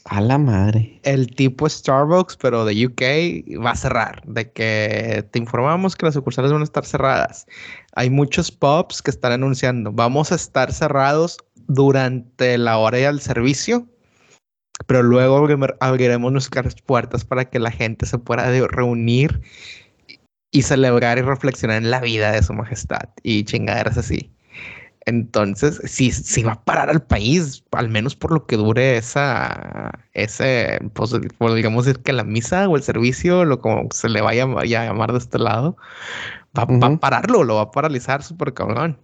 A 0.04 0.20
la 0.20 0.36
madre. 0.36 1.00
El 1.02 1.34
tipo 1.34 1.66
Starbucks, 1.66 2.36
pero 2.36 2.66
de 2.66 2.86
UK, 2.86 3.64
va 3.64 3.70
a 3.70 3.76
cerrar. 3.76 4.22
De 4.26 4.52
que 4.52 5.26
te 5.30 5.38
informamos 5.38 5.96
que 5.96 6.04
las 6.04 6.14
sucursales 6.14 6.52
van 6.52 6.60
a 6.60 6.64
estar 6.64 6.84
cerradas. 6.84 7.46
Hay 7.94 8.10
muchos 8.10 8.50
pubs 8.50 9.00
que 9.00 9.10
están 9.10 9.32
anunciando, 9.32 9.92
vamos 9.92 10.30
a 10.30 10.34
estar 10.34 10.72
cerrados 10.72 11.38
durante 11.68 12.58
la 12.58 12.76
hora 12.76 12.98
del 12.98 13.20
servicio, 13.20 13.88
pero 14.86 15.02
luego 15.02 15.38
abri- 15.38 15.76
abriremos 15.80 16.30
nuestras 16.32 16.74
puertas 16.82 17.24
para 17.24 17.46
que 17.46 17.58
la 17.58 17.70
gente 17.70 18.04
se 18.04 18.18
pueda 18.18 18.50
reunir 18.66 19.40
y 20.52 20.62
celebrar 20.62 21.16
y 21.16 21.22
reflexionar 21.22 21.78
en 21.78 21.90
la 21.90 22.00
vida 22.00 22.30
de 22.32 22.42
su 22.42 22.52
majestad 22.52 23.08
y 23.22 23.44
chingaderas 23.44 23.96
así. 23.96 24.33
Entonces, 25.06 25.80
si, 25.84 26.10
si 26.10 26.42
va 26.42 26.52
a 26.52 26.64
parar 26.64 26.88
al 26.90 27.02
país, 27.02 27.64
al 27.72 27.88
menos 27.90 28.16
por 28.16 28.32
lo 28.32 28.46
que 28.46 28.56
dure 28.56 28.96
esa, 28.96 29.90
ese, 30.12 30.78
pues, 30.94 31.12
digamos 31.54 31.84
decir 31.84 32.02
que 32.02 32.12
la 32.12 32.24
misa 32.24 32.68
o 32.68 32.76
el 32.76 32.82
servicio, 32.82 33.44
lo 33.44 33.60
como 33.60 33.88
se 33.92 34.08
le 34.08 34.22
vaya 34.22 34.44
a 34.44 34.64
llamar 34.64 35.12
de 35.12 35.18
este 35.18 35.38
lado, 35.38 35.76
va, 36.58 36.64
va 36.64 36.86
a 36.86 36.96
pararlo, 36.96 37.44
lo 37.44 37.56
va 37.56 37.62
a 37.62 37.70
paralizar 37.70 38.22
súper 38.22 38.54
cabrón. 38.54 38.98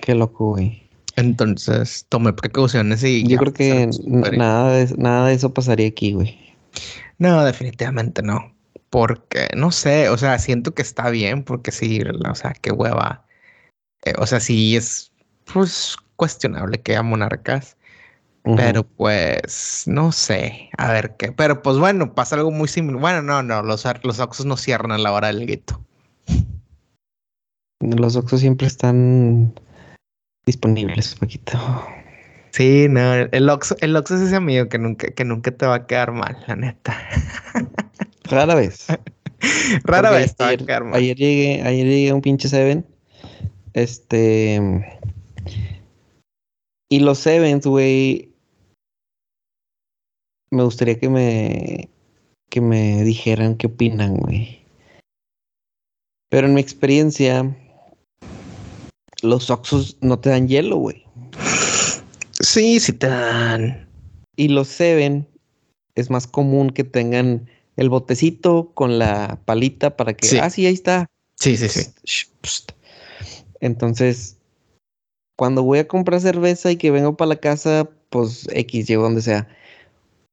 Qué 0.00 0.14
loco, 0.14 0.50
güey. 0.50 0.88
Entonces, 1.16 2.06
tomé 2.08 2.32
precauciones 2.32 3.02
y 3.04 3.26
Yo 3.26 3.36
creo 3.38 3.52
que 3.52 3.90
nada 4.06 4.72
de, 4.72 4.94
nada 4.96 5.26
de 5.26 5.34
eso 5.34 5.52
pasaría 5.52 5.88
aquí, 5.88 6.12
güey. 6.12 6.38
No, 7.18 7.44
definitivamente 7.44 8.22
no. 8.22 8.54
Porque, 8.88 9.48
no 9.54 9.70
sé, 9.70 10.08
o 10.08 10.16
sea, 10.16 10.38
siento 10.38 10.74
que 10.74 10.82
está 10.82 11.10
bien, 11.10 11.44
porque 11.44 11.72
sí, 11.72 12.00
o 12.02 12.34
sea, 12.34 12.54
qué 12.60 12.72
hueva. 12.72 13.24
Eh, 14.04 14.14
o 14.18 14.26
sea, 14.26 14.40
sí 14.40 14.76
es, 14.76 15.12
pues, 15.52 15.96
cuestionable 16.16 16.80
que 16.80 16.92
haya 16.92 17.02
monarcas, 17.02 17.76
pero 18.56 18.84
pues, 18.84 19.84
no 19.86 20.12
sé, 20.12 20.70
a 20.78 20.92
ver 20.92 21.16
qué. 21.16 21.32
Pero 21.32 21.62
pues 21.62 21.76
bueno, 21.78 22.14
pasa 22.14 22.36
algo 22.36 22.50
muy 22.50 22.68
similar. 22.68 23.00
Bueno, 23.00 23.22
no, 23.22 23.42
no, 23.42 23.62
los, 23.62 23.84
los 24.02 24.18
Oxxos 24.18 24.46
no 24.46 24.56
cierran 24.56 24.92
a 24.92 24.98
la 24.98 25.12
hora 25.12 25.28
del 25.28 25.40
grito. 25.46 25.84
Los 27.80 28.16
Oxxos 28.16 28.40
siempre 28.40 28.66
están 28.66 29.54
disponibles, 30.46 31.14
Paquito. 31.16 31.58
Sí, 32.50 32.86
no, 32.88 33.14
el 33.14 33.48
Oxxo, 33.48 33.76
el 33.80 33.94
Oxxo 33.96 34.16
es 34.16 34.22
ese 34.22 34.36
amigo 34.36 34.68
que 34.68 34.78
nunca, 34.78 35.08
que 35.08 35.24
nunca 35.24 35.50
te 35.50 35.66
va 35.66 35.76
a 35.76 35.86
quedar 35.86 36.12
mal, 36.12 36.36
la 36.46 36.56
neta. 36.56 36.96
Rara 38.24 38.54
vez. 38.54 38.86
Rara 39.84 40.10
Porque 40.10 40.22
vez 40.22 40.36
te 40.36 40.44
va 40.44 40.50
a 40.50 40.56
quedar 40.56 40.84
mal. 40.84 40.94
ayer 40.94 41.16
llegué, 41.16 41.62
ayer 41.62 41.86
llegué 41.86 42.10
a 42.10 42.14
un 42.14 42.20
pinche 42.22 42.48
Seven. 42.48 42.84
Este. 43.72 44.60
Y 46.88 47.00
los 47.00 47.18
Sevens, 47.18 47.66
güey. 47.66 48.32
Me 50.50 50.62
gustaría 50.62 50.98
que 50.98 51.08
me. 51.08 51.88
Que 52.48 52.60
me 52.60 53.04
dijeran 53.04 53.56
qué 53.56 53.68
opinan, 53.68 54.16
güey. 54.16 54.64
Pero 56.28 56.46
en 56.46 56.54
mi 56.54 56.60
experiencia. 56.60 57.56
Los 59.22 59.50
Oxxos 59.50 59.98
no 60.00 60.18
te 60.18 60.30
dan 60.30 60.48
hielo, 60.48 60.76
güey. 60.76 61.04
Sí, 62.40 62.80
sí 62.80 62.92
te 62.94 63.06
dan. 63.06 63.86
Y 64.34 64.48
los 64.48 64.68
Seven 64.68 65.28
es 65.94 66.08
más 66.08 66.26
común 66.26 66.70
que 66.70 66.84
tengan 66.84 67.48
el 67.76 67.90
botecito 67.90 68.72
con 68.74 68.98
la 68.98 69.40
palita 69.44 69.96
para 69.96 70.14
que. 70.14 70.26
Sí. 70.26 70.38
Ah, 70.38 70.50
sí, 70.50 70.66
ahí 70.66 70.74
está. 70.74 71.06
Sí, 71.38 71.56
sí, 71.56 71.68
sí. 71.68 71.82
Entonces, 73.60 74.38
cuando 75.36 75.62
voy 75.62 75.78
a 75.78 75.88
comprar 75.88 76.20
cerveza 76.20 76.70
y 76.70 76.76
que 76.76 76.90
vengo 76.90 77.16
para 77.16 77.30
la 77.30 77.36
casa, 77.36 77.88
pues 78.10 78.48
X, 78.52 78.86
llego 78.86 79.02
donde 79.04 79.22
sea. 79.22 79.48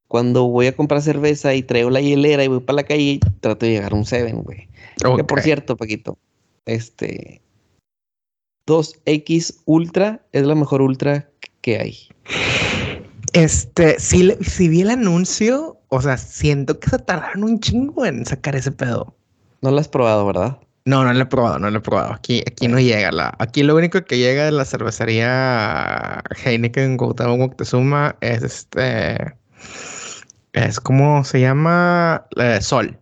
Cuando 0.07 0.47
voy 0.47 0.67
a 0.67 0.75
comprar 0.75 1.01
cerveza 1.01 1.53
y 1.53 1.63
traigo 1.63 1.89
la 1.89 2.01
hielera 2.01 2.43
y 2.43 2.47
voy 2.47 2.61
para 2.61 2.77
la 2.77 2.83
calle, 2.83 3.19
trato 3.41 3.65
de 3.65 3.73
llegar 3.73 3.91
a 3.91 3.95
un 3.95 4.05
Seven, 4.05 4.41
güey. 4.43 4.67
Que 5.17 5.23
por 5.23 5.39
cierto, 5.41 5.75
Paquito, 5.77 6.17
este 6.65 7.41
2X 8.65 9.61
Ultra 9.65 10.25
es 10.31 10.45
la 10.45 10.55
mejor 10.55 10.81
Ultra 10.81 11.29
que 11.61 11.79
hay. 11.79 11.97
Este, 13.33 13.99
sí, 13.99 14.23
le- 14.23 14.43
sí 14.43 14.67
vi 14.67 14.81
el 14.81 14.89
anuncio, 14.89 15.77
o 15.89 16.01
sea, 16.01 16.17
siento 16.17 16.79
que 16.79 16.89
se 16.89 16.99
tardaron 16.99 17.43
un 17.43 17.59
chingo 17.59 18.05
en 18.05 18.25
sacar 18.25 18.55
ese 18.55 18.71
pedo. 18.71 19.13
No 19.61 19.71
la 19.71 19.81
has 19.81 19.87
probado, 19.87 20.25
¿verdad? 20.25 20.59
No, 20.87 21.03
no 21.03 21.11
lo 21.11 21.21
he 21.21 21.25
probado, 21.25 21.59
no 21.59 21.69
lo 21.69 21.79
he 21.79 21.81
probado. 21.81 22.13
Aquí, 22.13 22.41
aquí 22.47 22.69
no 22.69 22.79
llega 22.79 23.11
la. 23.11 23.35
Aquí 23.39 23.61
lo 23.61 23.75
único 23.75 24.05
que 24.05 24.17
llega 24.17 24.45
de 24.45 24.53
la 24.53 24.63
cervecería 24.63 26.23
Heineken 26.45 26.95
Cuauhtémoc 26.95 27.39
Moctezuma 27.39 28.15
es 28.21 28.41
este. 28.41 29.35
Es 30.53 30.79
como 30.79 31.25
se 31.25 31.41
llama 31.41 32.25
Eh, 32.37 32.61
Sol. 32.61 32.97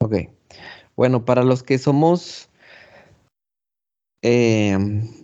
Ok. 0.00 0.16
Bueno, 0.96 1.24
para 1.24 1.44
los 1.44 1.62
que 1.62 1.78
somos 1.78 2.48
eh, 4.22 4.76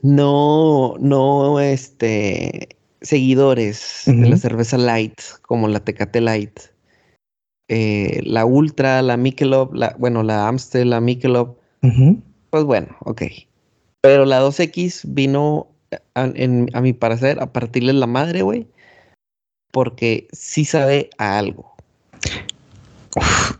no, 0.02 0.94
no, 1.00 1.58
este, 1.58 2.76
seguidores 3.00 4.04
de 4.06 4.28
la 4.28 4.36
cerveza 4.36 4.78
light, 4.78 5.18
como 5.42 5.66
la 5.66 5.80
Tecate 5.80 6.20
Light, 6.20 6.71
eh, 7.74 8.20
la 8.24 8.44
Ultra, 8.44 9.00
la 9.02 9.16
Michelob, 9.16 9.72
la, 9.74 9.94
bueno, 9.98 10.22
la 10.22 10.46
Amstel, 10.46 10.90
la 10.90 11.00
Michelob, 11.00 11.56
pues 12.50 12.64
bueno, 12.64 12.96
ok. 13.00 13.22
Pero 14.02 14.24
la 14.26 14.40
2X 14.42 15.02
vino 15.06 15.68
a, 16.14 16.24
en- 16.34 16.68
a 16.74 16.80
mi 16.82 16.92
parecer, 16.92 17.40
a 17.40 17.52
partirle 17.52 17.92
la 17.94 18.06
madre, 18.06 18.42
güey. 18.42 18.66
Porque 19.72 20.28
sí 20.32 20.64
sabe 20.66 21.08
a 21.16 21.38
algo. 21.38 21.74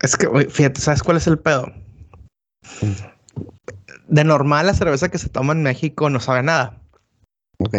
Es 0.02 0.16
que, 0.16 0.26
güey, 0.26 0.46
fíjate, 0.46 0.80
¿sabes 0.80 1.02
cuál 1.02 1.16
es 1.16 1.26
el 1.26 1.38
pedo? 1.38 1.72
De 4.08 4.24
normal, 4.24 4.66
la 4.66 4.74
cerveza 4.74 5.10
que 5.10 5.18
se 5.18 5.28
toma 5.30 5.52
en 5.54 5.62
México 5.62 6.10
no 6.10 6.20
sabe 6.20 6.42
nada. 6.42 6.78
Ok. 7.58 7.76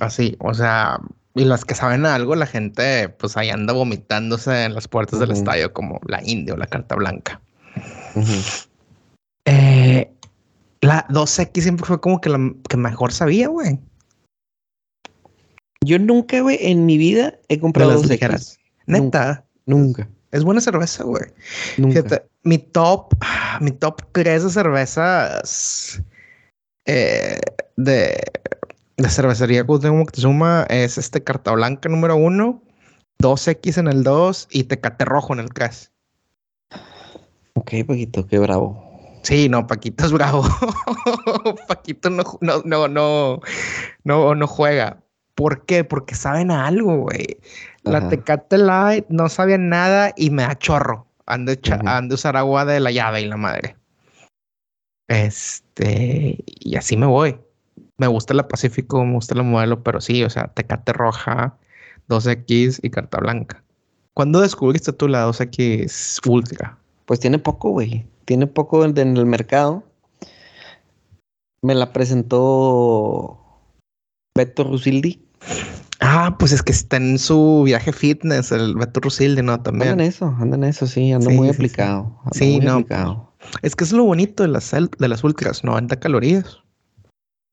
Así, 0.00 0.36
o 0.40 0.54
sea, 0.54 0.98
y 1.34 1.44
las 1.44 1.64
que 1.64 1.74
saben 1.74 2.04
algo, 2.04 2.34
la 2.34 2.46
gente, 2.46 3.08
pues 3.08 3.36
ahí 3.36 3.48
anda 3.48 3.72
vomitándose 3.72 4.64
en 4.64 4.74
las 4.74 4.88
puertas 4.88 5.18
del 5.18 5.30
estadio, 5.30 5.72
como 5.72 6.00
la 6.06 6.22
India 6.24 6.54
o 6.54 6.56
la 6.56 6.66
Carta 6.66 6.94
Blanca. 6.94 7.40
Eh, 9.46 10.10
la 10.82 11.06
2X 11.08 11.62
siempre 11.62 11.86
fue 11.86 12.00
como 12.00 12.20
que 12.20 12.28
la 12.28 12.38
que 12.68 12.76
mejor 12.76 13.12
sabía, 13.12 13.48
güey. 13.48 13.78
Yo 15.84 15.98
nunca, 15.98 16.40
güey, 16.40 16.58
en 16.60 16.86
mi 16.86 16.98
vida 16.98 17.38
he 17.48 17.58
comprado 17.58 17.92
las 17.92 18.02
dos 18.02 18.10
ligeras. 18.10 18.52
X. 18.52 18.58
Neta, 18.86 19.44
Nunca. 19.66 20.08
es 20.30 20.44
buena 20.44 20.60
cerveza, 20.60 21.04
güey. 21.04 21.24
Nunca. 21.78 22.02
Fíjate, 22.02 22.26
mi 22.42 22.58
top, 22.58 23.14
mi 23.60 23.70
top 23.70 24.02
3 24.12 24.44
de 24.44 24.50
cervezas 24.50 26.02
eh, 26.84 27.40
de, 27.76 28.20
de 28.96 29.08
cervecería 29.08 29.64
Cuauhtémoc 29.64 29.98
Moctezuma 29.98 30.66
es 30.68 30.98
este 30.98 31.22
Carta 31.24 31.52
Blanca 31.52 31.88
número 31.88 32.16
uno, 32.16 32.62
2X 33.20 33.78
en 33.78 33.88
el 33.88 34.02
2 34.02 34.48
y 34.50 34.64
Tecate 34.64 35.04
Rojo 35.04 35.32
en 35.32 35.40
el 35.40 35.52
3. 35.52 35.90
Ok, 37.54 37.72
Paquito, 37.86 38.26
qué 38.26 38.38
bravo. 38.38 38.88
Sí, 39.22 39.48
no, 39.48 39.66
Paquito 39.66 40.04
es 40.04 40.12
bravo. 40.12 40.44
Paquito 41.68 42.10
no, 42.10 42.24
no, 42.40 42.62
no, 42.64 42.88
no, 42.88 43.40
no, 44.04 44.34
no 44.34 44.46
juega. 44.46 44.98
¿Por 45.34 45.64
qué? 45.64 45.84
Porque 45.84 46.14
saben 46.14 46.50
a 46.50 46.66
algo, 46.66 46.96
güey. 46.98 47.38
La 47.84 47.98
Ajá. 47.98 48.08
Tecate 48.10 48.58
Light 48.58 49.06
no 49.08 49.28
sabía 49.28 49.58
nada 49.58 50.12
y 50.16 50.30
me 50.30 50.42
da 50.42 50.58
chorro. 50.58 51.06
Han 51.26 51.46
de, 51.46 51.52
echa- 51.60 51.76
Ujú. 51.78 51.88
han 51.88 52.08
de 52.08 52.16
usar 52.16 52.36
agua 52.36 52.64
de 52.64 52.80
la 52.80 52.90
llave 52.90 53.20
y 53.22 53.26
la 53.26 53.36
madre. 53.36 53.76
Este, 55.08 56.38
y 56.46 56.76
así 56.76 56.96
me 56.96 57.06
voy. 57.06 57.38
Me 58.02 58.08
gusta 58.08 58.34
la 58.34 58.48
Pacífico, 58.48 59.04
me 59.04 59.12
gusta 59.14 59.36
la 59.36 59.44
modelo, 59.44 59.84
pero 59.84 60.00
sí, 60.00 60.24
o 60.24 60.28
sea, 60.28 60.48
Tecate 60.48 60.92
Roja, 60.92 61.56
2X 62.08 62.80
y 62.82 62.90
Carta 62.90 63.18
Blanca. 63.18 63.62
¿Cuándo 64.12 64.40
descubriste 64.40 64.92
tú 64.92 65.06
la 65.06 65.24
2X 65.28 66.18
Ultra? 66.28 66.76
Pues 67.06 67.20
tiene 67.20 67.38
poco, 67.38 67.70
güey. 67.70 68.04
Tiene 68.24 68.48
poco 68.48 68.84
en 68.84 68.98
el 68.98 69.24
mercado. 69.24 69.84
Me 71.62 71.76
la 71.76 71.92
presentó 71.92 73.38
Beto 74.36 74.64
Rusildi. 74.64 75.24
Ah, 76.00 76.34
pues 76.40 76.50
es 76.50 76.60
que 76.64 76.72
está 76.72 76.96
en 76.96 77.20
su 77.20 77.62
viaje 77.64 77.92
fitness, 77.92 78.50
el 78.50 78.74
Beto 78.74 78.98
Rusilde, 78.98 79.44
¿no? 79.44 79.62
También. 79.62 80.00
eso, 80.00 80.34
anda 80.40 80.56
en 80.56 80.64
eso, 80.64 80.88
sí, 80.88 81.12
anda 81.12 81.30
Sí, 81.30 81.36
muy 81.36 81.46
sí, 81.50 81.54
aplicado. 81.54 82.18
anda 82.24 82.30
Sí, 82.32 82.56
muy 82.56 82.66
no. 82.66 82.72
aplicado. 82.72 83.32
Es 83.62 83.76
que 83.76 83.84
es 83.84 83.92
lo 83.92 84.02
bonito 84.02 84.42
de 84.42 84.48
las, 84.48 84.72
de 84.72 85.08
las 85.08 85.22
ultras, 85.22 85.62
90 85.62 86.00
calorías. 86.00 86.61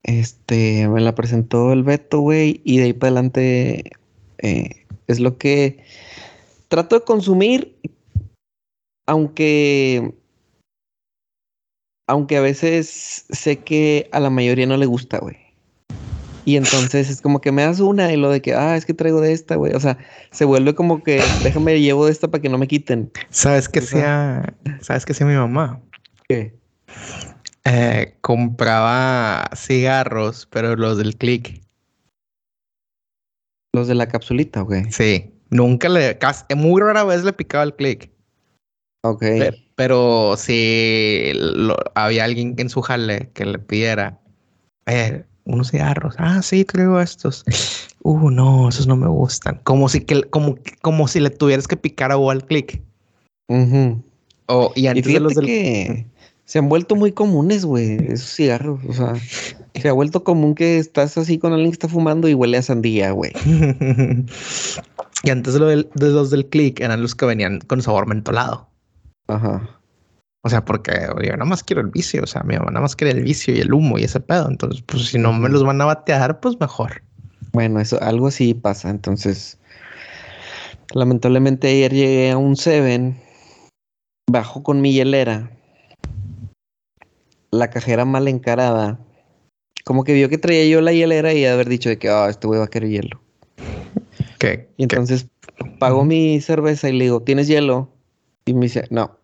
Este, 0.04 0.88
me 0.88 1.02
la 1.02 1.14
presentó 1.16 1.74
el 1.74 1.84
Beto, 1.84 2.20
güey, 2.22 2.62
y 2.64 2.78
de 2.78 2.84
ahí 2.86 2.93
para 2.93 3.10
adelante 3.12 3.91
eh, 4.39 4.86
es 5.08 5.20
lo 5.20 5.38
que 5.38 5.84
trato 6.70 6.97
de 6.97 7.04
consumir, 7.06 7.78
aunque, 9.08 10.14
aunque 12.08 12.38
a 12.38 12.41
veces 12.41 13.26
sé 13.30 13.60
que 13.64 14.10
a 14.12 14.20
la 14.20 14.30
mayoría 14.30 14.66
no 14.68 14.78
le 14.78 14.86
gusta, 14.86 15.20
güey. 15.20 15.38
Y 16.45 16.56
entonces 16.56 17.10
es 17.10 17.22
como 17.22 17.41
que 17.41 17.52
me 17.52 17.64
das 17.64 17.80
una 17.80 18.12
y 18.12 18.18
lo 18.18 18.32
de 18.32 18.41
que, 18.41 18.54
ah, 18.56 18.76
es 18.76 18.86
que 18.86 18.93
traigo 18.93 19.22
de 19.22 19.34
esta, 19.34 19.56
güey. 19.56 19.74
O 19.74 19.80
sea, 19.80 19.97
se 20.32 20.45
vuelve 20.45 20.74
como 20.74 21.04
que 21.04 21.22
déjame 21.43 21.80
llevo 21.80 22.06
de 22.06 22.12
esta 22.12 22.28
para 22.30 22.41
que 22.41 22.50
no 22.50 22.58
me 22.58 22.68
quiten. 22.68 23.12
¿Sabes 23.30 23.68
qué 23.70 23.80
O 23.80 23.82
sea- 23.84 24.39
hacía? 24.39 24.78
¿Sabes 24.82 25.06
qué 25.06 25.12
hacía 25.12 25.28
mi 25.28 25.36
mamá? 25.36 25.82
¿Qué? 26.28 26.56
Eh, 27.66 28.16
compraba 28.22 29.49
cigarros, 29.55 30.47
pero 30.51 30.76
los 30.76 30.97
del 30.97 31.16
click. 31.18 31.62
Los 33.74 33.88
de 33.88 33.95
la 33.95 34.07
capsulita, 34.07 34.62
güey. 34.62 34.91
Sí. 34.91 35.32
Nunca 35.51 35.89
le, 35.89 36.18
casi, 36.18 36.43
muy 36.55 36.82
rara 36.82 37.03
vez 37.03 37.24
le 37.24 37.34
picaba 37.34 37.64
el 37.64 37.76
click. 37.76 38.12
Ok. 39.03 39.20
Pero, 39.22 39.57
pero 39.76 40.36
si 40.38 41.32
lo- 41.36 41.78
había 41.95 42.24
alguien 42.26 42.55
en 42.57 42.70
su 42.70 42.82
jale 42.82 43.30
que 43.34 43.45
le 43.45 43.60
pidiera 43.60 44.20
eh, 44.86 45.24
unos 45.45 45.72
cigarros. 45.72 46.16
Ah, 46.18 46.41
sí, 46.41 46.66
traigo 46.66 46.99
estos. 46.99 47.43
Uh, 48.01 48.32
no, 48.32 48.70
esos 48.70 48.88
no 48.88 48.95
me 48.95 49.10
gustan. 49.10 49.60
Como 49.66 49.89
si 49.89 49.99
que, 49.99 50.24
como, 50.24 50.55
como 50.82 51.10
si 51.10 51.20
le 51.20 51.30
tuvieras 51.30 51.68
que 51.68 51.76
picar 51.76 52.14
agua 52.14 52.32
al 52.32 52.45
click. 52.45 52.82
Ujú. 53.49 54.01
O, 54.45 54.72
y 54.74 54.84
Y 54.84 54.88
antes 54.88 55.03
de 55.14 55.20
los 55.20 55.36
del. 55.36 55.45
que 55.45 56.05
se 56.50 56.58
han 56.58 56.68
vuelto 56.68 56.95
muy 56.95 57.12
comunes, 57.12 57.64
güey, 57.64 57.97
esos 58.12 58.34
cigarros. 58.36 58.80
O 58.89 58.91
sea, 58.91 59.14
se 59.76 59.88
ha 59.88 59.93
vuelto 59.93 60.24
común 60.24 60.56
que 60.56 60.80
estás 60.80 61.16
así 61.16 61.38
con 61.38 61.54
alguien 61.54 61.70
que 61.70 61.76
está 61.76 61.88
fumando 61.88 62.28
y 62.28 62.34
huele 62.34 62.58
a 62.58 62.64
sandía, 62.64 63.12
güey. 63.12 63.32
y 65.24 65.30
antes 65.30 65.54
de, 65.54 65.60
lo 65.60 65.68
del- 65.68 65.88
de 65.93 66.10
los 66.10 66.32
del 66.32 66.47
click 66.47 66.80
eran 66.80 67.04
los 67.04 67.14
que 67.14 67.28
venían 67.28 67.60
con 67.60 67.84
sabor 67.84 68.08
mentolado. 68.08 68.68
Ajá. 69.28 69.80
O 70.43 70.50
sea, 70.50 70.66
porque 70.66 70.91
yo 71.24 71.34
nada 71.34 71.45
más 71.45 71.64
quiero 71.64 71.82
el 71.84 71.89
vicio. 71.89 72.24
O 72.24 72.28
sea, 72.28 72.41
mi 72.41 72.56
mamá 72.58 72.72
nada 72.72 72.82
más 72.82 72.95
quiere 72.95 73.16
el 73.16 73.24
vicio 73.24 73.54
y 73.54 73.60
el 73.60 73.72
humo 73.72 74.00
y 74.00 74.06
ese 74.06 74.20
pedo. 74.20 74.50
Entonces, 74.50 74.82
pues 74.82 75.06
si 75.06 75.20
no 75.20 75.32
me 75.32 75.50
los 75.50 75.64
van 75.64 75.80
a 75.82 75.86
batear, 75.86 76.39
pues 76.39 76.60
mejor. 76.60 77.04
Bueno, 77.54 77.80
eso, 77.80 78.02
algo 78.02 78.26
así 78.26 78.56
pasa. 78.56 78.89
Entonces, 78.89 79.60
lamentablemente 80.95 81.68
ayer 81.68 81.93
llegué 81.93 82.32
a 82.32 82.38
un 82.38 82.56
Seven, 82.56 83.22
bajo 84.32 84.64
con 84.64 84.82
mi 84.82 84.93
hielera, 84.93 85.52
la 87.52 87.70
cajera 87.70 88.06
mal 88.06 88.28
encarada, 88.28 89.00
como 89.86 90.04
que 90.04 90.14
vio 90.14 90.30
que 90.30 90.38
traía 90.38 90.66
yo 90.68 90.82
la 90.82 90.93
hielera 90.93 91.34
y 91.34 91.45
haber 91.45 91.70
dicho 91.70 91.89
de 91.89 91.97
que, 91.97 92.10
ah, 92.10 92.28
este 92.30 92.47
güey 92.47 92.60
va 92.60 92.66
a 92.66 92.70
querer 92.70 92.89
hielo. 92.89 93.22
Que, 94.38 94.70
Y 94.78 94.84
entonces 94.84 95.28
pago 95.80 96.06
mi 96.06 96.39
cerveza 96.41 96.89
y 96.89 96.93
le 96.93 97.06
digo, 97.06 97.22
¿tienes 97.22 97.47
hielo? 97.47 97.89
Y 98.45 98.54
me 98.54 98.62
dice, 98.62 98.86
no. 98.89 99.18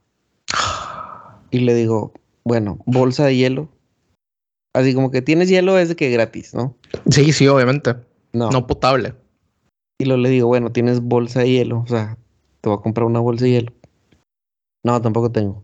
Y 1.52 1.60
le 1.60 1.74
digo, 1.74 2.14
bueno, 2.44 2.80
bolsa 2.86 3.26
de 3.26 3.36
hielo. 3.36 3.70
Así 4.74 4.94
como 4.94 5.10
que 5.10 5.22
tienes 5.22 5.50
hielo 5.50 5.78
es 5.78 5.90
de 5.90 5.96
que 5.96 6.10
gratis, 6.10 6.54
¿no? 6.54 6.76
sí, 7.10 7.32
sí, 7.32 7.48
obviamente. 7.48 7.96
No. 8.34 8.50
No 8.52 8.68
potable. 8.68 9.14
Y 9.98 10.06
luego 10.06 10.22
le 10.22 10.30
digo, 10.30 10.48
bueno, 10.48 10.72
tienes 10.72 11.00
bolsa 11.00 11.40
de 11.40 11.50
hielo. 11.50 11.80
O 11.80 11.88
sea, 11.88 12.18
te 12.60 12.70
voy 12.70 12.78
a 12.78 12.82
comprar 12.82 13.06
una 13.06 13.22
bolsa 13.22 13.46
de 13.46 13.52
hielo. 13.52 13.74
No, 14.84 15.02
tampoco 15.02 15.32
tengo. 15.32 15.64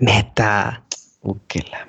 Neta. 0.00 0.84
Uh, 1.22 1.36
qué 1.46 1.60
la. 1.70 1.87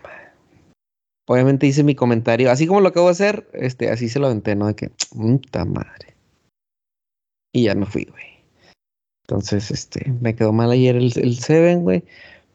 Obviamente 1.31 1.67
hice 1.67 1.83
mi 1.83 1.93
comentario, 1.93 2.49
así 2.49 2.65
como 2.65 2.81
lo 2.81 2.87
acabo 2.89 3.05
de 3.05 3.11
hacer, 3.11 3.47
este, 3.53 3.91
así 3.91 4.09
se 4.09 4.17
lo 4.17 4.25
aventé, 4.25 4.55
¿no? 4.55 4.65
De 4.65 4.73
que, 4.75 4.89
puta 5.11 5.63
madre. 5.63 6.15
Y 7.53 7.65
ya 7.65 7.75
me 7.75 7.85
fui, 7.85 8.05
güey. 8.05 8.25
Entonces, 9.27 9.69
este, 9.69 10.11
me 10.21 10.33
quedó 10.33 10.51
mal 10.53 10.71
ayer 10.71 10.95
el, 10.95 11.13
el 11.15 11.37
Seven, 11.37 11.81
güey. 11.83 12.03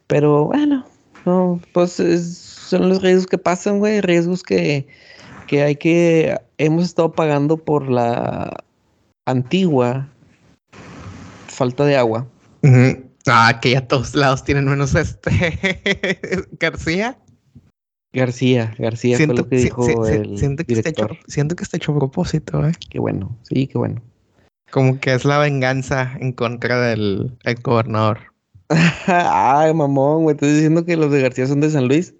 Pero 0.08 0.46
bueno, 0.46 0.84
no, 1.24 1.60
pues 1.72 2.00
es- 2.00 2.36
son 2.36 2.88
los 2.88 3.00
riesgos 3.00 3.28
que 3.28 3.38
pasan, 3.38 3.78
güey. 3.78 4.00
Riesgos 4.00 4.42
que, 4.42 4.88
que 5.46 5.62
hay 5.62 5.76
que, 5.76 6.36
hemos 6.58 6.84
estado 6.84 7.12
pagando 7.12 7.56
por 7.58 7.88
la 7.88 8.64
antigua 9.24 10.08
falta 11.46 11.84
de 11.84 11.96
agua. 11.96 12.26
Ah, 13.28 13.60
que 13.62 13.70
ya 13.70 13.86
todos 13.86 14.16
lados 14.16 14.42
tienen 14.42 14.64
menos 14.64 14.96
este 14.96 15.30
García. 16.58 17.16
García, 18.14 18.74
García 18.78 19.16
fue 19.16 19.34
lo 19.34 19.48
que 19.48 19.58
si- 19.58 19.64
dijo 19.64 19.84
si- 19.86 19.92
si- 19.92 20.12
el 20.14 20.38
siento, 20.38 20.64
que 20.64 20.72
está 20.74 20.88
hecho, 20.88 21.08
siento 21.26 21.56
que 21.56 21.64
está 21.64 21.76
hecho 21.76 21.92
a 21.92 21.96
propósito, 21.98 22.66
¿eh? 22.66 22.72
Qué 22.90 22.98
bueno, 22.98 23.36
sí, 23.42 23.66
qué 23.66 23.76
bueno. 23.78 24.00
Como 24.70 24.98
que 25.00 25.12
es 25.14 25.24
la 25.24 25.38
venganza 25.38 26.12
en 26.20 26.32
contra 26.32 26.80
del 26.80 27.36
el 27.44 27.54
gobernador. 27.62 28.18
Ay, 29.06 29.74
mamón, 29.74 30.22
güey, 30.22 30.34
¿estás 30.34 30.50
diciendo 30.52 30.84
que 30.84 30.96
los 30.96 31.10
de 31.12 31.20
García 31.22 31.46
son 31.46 31.60
de 31.60 31.70
San 31.70 31.86
Luis? 31.86 32.14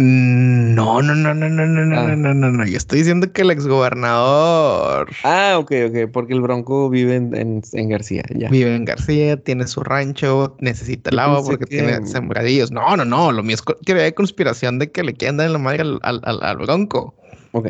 Mm, 0.00 0.74
No, 0.76 1.02
no, 1.02 1.12
no, 1.12 1.34
no, 1.34 1.48
no, 1.48 1.66
no, 1.66 1.84
no, 1.84 2.00
Ah. 2.00 2.06
no, 2.06 2.16
no, 2.16 2.32
no, 2.34 2.50
no. 2.52 2.64
Yo 2.66 2.76
estoy 2.76 3.00
diciendo 3.00 3.32
que 3.32 3.42
el 3.42 3.50
exgobernador 3.50 5.08
Ah, 5.24 5.56
ok, 5.58 5.72
ok, 5.88 6.10
porque 6.12 6.34
el 6.34 6.40
Bronco 6.40 6.88
vive 6.88 7.16
en, 7.16 7.34
en- 7.34 7.62
en 7.72 7.88
García, 7.88 8.22
ya. 8.32 8.48
vive 8.48 8.76
en 8.76 8.84
García, 8.84 9.36
tiene 9.42 9.66
su 9.66 9.82
rancho, 9.82 10.56
necesita 10.60 11.10
el 11.10 11.18
agua 11.18 11.42
porque 11.44 11.64
que- 11.64 11.78
tiene 11.78 12.06
sembradillos. 12.06 12.70
No, 12.70 12.96
no, 12.96 13.04
no. 13.04 13.32
Lo 13.32 13.42
mío 13.42 13.56
es 13.56 13.62
teoría 13.84 14.04
de 14.04 14.14
conspiración 14.14 14.78
de 14.78 14.92
que 14.92 15.02
le 15.02 15.14
quieren 15.14 15.36
dar 15.38 15.48
en 15.48 15.52
la 15.54 15.58
madre 15.58 15.82
al, 15.82 15.98
al, 16.02 16.20
al- 16.22 16.42
al 16.44 16.56
Bronco. 16.58 17.14
Ok. 17.52 17.68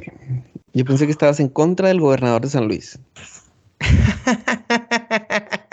Yo 0.74 0.84
pensé 0.84 1.06
que 1.06 1.12
estabas 1.12 1.40
en 1.40 1.48
contra 1.48 1.88
del 1.88 1.98
gobernador 2.00 2.42
de 2.42 2.50
San 2.50 2.68
Luis 2.68 2.98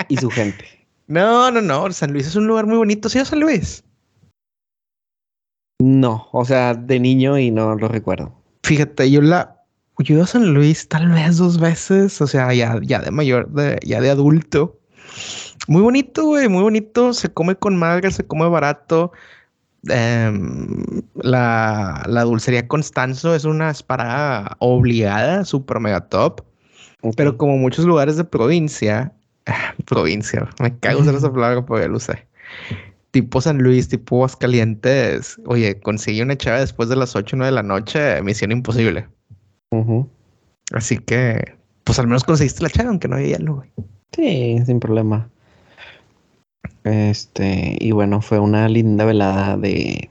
y 0.07 0.17
su 0.17 0.29
gente. 0.29 0.63
No, 1.07 1.51
no, 1.51 1.61
no. 1.61 1.91
San 1.91 2.13
Luis 2.13 2.27
es 2.27 2.35
un 2.35 2.47
lugar 2.47 2.65
muy 2.65 2.77
bonito. 2.77 3.09
¿Sí, 3.09 3.23
San 3.25 3.39
Luis? 3.39 3.83
No, 5.79 6.27
o 6.31 6.45
sea, 6.45 6.73
de 6.73 6.99
niño 6.99 7.37
y 7.37 7.51
no 7.51 7.75
lo 7.75 7.87
recuerdo. 7.87 8.33
Fíjate, 8.63 9.11
yo 9.11 9.21
la, 9.21 9.61
yo 9.99 10.23
a 10.23 10.27
San 10.27 10.53
Luis 10.53 10.87
tal 10.87 11.09
vez 11.09 11.37
dos 11.37 11.59
veces, 11.59 12.21
o 12.21 12.27
sea, 12.27 12.53
ya, 12.53 12.79
ya 12.81 12.99
de 12.99 13.11
mayor, 13.11 13.49
de, 13.51 13.79
ya 13.83 14.01
de 14.01 14.09
adulto. 14.09 14.79
Muy 15.67 15.81
bonito, 15.81 16.25
güey, 16.25 16.47
muy 16.47 16.63
bonito. 16.63 17.13
Se 17.13 17.29
come 17.29 17.55
con 17.55 17.77
madre, 17.77 18.11
se 18.11 18.25
come 18.25 18.47
barato. 18.47 19.11
Em, 19.87 20.83
la, 21.15 22.03
la, 22.07 22.23
dulcería 22.23 22.67
Constanzo 22.67 23.35
es 23.35 23.45
una 23.45 23.71
parada 23.85 24.55
obligada, 24.59 25.45
super 25.45 25.79
mega 25.79 26.01
top. 26.01 26.41
Pero 27.15 27.37
como 27.37 27.57
muchos 27.57 27.85
lugares 27.85 28.17
de 28.17 28.23
provincia, 28.23 29.13
provincia, 29.85 30.49
me 30.59 30.77
cago 30.79 31.03
en 31.03 31.09
esa 31.15 31.31
palabra 31.31 31.65
porque 31.65 31.87
lo 31.87 31.99
sé. 31.99 32.27
Tipo 33.15 33.39
San 33.39 33.59
Luis, 33.59 33.87
tipo 33.87 34.17
Aguascalientes. 34.17 35.39
Oye, 35.45 35.79
conseguí 35.79 36.21
una 36.21 36.35
chava 36.35 36.59
después 36.59 36.89
de 36.89 36.97
las 36.97 37.15
8 37.15 37.37
o 37.37 37.37
9 37.37 37.49
de 37.49 37.55
la 37.55 37.63
noche, 37.63 38.21
misión 38.21 38.51
imposible. 38.51 39.07
Así 40.73 40.97
que, 40.97 41.55
pues 41.85 41.97
al 41.97 42.07
menos 42.07 42.25
conseguiste 42.25 42.61
la 42.61 42.69
chava, 42.69 42.89
aunque 42.89 43.07
no 43.07 43.15
había 43.15 43.37
hielo, 43.37 43.55
güey. 43.55 43.71
Sí, 44.11 44.57
sin 44.65 44.81
problema. 44.81 45.29
Este, 46.83 47.77
y 47.79 47.91
bueno, 47.91 48.21
fue 48.21 48.39
una 48.39 48.67
linda 48.67 49.05
velada 49.05 49.55
de 49.55 50.09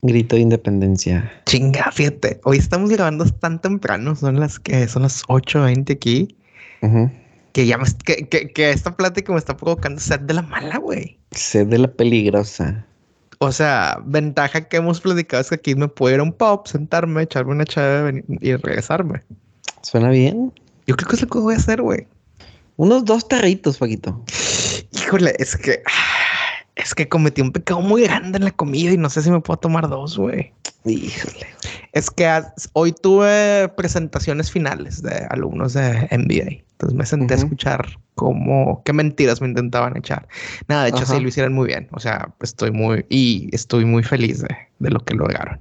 grito 0.00 0.36
de 0.36 0.42
independencia. 0.42 1.32
Chinga, 1.46 1.90
fíjate, 1.90 2.40
hoy 2.44 2.58
estamos 2.58 2.90
grabando 2.90 3.24
tan 3.24 3.60
temprano, 3.60 4.14
son 4.14 4.38
las 4.38 4.60
que 4.60 4.86
son 4.86 5.02
las 5.02 5.24
8.20 5.24 5.92
aquí. 5.92 6.36
Que 7.58 7.66
ya 7.66 7.76
me, 7.76 7.86
que, 8.04 8.28
que, 8.28 8.52
que, 8.52 8.70
esta 8.70 8.96
plática 8.96 9.32
me 9.32 9.38
está 9.40 9.56
provocando 9.56 10.00
sed 10.00 10.20
de 10.20 10.32
la 10.32 10.42
mala, 10.42 10.78
güey. 10.78 11.18
Sed 11.32 11.66
de 11.66 11.78
la 11.78 11.88
peligrosa. 11.88 12.86
O 13.40 13.50
sea, 13.50 14.00
ventaja 14.06 14.68
que 14.68 14.76
hemos 14.76 15.00
platicado 15.00 15.40
es 15.40 15.48
que 15.48 15.56
aquí 15.56 15.74
me 15.74 15.88
puedo 15.88 16.14
ir 16.14 16.20
a 16.20 16.22
un 16.22 16.32
pop, 16.32 16.68
sentarme, 16.68 17.24
echarme 17.24 17.50
una 17.50 17.64
chave 17.64 18.22
y 18.28 18.54
regresarme. 18.54 19.24
¿Suena 19.82 20.10
bien? 20.10 20.52
Yo 20.86 20.94
creo 20.94 21.08
que 21.08 21.16
es 21.16 21.22
lo 21.22 21.26
que 21.26 21.38
voy 21.40 21.54
a 21.54 21.56
hacer, 21.56 21.82
güey. 21.82 22.06
Unos 22.76 23.04
dos 23.04 23.26
tarritos, 23.26 23.78
Paquito. 23.78 24.24
Híjole, 24.92 25.34
es 25.40 25.56
que. 25.56 25.82
Es 26.76 26.94
que 26.94 27.08
cometí 27.08 27.40
un 27.40 27.50
pecado 27.50 27.80
muy 27.80 28.02
grande 28.02 28.38
en 28.38 28.44
la 28.44 28.52
comida 28.52 28.92
y 28.92 28.96
no 28.96 29.10
sé 29.10 29.20
si 29.20 29.32
me 29.32 29.40
puedo 29.40 29.58
tomar 29.58 29.88
dos, 29.88 30.16
güey. 30.16 30.52
Híjole. 30.84 31.44
Es 31.92 32.08
que 32.08 32.40
hoy 32.74 32.92
tuve 32.92 33.68
presentaciones 33.76 34.48
finales 34.48 35.02
de 35.02 35.26
alumnos 35.30 35.72
de 35.72 36.08
MBA. 36.12 36.67
Entonces 36.78 36.96
me 36.96 37.04
senté 37.06 37.34
a 37.34 37.38
escuchar 37.38 37.88
cómo, 38.14 38.82
qué 38.84 38.92
mentiras 38.92 39.40
me 39.40 39.48
intentaban 39.48 39.96
echar. 39.96 40.28
Nada, 40.68 40.84
de 40.84 40.90
hecho 40.90 41.04
sí 41.04 41.18
lo 41.18 41.26
hicieron 41.26 41.52
muy 41.52 41.66
bien. 41.66 41.88
O 41.90 41.98
sea, 41.98 42.32
estoy 42.40 42.70
muy, 42.70 43.04
y 43.08 43.48
estoy 43.52 43.84
muy 43.84 44.04
feliz 44.04 44.42
de, 44.42 44.56
de 44.78 44.90
lo 44.90 45.00
que 45.00 45.14
lograron. 45.14 45.58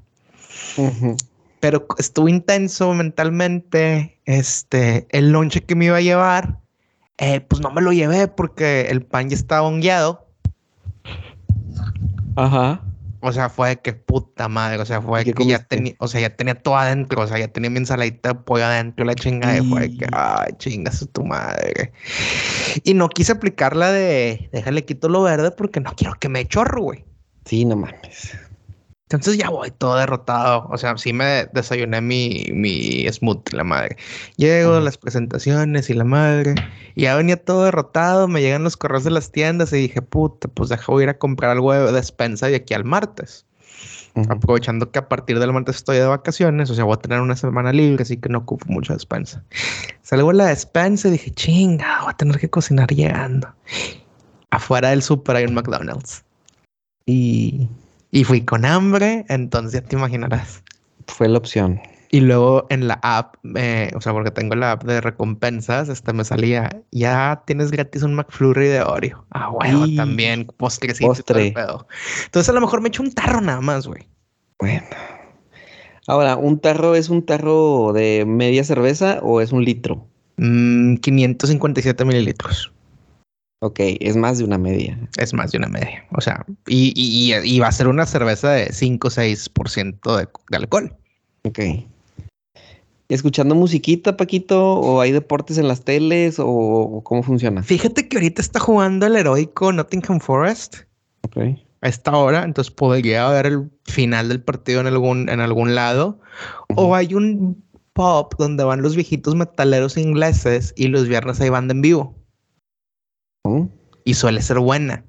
Pero 1.60 1.88
estuvo 1.98 2.30
intenso 2.30 2.94
mentalmente. 2.94 4.20
Este, 4.26 5.08
el 5.10 5.32
lonche 5.32 5.62
que 5.62 5.74
me 5.74 5.86
iba 5.86 5.98
a 5.98 6.02
llevar 6.02 6.60
eh, 7.18 7.42
pues 7.42 7.62
no 7.62 7.72
me 7.72 7.82
lo 7.82 7.92
llevé 7.92 8.28
porque 8.28 8.82
el 8.90 9.02
pan 9.02 9.30
ya 9.30 9.36
estaba 9.36 9.68
hongueado. 9.68 10.28
Ajá. 12.36 12.84
O 13.28 13.34
sea, 13.34 13.50
fue 13.50 13.78
que 13.78 13.94
puta 13.94 14.48
madre. 14.48 14.80
O 14.80 14.86
sea, 14.86 15.02
fue 15.02 15.26
que 15.26 15.46
ya 15.46 15.60
tenía, 15.60 15.94
o 16.00 16.08
sea, 16.08 16.22
ya 16.22 16.36
tenía 16.36 16.56
todo 16.56 16.78
adentro. 16.78 17.22
O 17.22 17.28
sea, 17.28 17.38
ya 17.38 17.48
tenía 17.48 17.70
mi 17.70 17.78
ensaladita 17.78 18.30
de 18.30 18.36
pollo 18.36 18.66
adentro, 18.66 19.06
la 19.06 19.16
chingada. 19.16 19.58
Y 19.58 19.62
fue 19.62 19.96
que, 19.96 20.08
ay, 20.12 20.54
chingas 20.58 21.06
tu 21.12 21.24
madre. 21.24 21.92
Y 22.84 22.94
no 22.94 23.10
quise 23.10 23.34
aplicar 23.34 23.76
la 23.76 23.92
de 23.92 24.50
déjale 24.52 24.86
quito 24.86 25.10
lo 25.10 25.24
verde 25.24 25.52
porque 25.52 25.80
no 25.80 25.94
quiero 25.96 26.16
que 26.20 26.30
me 26.30 26.48
chorro, 26.48 26.82
güey. 26.82 27.06
Sí, 27.46 27.66
no 27.66 27.76
mames. 27.76 28.38
Entonces 29.10 29.38
ya 29.38 29.50
voy 29.50 29.72
todo 29.72 29.96
derrotado. 29.96 30.68
O 30.70 30.78
sea, 30.78 30.98
sí 30.98 31.14
me 31.14 31.46
desayuné 31.54 32.02
mi, 32.02 32.46
mi 32.52 33.08
smoothie, 33.10 33.56
la 33.56 33.64
madre. 33.64 33.96
Llego 34.36 34.76
a 34.76 34.82
las 34.82 34.98
presentaciones 34.98 35.90
y 35.90 35.94
la 35.94 36.04
madre. 36.04 36.56
Y 36.96 37.04
ya 37.04 37.16
venía 37.16 37.38
todo 37.38 37.64
derrotado. 37.64 38.28
Me 38.28 38.42
llegan 38.42 38.64
los 38.64 38.76
correos 38.76 39.06
de 39.06 39.12
las 39.12 39.32
tiendas 39.32 39.72
y 39.72 39.78
dije, 39.78 40.02
puta, 40.02 40.50
pues 40.50 40.70
dejo 40.70 41.02
ir 41.02 41.08
a 41.08 41.18
comprar 41.18 41.52
algo 41.52 41.72
de 41.72 41.90
despensa 41.94 42.48
de 42.48 42.58
aquí 42.58 42.74
al 42.74 42.84
martes. 42.84 43.46
Aprovechando 44.30 44.92
que 44.92 45.00
a 45.00 45.08
partir 45.08 45.40
del 45.40 45.54
martes 45.54 45.76
estoy 45.78 45.98
de 45.98 46.06
vacaciones, 46.06 46.70
o 46.72 46.74
sea, 46.74 46.84
voy 46.84 46.96
a 46.96 47.00
tener 47.00 47.22
una 47.22 47.36
semana 47.36 47.72
libre, 47.72 48.02
así 48.02 48.18
que 48.18 48.30
no 48.30 48.40
ocupo 48.40 48.66
mucha 48.68 48.94
despensa. 48.94 49.44
Salgo 50.02 50.32
a 50.32 50.34
la 50.34 50.46
despensa 50.48 51.08
y 51.08 51.12
dije, 51.12 51.32
chinga, 51.32 52.02
voy 52.02 52.10
a 52.10 52.18
tener 52.18 52.40
que 52.40 52.50
cocinar 52.50 52.90
llegando. 52.90 53.48
Afuera 54.50 54.90
del 54.90 55.04
súper 55.04 55.36
hay 55.36 55.46
un 55.46 55.54
McDonald's. 55.54 56.24
Y 57.06 57.70
y 58.18 58.24
fui 58.24 58.42
con 58.42 58.66
hambre, 58.66 59.26
entonces 59.30 59.80
ya 59.80 59.88
te 59.88 59.96
imaginarás. 59.96 60.64
Fue 61.06 61.30
la 61.30 61.38
opción. 61.38 61.80
Y 62.10 62.22
luego 62.22 62.66
en 62.72 62.88
la 62.88 63.00
app, 63.04 63.36
eh, 63.56 63.92
o 63.96 64.02
sea, 64.02 64.12
porque 64.12 64.32
tengo 64.32 64.56
la 64.56 64.72
app 64.72 64.84
de 64.86 65.02
recompensas, 65.02 65.88
este 65.88 66.14
me 66.14 66.24
salía, 66.24 66.82
ya 66.92 67.44
tienes 67.46 67.70
gratis 67.70 68.02
un 68.02 68.16
McFlurry 68.16 68.70
de 68.70 68.82
Oreo. 68.82 69.24
Ah, 69.30 69.50
bueno, 69.50 69.86
también 69.96 70.48
postrecito. 70.58 71.10
Postre. 71.10 71.54
Entonces 72.26 72.50
a 72.50 72.54
lo 72.54 72.62
mejor 72.62 72.82
me 72.82 72.88
echo 72.88 73.04
un 73.04 73.12
tarro 73.12 73.40
nada 73.40 73.62
más, 73.62 73.86
güey. 73.86 74.08
Bueno. 74.58 74.88
Ahora, 76.08 76.38
¿un 76.38 76.60
tarro 76.60 76.96
es 76.96 77.10
un 77.10 77.24
tarro 77.24 77.94
de 77.94 78.26
media 78.26 78.64
cerveza 78.64 79.20
o 79.22 79.42
es 79.42 79.52
un 79.52 79.64
litro? 79.64 80.08
557 80.38 82.04
mm, 82.04 82.08
mililitros. 82.08 82.72
Ok, 83.60 83.80
es 83.80 84.16
más 84.16 84.38
de 84.38 84.44
una 84.44 84.58
media. 84.58 85.00
Es 85.18 85.34
más 85.34 85.52
de 85.52 85.58
una 85.58 85.68
media. 85.68 86.06
O 86.12 86.22
sea, 86.22 86.46
y, 86.68 86.94
y, 86.96 87.60
va 87.60 87.68
a 87.68 87.72
ser 87.72 87.88
una 87.88 88.06
cerveza 88.06 88.52
de 88.52 88.72
5 88.72 89.08
o 89.08 89.12
6% 89.12 90.18
de, 90.18 90.28
de 90.50 90.58
alcohol. 90.58 90.96
Ok. 91.44 91.60
¿Escuchando 93.10 93.56
musiquita, 93.56 94.18
Paquito? 94.18 94.74
¿O 94.76 95.02
hay 95.02 95.12
deportes 95.12 95.58
en 95.58 95.68
las 95.68 95.84
teles? 95.84 96.36
¿O 96.40 97.02
cómo 97.04 97.24
funciona? 97.24 97.64
Fíjate 97.64 98.08
que 98.08 98.18
ahorita 98.18 98.42
está 98.42 98.60
jugando 98.60 99.06
el 99.06 99.16
heroico 99.16 99.72
Nottingham 99.72 100.20
Forest. 100.20 100.80
Ok. 101.22 101.38
A 101.82 101.88
esta 101.88 102.16
hora, 102.16 102.44
entonces 102.44 102.72
podría 102.72 103.30
ver 103.30 103.46
el 103.46 103.72
final 103.86 104.30
del 104.30 104.42
partido 104.42 104.82
en 104.82 104.88
algún, 104.88 105.30
en 105.30 105.40
algún 105.40 105.74
lado. 105.74 106.20
O 106.76 106.96
hay 106.96 107.14
un 107.14 107.64
pop 107.94 108.34
donde 108.38 108.64
van 108.64 108.82
los 108.82 108.96
viejitos 108.96 109.36
metaleros 109.36 109.98
ingleses 109.98 110.74
y 110.76 110.90
los 110.90 111.08
viernes 111.08 111.40
ahí 111.40 111.50
van 111.50 111.72
en 111.72 111.82
vivo. 111.82 112.14
Y 114.04 114.14
suele 114.14 114.42
ser 114.42 114.60
buena. 114.60 115.04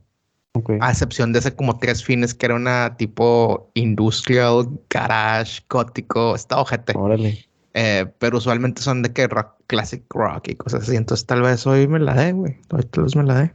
A 0.81 0.91
excepción 0.91 1.33
de 1.33 1.39
ese 1.39 1.55
como 1.55 1.79
tres 1.79 2.05
fines 2.05 2.35
que 2.35 2.47
era 2.47 2.57
una 2.57 2.97
tipo 2.97 3.71
industrial, 3.75 4.69
garage, 4.91 5.63
gótico, 5.69 6.35
está 6.35 6.61
ojete. 6.61 6.95
Órale. 6.97 7.49
Eh, 7.75 8.07
pero 8.19 8.39
usualmente 8.39 8.83
son 8.83 9.03
de 9.03 9.13
que 9.13 9.29
rock, 9.29 9.55
classic 9.69 10.03
rock 10.11 10.49
y 10.49 10.57
cosas 10.57 10.83
así. 10.83 10.97
Entonces 10.97 11.27
tal 11.27 11.43
vez 11.43 11.67
hoy 11.67 11.87
me 11.87 12.01
la 12.01 12.15
dé, 12.15 12.33
güey. 12.33 12.57
Hoy 12.71 12.83
tal 12.85 13.05
vez 13.05 13.15
me 13.15 13.23
la 13.23 13.41
dé. 13.41 13.55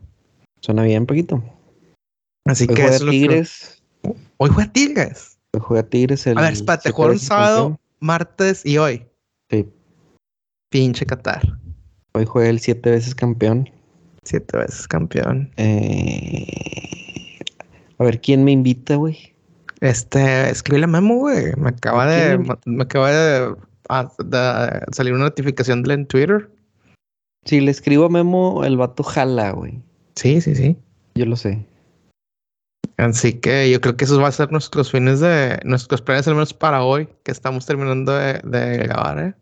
Suena 0.62 0.84
bien, 0.84 1.06
poquito. 1.06 1.44
Así 2.46 2.68
que 2.68 2.84
juega 2.84 3.00
Tigres. 3.00 3.84
Hoy 4.38 4.50
juega 4.50 4.72
Tigres. 4.72 5.38
Hoy 5.54 5.62
juega 5.62 5.84
Tigres. 5.84 6.28
El... 6.28 6.38
A 6.38 6.42
ver, 6.42 6.54
espérate, 6.54 6.92
juega 6.92 7.12
un 7.14 7.20
sábado, 7.20 7.80
martes 8.00 8.66
y 8.66 8.78
hoy. 8.78 9.06
Sí. 9.50 9.68
Pinche 10.70 11.06
Qatar. 11.06 11.42
Hoy 12.14 12.26
juega 12.26 12.50
el 12.50 12.60
siete 12.60 12.92
veces 12.92 13.16
campeón. 13.16 13.70
Siete 14.24 14.58
veces 14.58 14.88
campeón. 14.88 15.52
Eh, 15.58 16.48
a 17.98 18.04
ver, 18.04 18.22
¿quién 18.22 18.44
me 18.44 18.52
invita, 18.52 18.96
güey? 18.96 19.34
Este, 19.82 20.50
escribe 20.50 20.86
a 20.86 20.88
Memo, 20.88 21.18
güey. 21.18 21.54
Me 21.58 21.70
acaba 21.70 22.08
de, 22.08 22.38
me 22.66 22.84
acaba 22.84 23.58
ah, 23.90 24.12
de, 24.18 24.94
salir 24.94 25.14
una 25.14 25.26
notificación 25.26 25.84
de 25.84 25.94
en 25.94 26.08
Twitter. 26.08 26.50
Si 27.46 27.60
le 27.60 27.72
escribo 27.72 28.06
a 28.06 28.10
Memo, 28.10 28.64
el 28.64 28.78
vato 28.78 29.04
jala, 29.04 29.52
güey. 29.52 29.82
Sí, 30.16 30.40
sí, 30.40 30.56
sí. 30.56 30.78
Yo 31.16 31.26
lo 31.26 31.36
sé. 31.36 31.66
Así 32.98 33.34
que 33.34 33.70
yo 33.70 33.82
creo 33.82 33.98
que 33.98 34.06
esos 34.06 34.18
van 34.18 34.28
a 34.28 34.32
ser 34.32 34.52
nuestros 34.52 34.92
fines 34.92 35.20
de 35.20 35.60
nuestros 35.66 36.02
planes, 36.02 36.28
al 36.28 36.36
menos 36.36 36.54
para 36.54 36.84
hoy, 36.84 37.10
que 37.24 37.32
estamos 37.32 37.66
terminando 37.66 38.14
de, 38.14 38.40
de 38.44 38.78
grabar, 38.78 39.20
¿eh? 39.20 39.34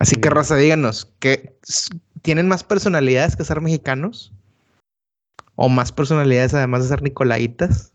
Así 0.00 0.16
que, 0.16 0.30
Rosa, 0.30 0.56
díganos, 0.56 1.12
¿qué, 1.18 1.58
¿tienen 2.22 2.48
más 2.48 2.64
personalidades 2.64 3.36
que 3.36 3.44
ser 3.44 3.60
mexicanos? 3.60 4.32
¿O 5.56 5.68
más 5.68 5.92
personalidades 5.92 6.54
además 6.54 6.82
de 6.82 6.88
ser 6.88 7.02
Nicolaitas? 7.02 7.92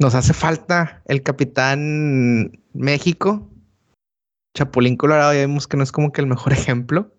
Nos 0.00 0.16
hace 0.16 0.32
falta 0.32 1.02
el 1.06 1.22
capitán 1.22 2.60
México. 2.72 3.48
Chapulín 4.56 4.96
Colorado, 4.96 5.32
ya 5.32 5.40
vemos 5.40 5.68
que 5.68 5.76
no 5.76 5.84
es 5.84 5.92
como 5.92 6.10
que 6.10 6.20
el 6.20 6.26
mejor 6.26 6.52
ejemplo. 6.52 7.14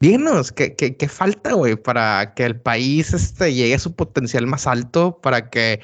Díganos, 0.00 0.52
¿qué, 0.52 0.74
qué, 0.74 1.08
falta, 1.08 1.52
güey, 1.52 1.76
para 1.76 2.32
que 2.34 2.44
el 2.44 2.58
país 2.58 3.12
este, 3.12 3.52
llegue 3.52 3.74
a 3.74 3.78
su 3.78 3.94
potencial 3.94 4.46
más 4.46 4.66
alto, 4.66 5.20
para 5.20 5.50
que 5.50 5.80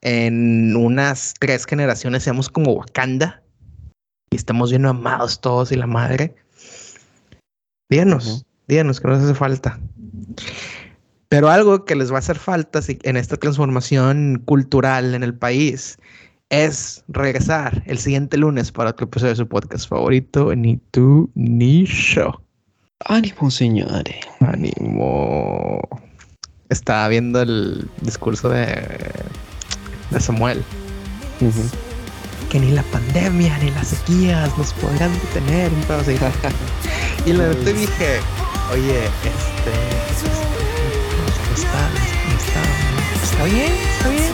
en 0.00 0.76
unas 0.76 1.34
tres 1.40 1.66
generaciones 1.66 2.22
seamos 2.22 2.48
como 2.48 2.72
Wakanda? 2.72 3.42
Y 4.36 4.38
estamos 4.38 4.68
bien 4.68 4.84
amados 4.84 5.40
todos 5.40 5.72
y 5.72 5.76
la 5.76 5.86
madre. 5.86 6.34
Díganos, 7.88 8.44
díganos 8.68 9.00
que 9.00 9.08
nos 9.08 9.24
hace 9.24 9.34
falta. 9.34 9.80
Pero 11.30 11.48
algo 11.48 11.86
que 11.86 11.96
les 11.96 12.12
va 12.12 12.16
a 12.16 12.18
hacer 12.18 12.38
falta 12.38 12.80
en 12.86 13.16
esta 13.16 13.38
transformación 13.38 14.42
cultural 14.44 15.14
en 15.14 15.22
el 15.22 15.34
país 15.34 15.96
es 16.50 17.02
regresar 17.08 17.82
el 17.86 17.96
siguiente 17.96 18.36
lunes 18.36 18.70
para 18.70 18.90
otro 18.90 19.06
episodio 19.06 19.30
de 19.30 19.36
su 19.36 19.48
podcast 19.48 19.88
favorito, 19.88 20.54
Ni 20.54 20.76
tú 20.90 21.30
ni 21.34 21.86
yo. 21.86 22.42
Ánimo, 23.06 23.50
señores. 23.50 24.16
Ánimo. 24.40 25.80
Estaba 26.68 27.08
viendo 27.08 27.40
el 27.40 27.88
discurso 28.02 28.50
de, 28.50 28.66
de 30.10 30.20
Samuel 30.20 30.62
que 32.46 32.60
ni 32.60 32.70
la 32.70 32.82
pandemia 32.84 33.58
ni 33.58 33.70
las 33.70 33.88
sequías 33.88 34.56
nos 34.58 34.72
podrán 34.74 35.12
detener. 35.12 35.72
Entonces, 35.72 36.20
y 37.26 37.32
la 37.32 37.48
verdad 37.48 37.62
pues. 37.62 37.80
dije, 37.80 38.20
oye, 38.72 39.04
este, 39.06 39.30
este 40.10 40.28
está, 41.54 41.90
está, 42.38 42.62
está, 43.24 43.44
bien, 43.44 43.72
está 43.98 44.08
bien. 44.08 44.32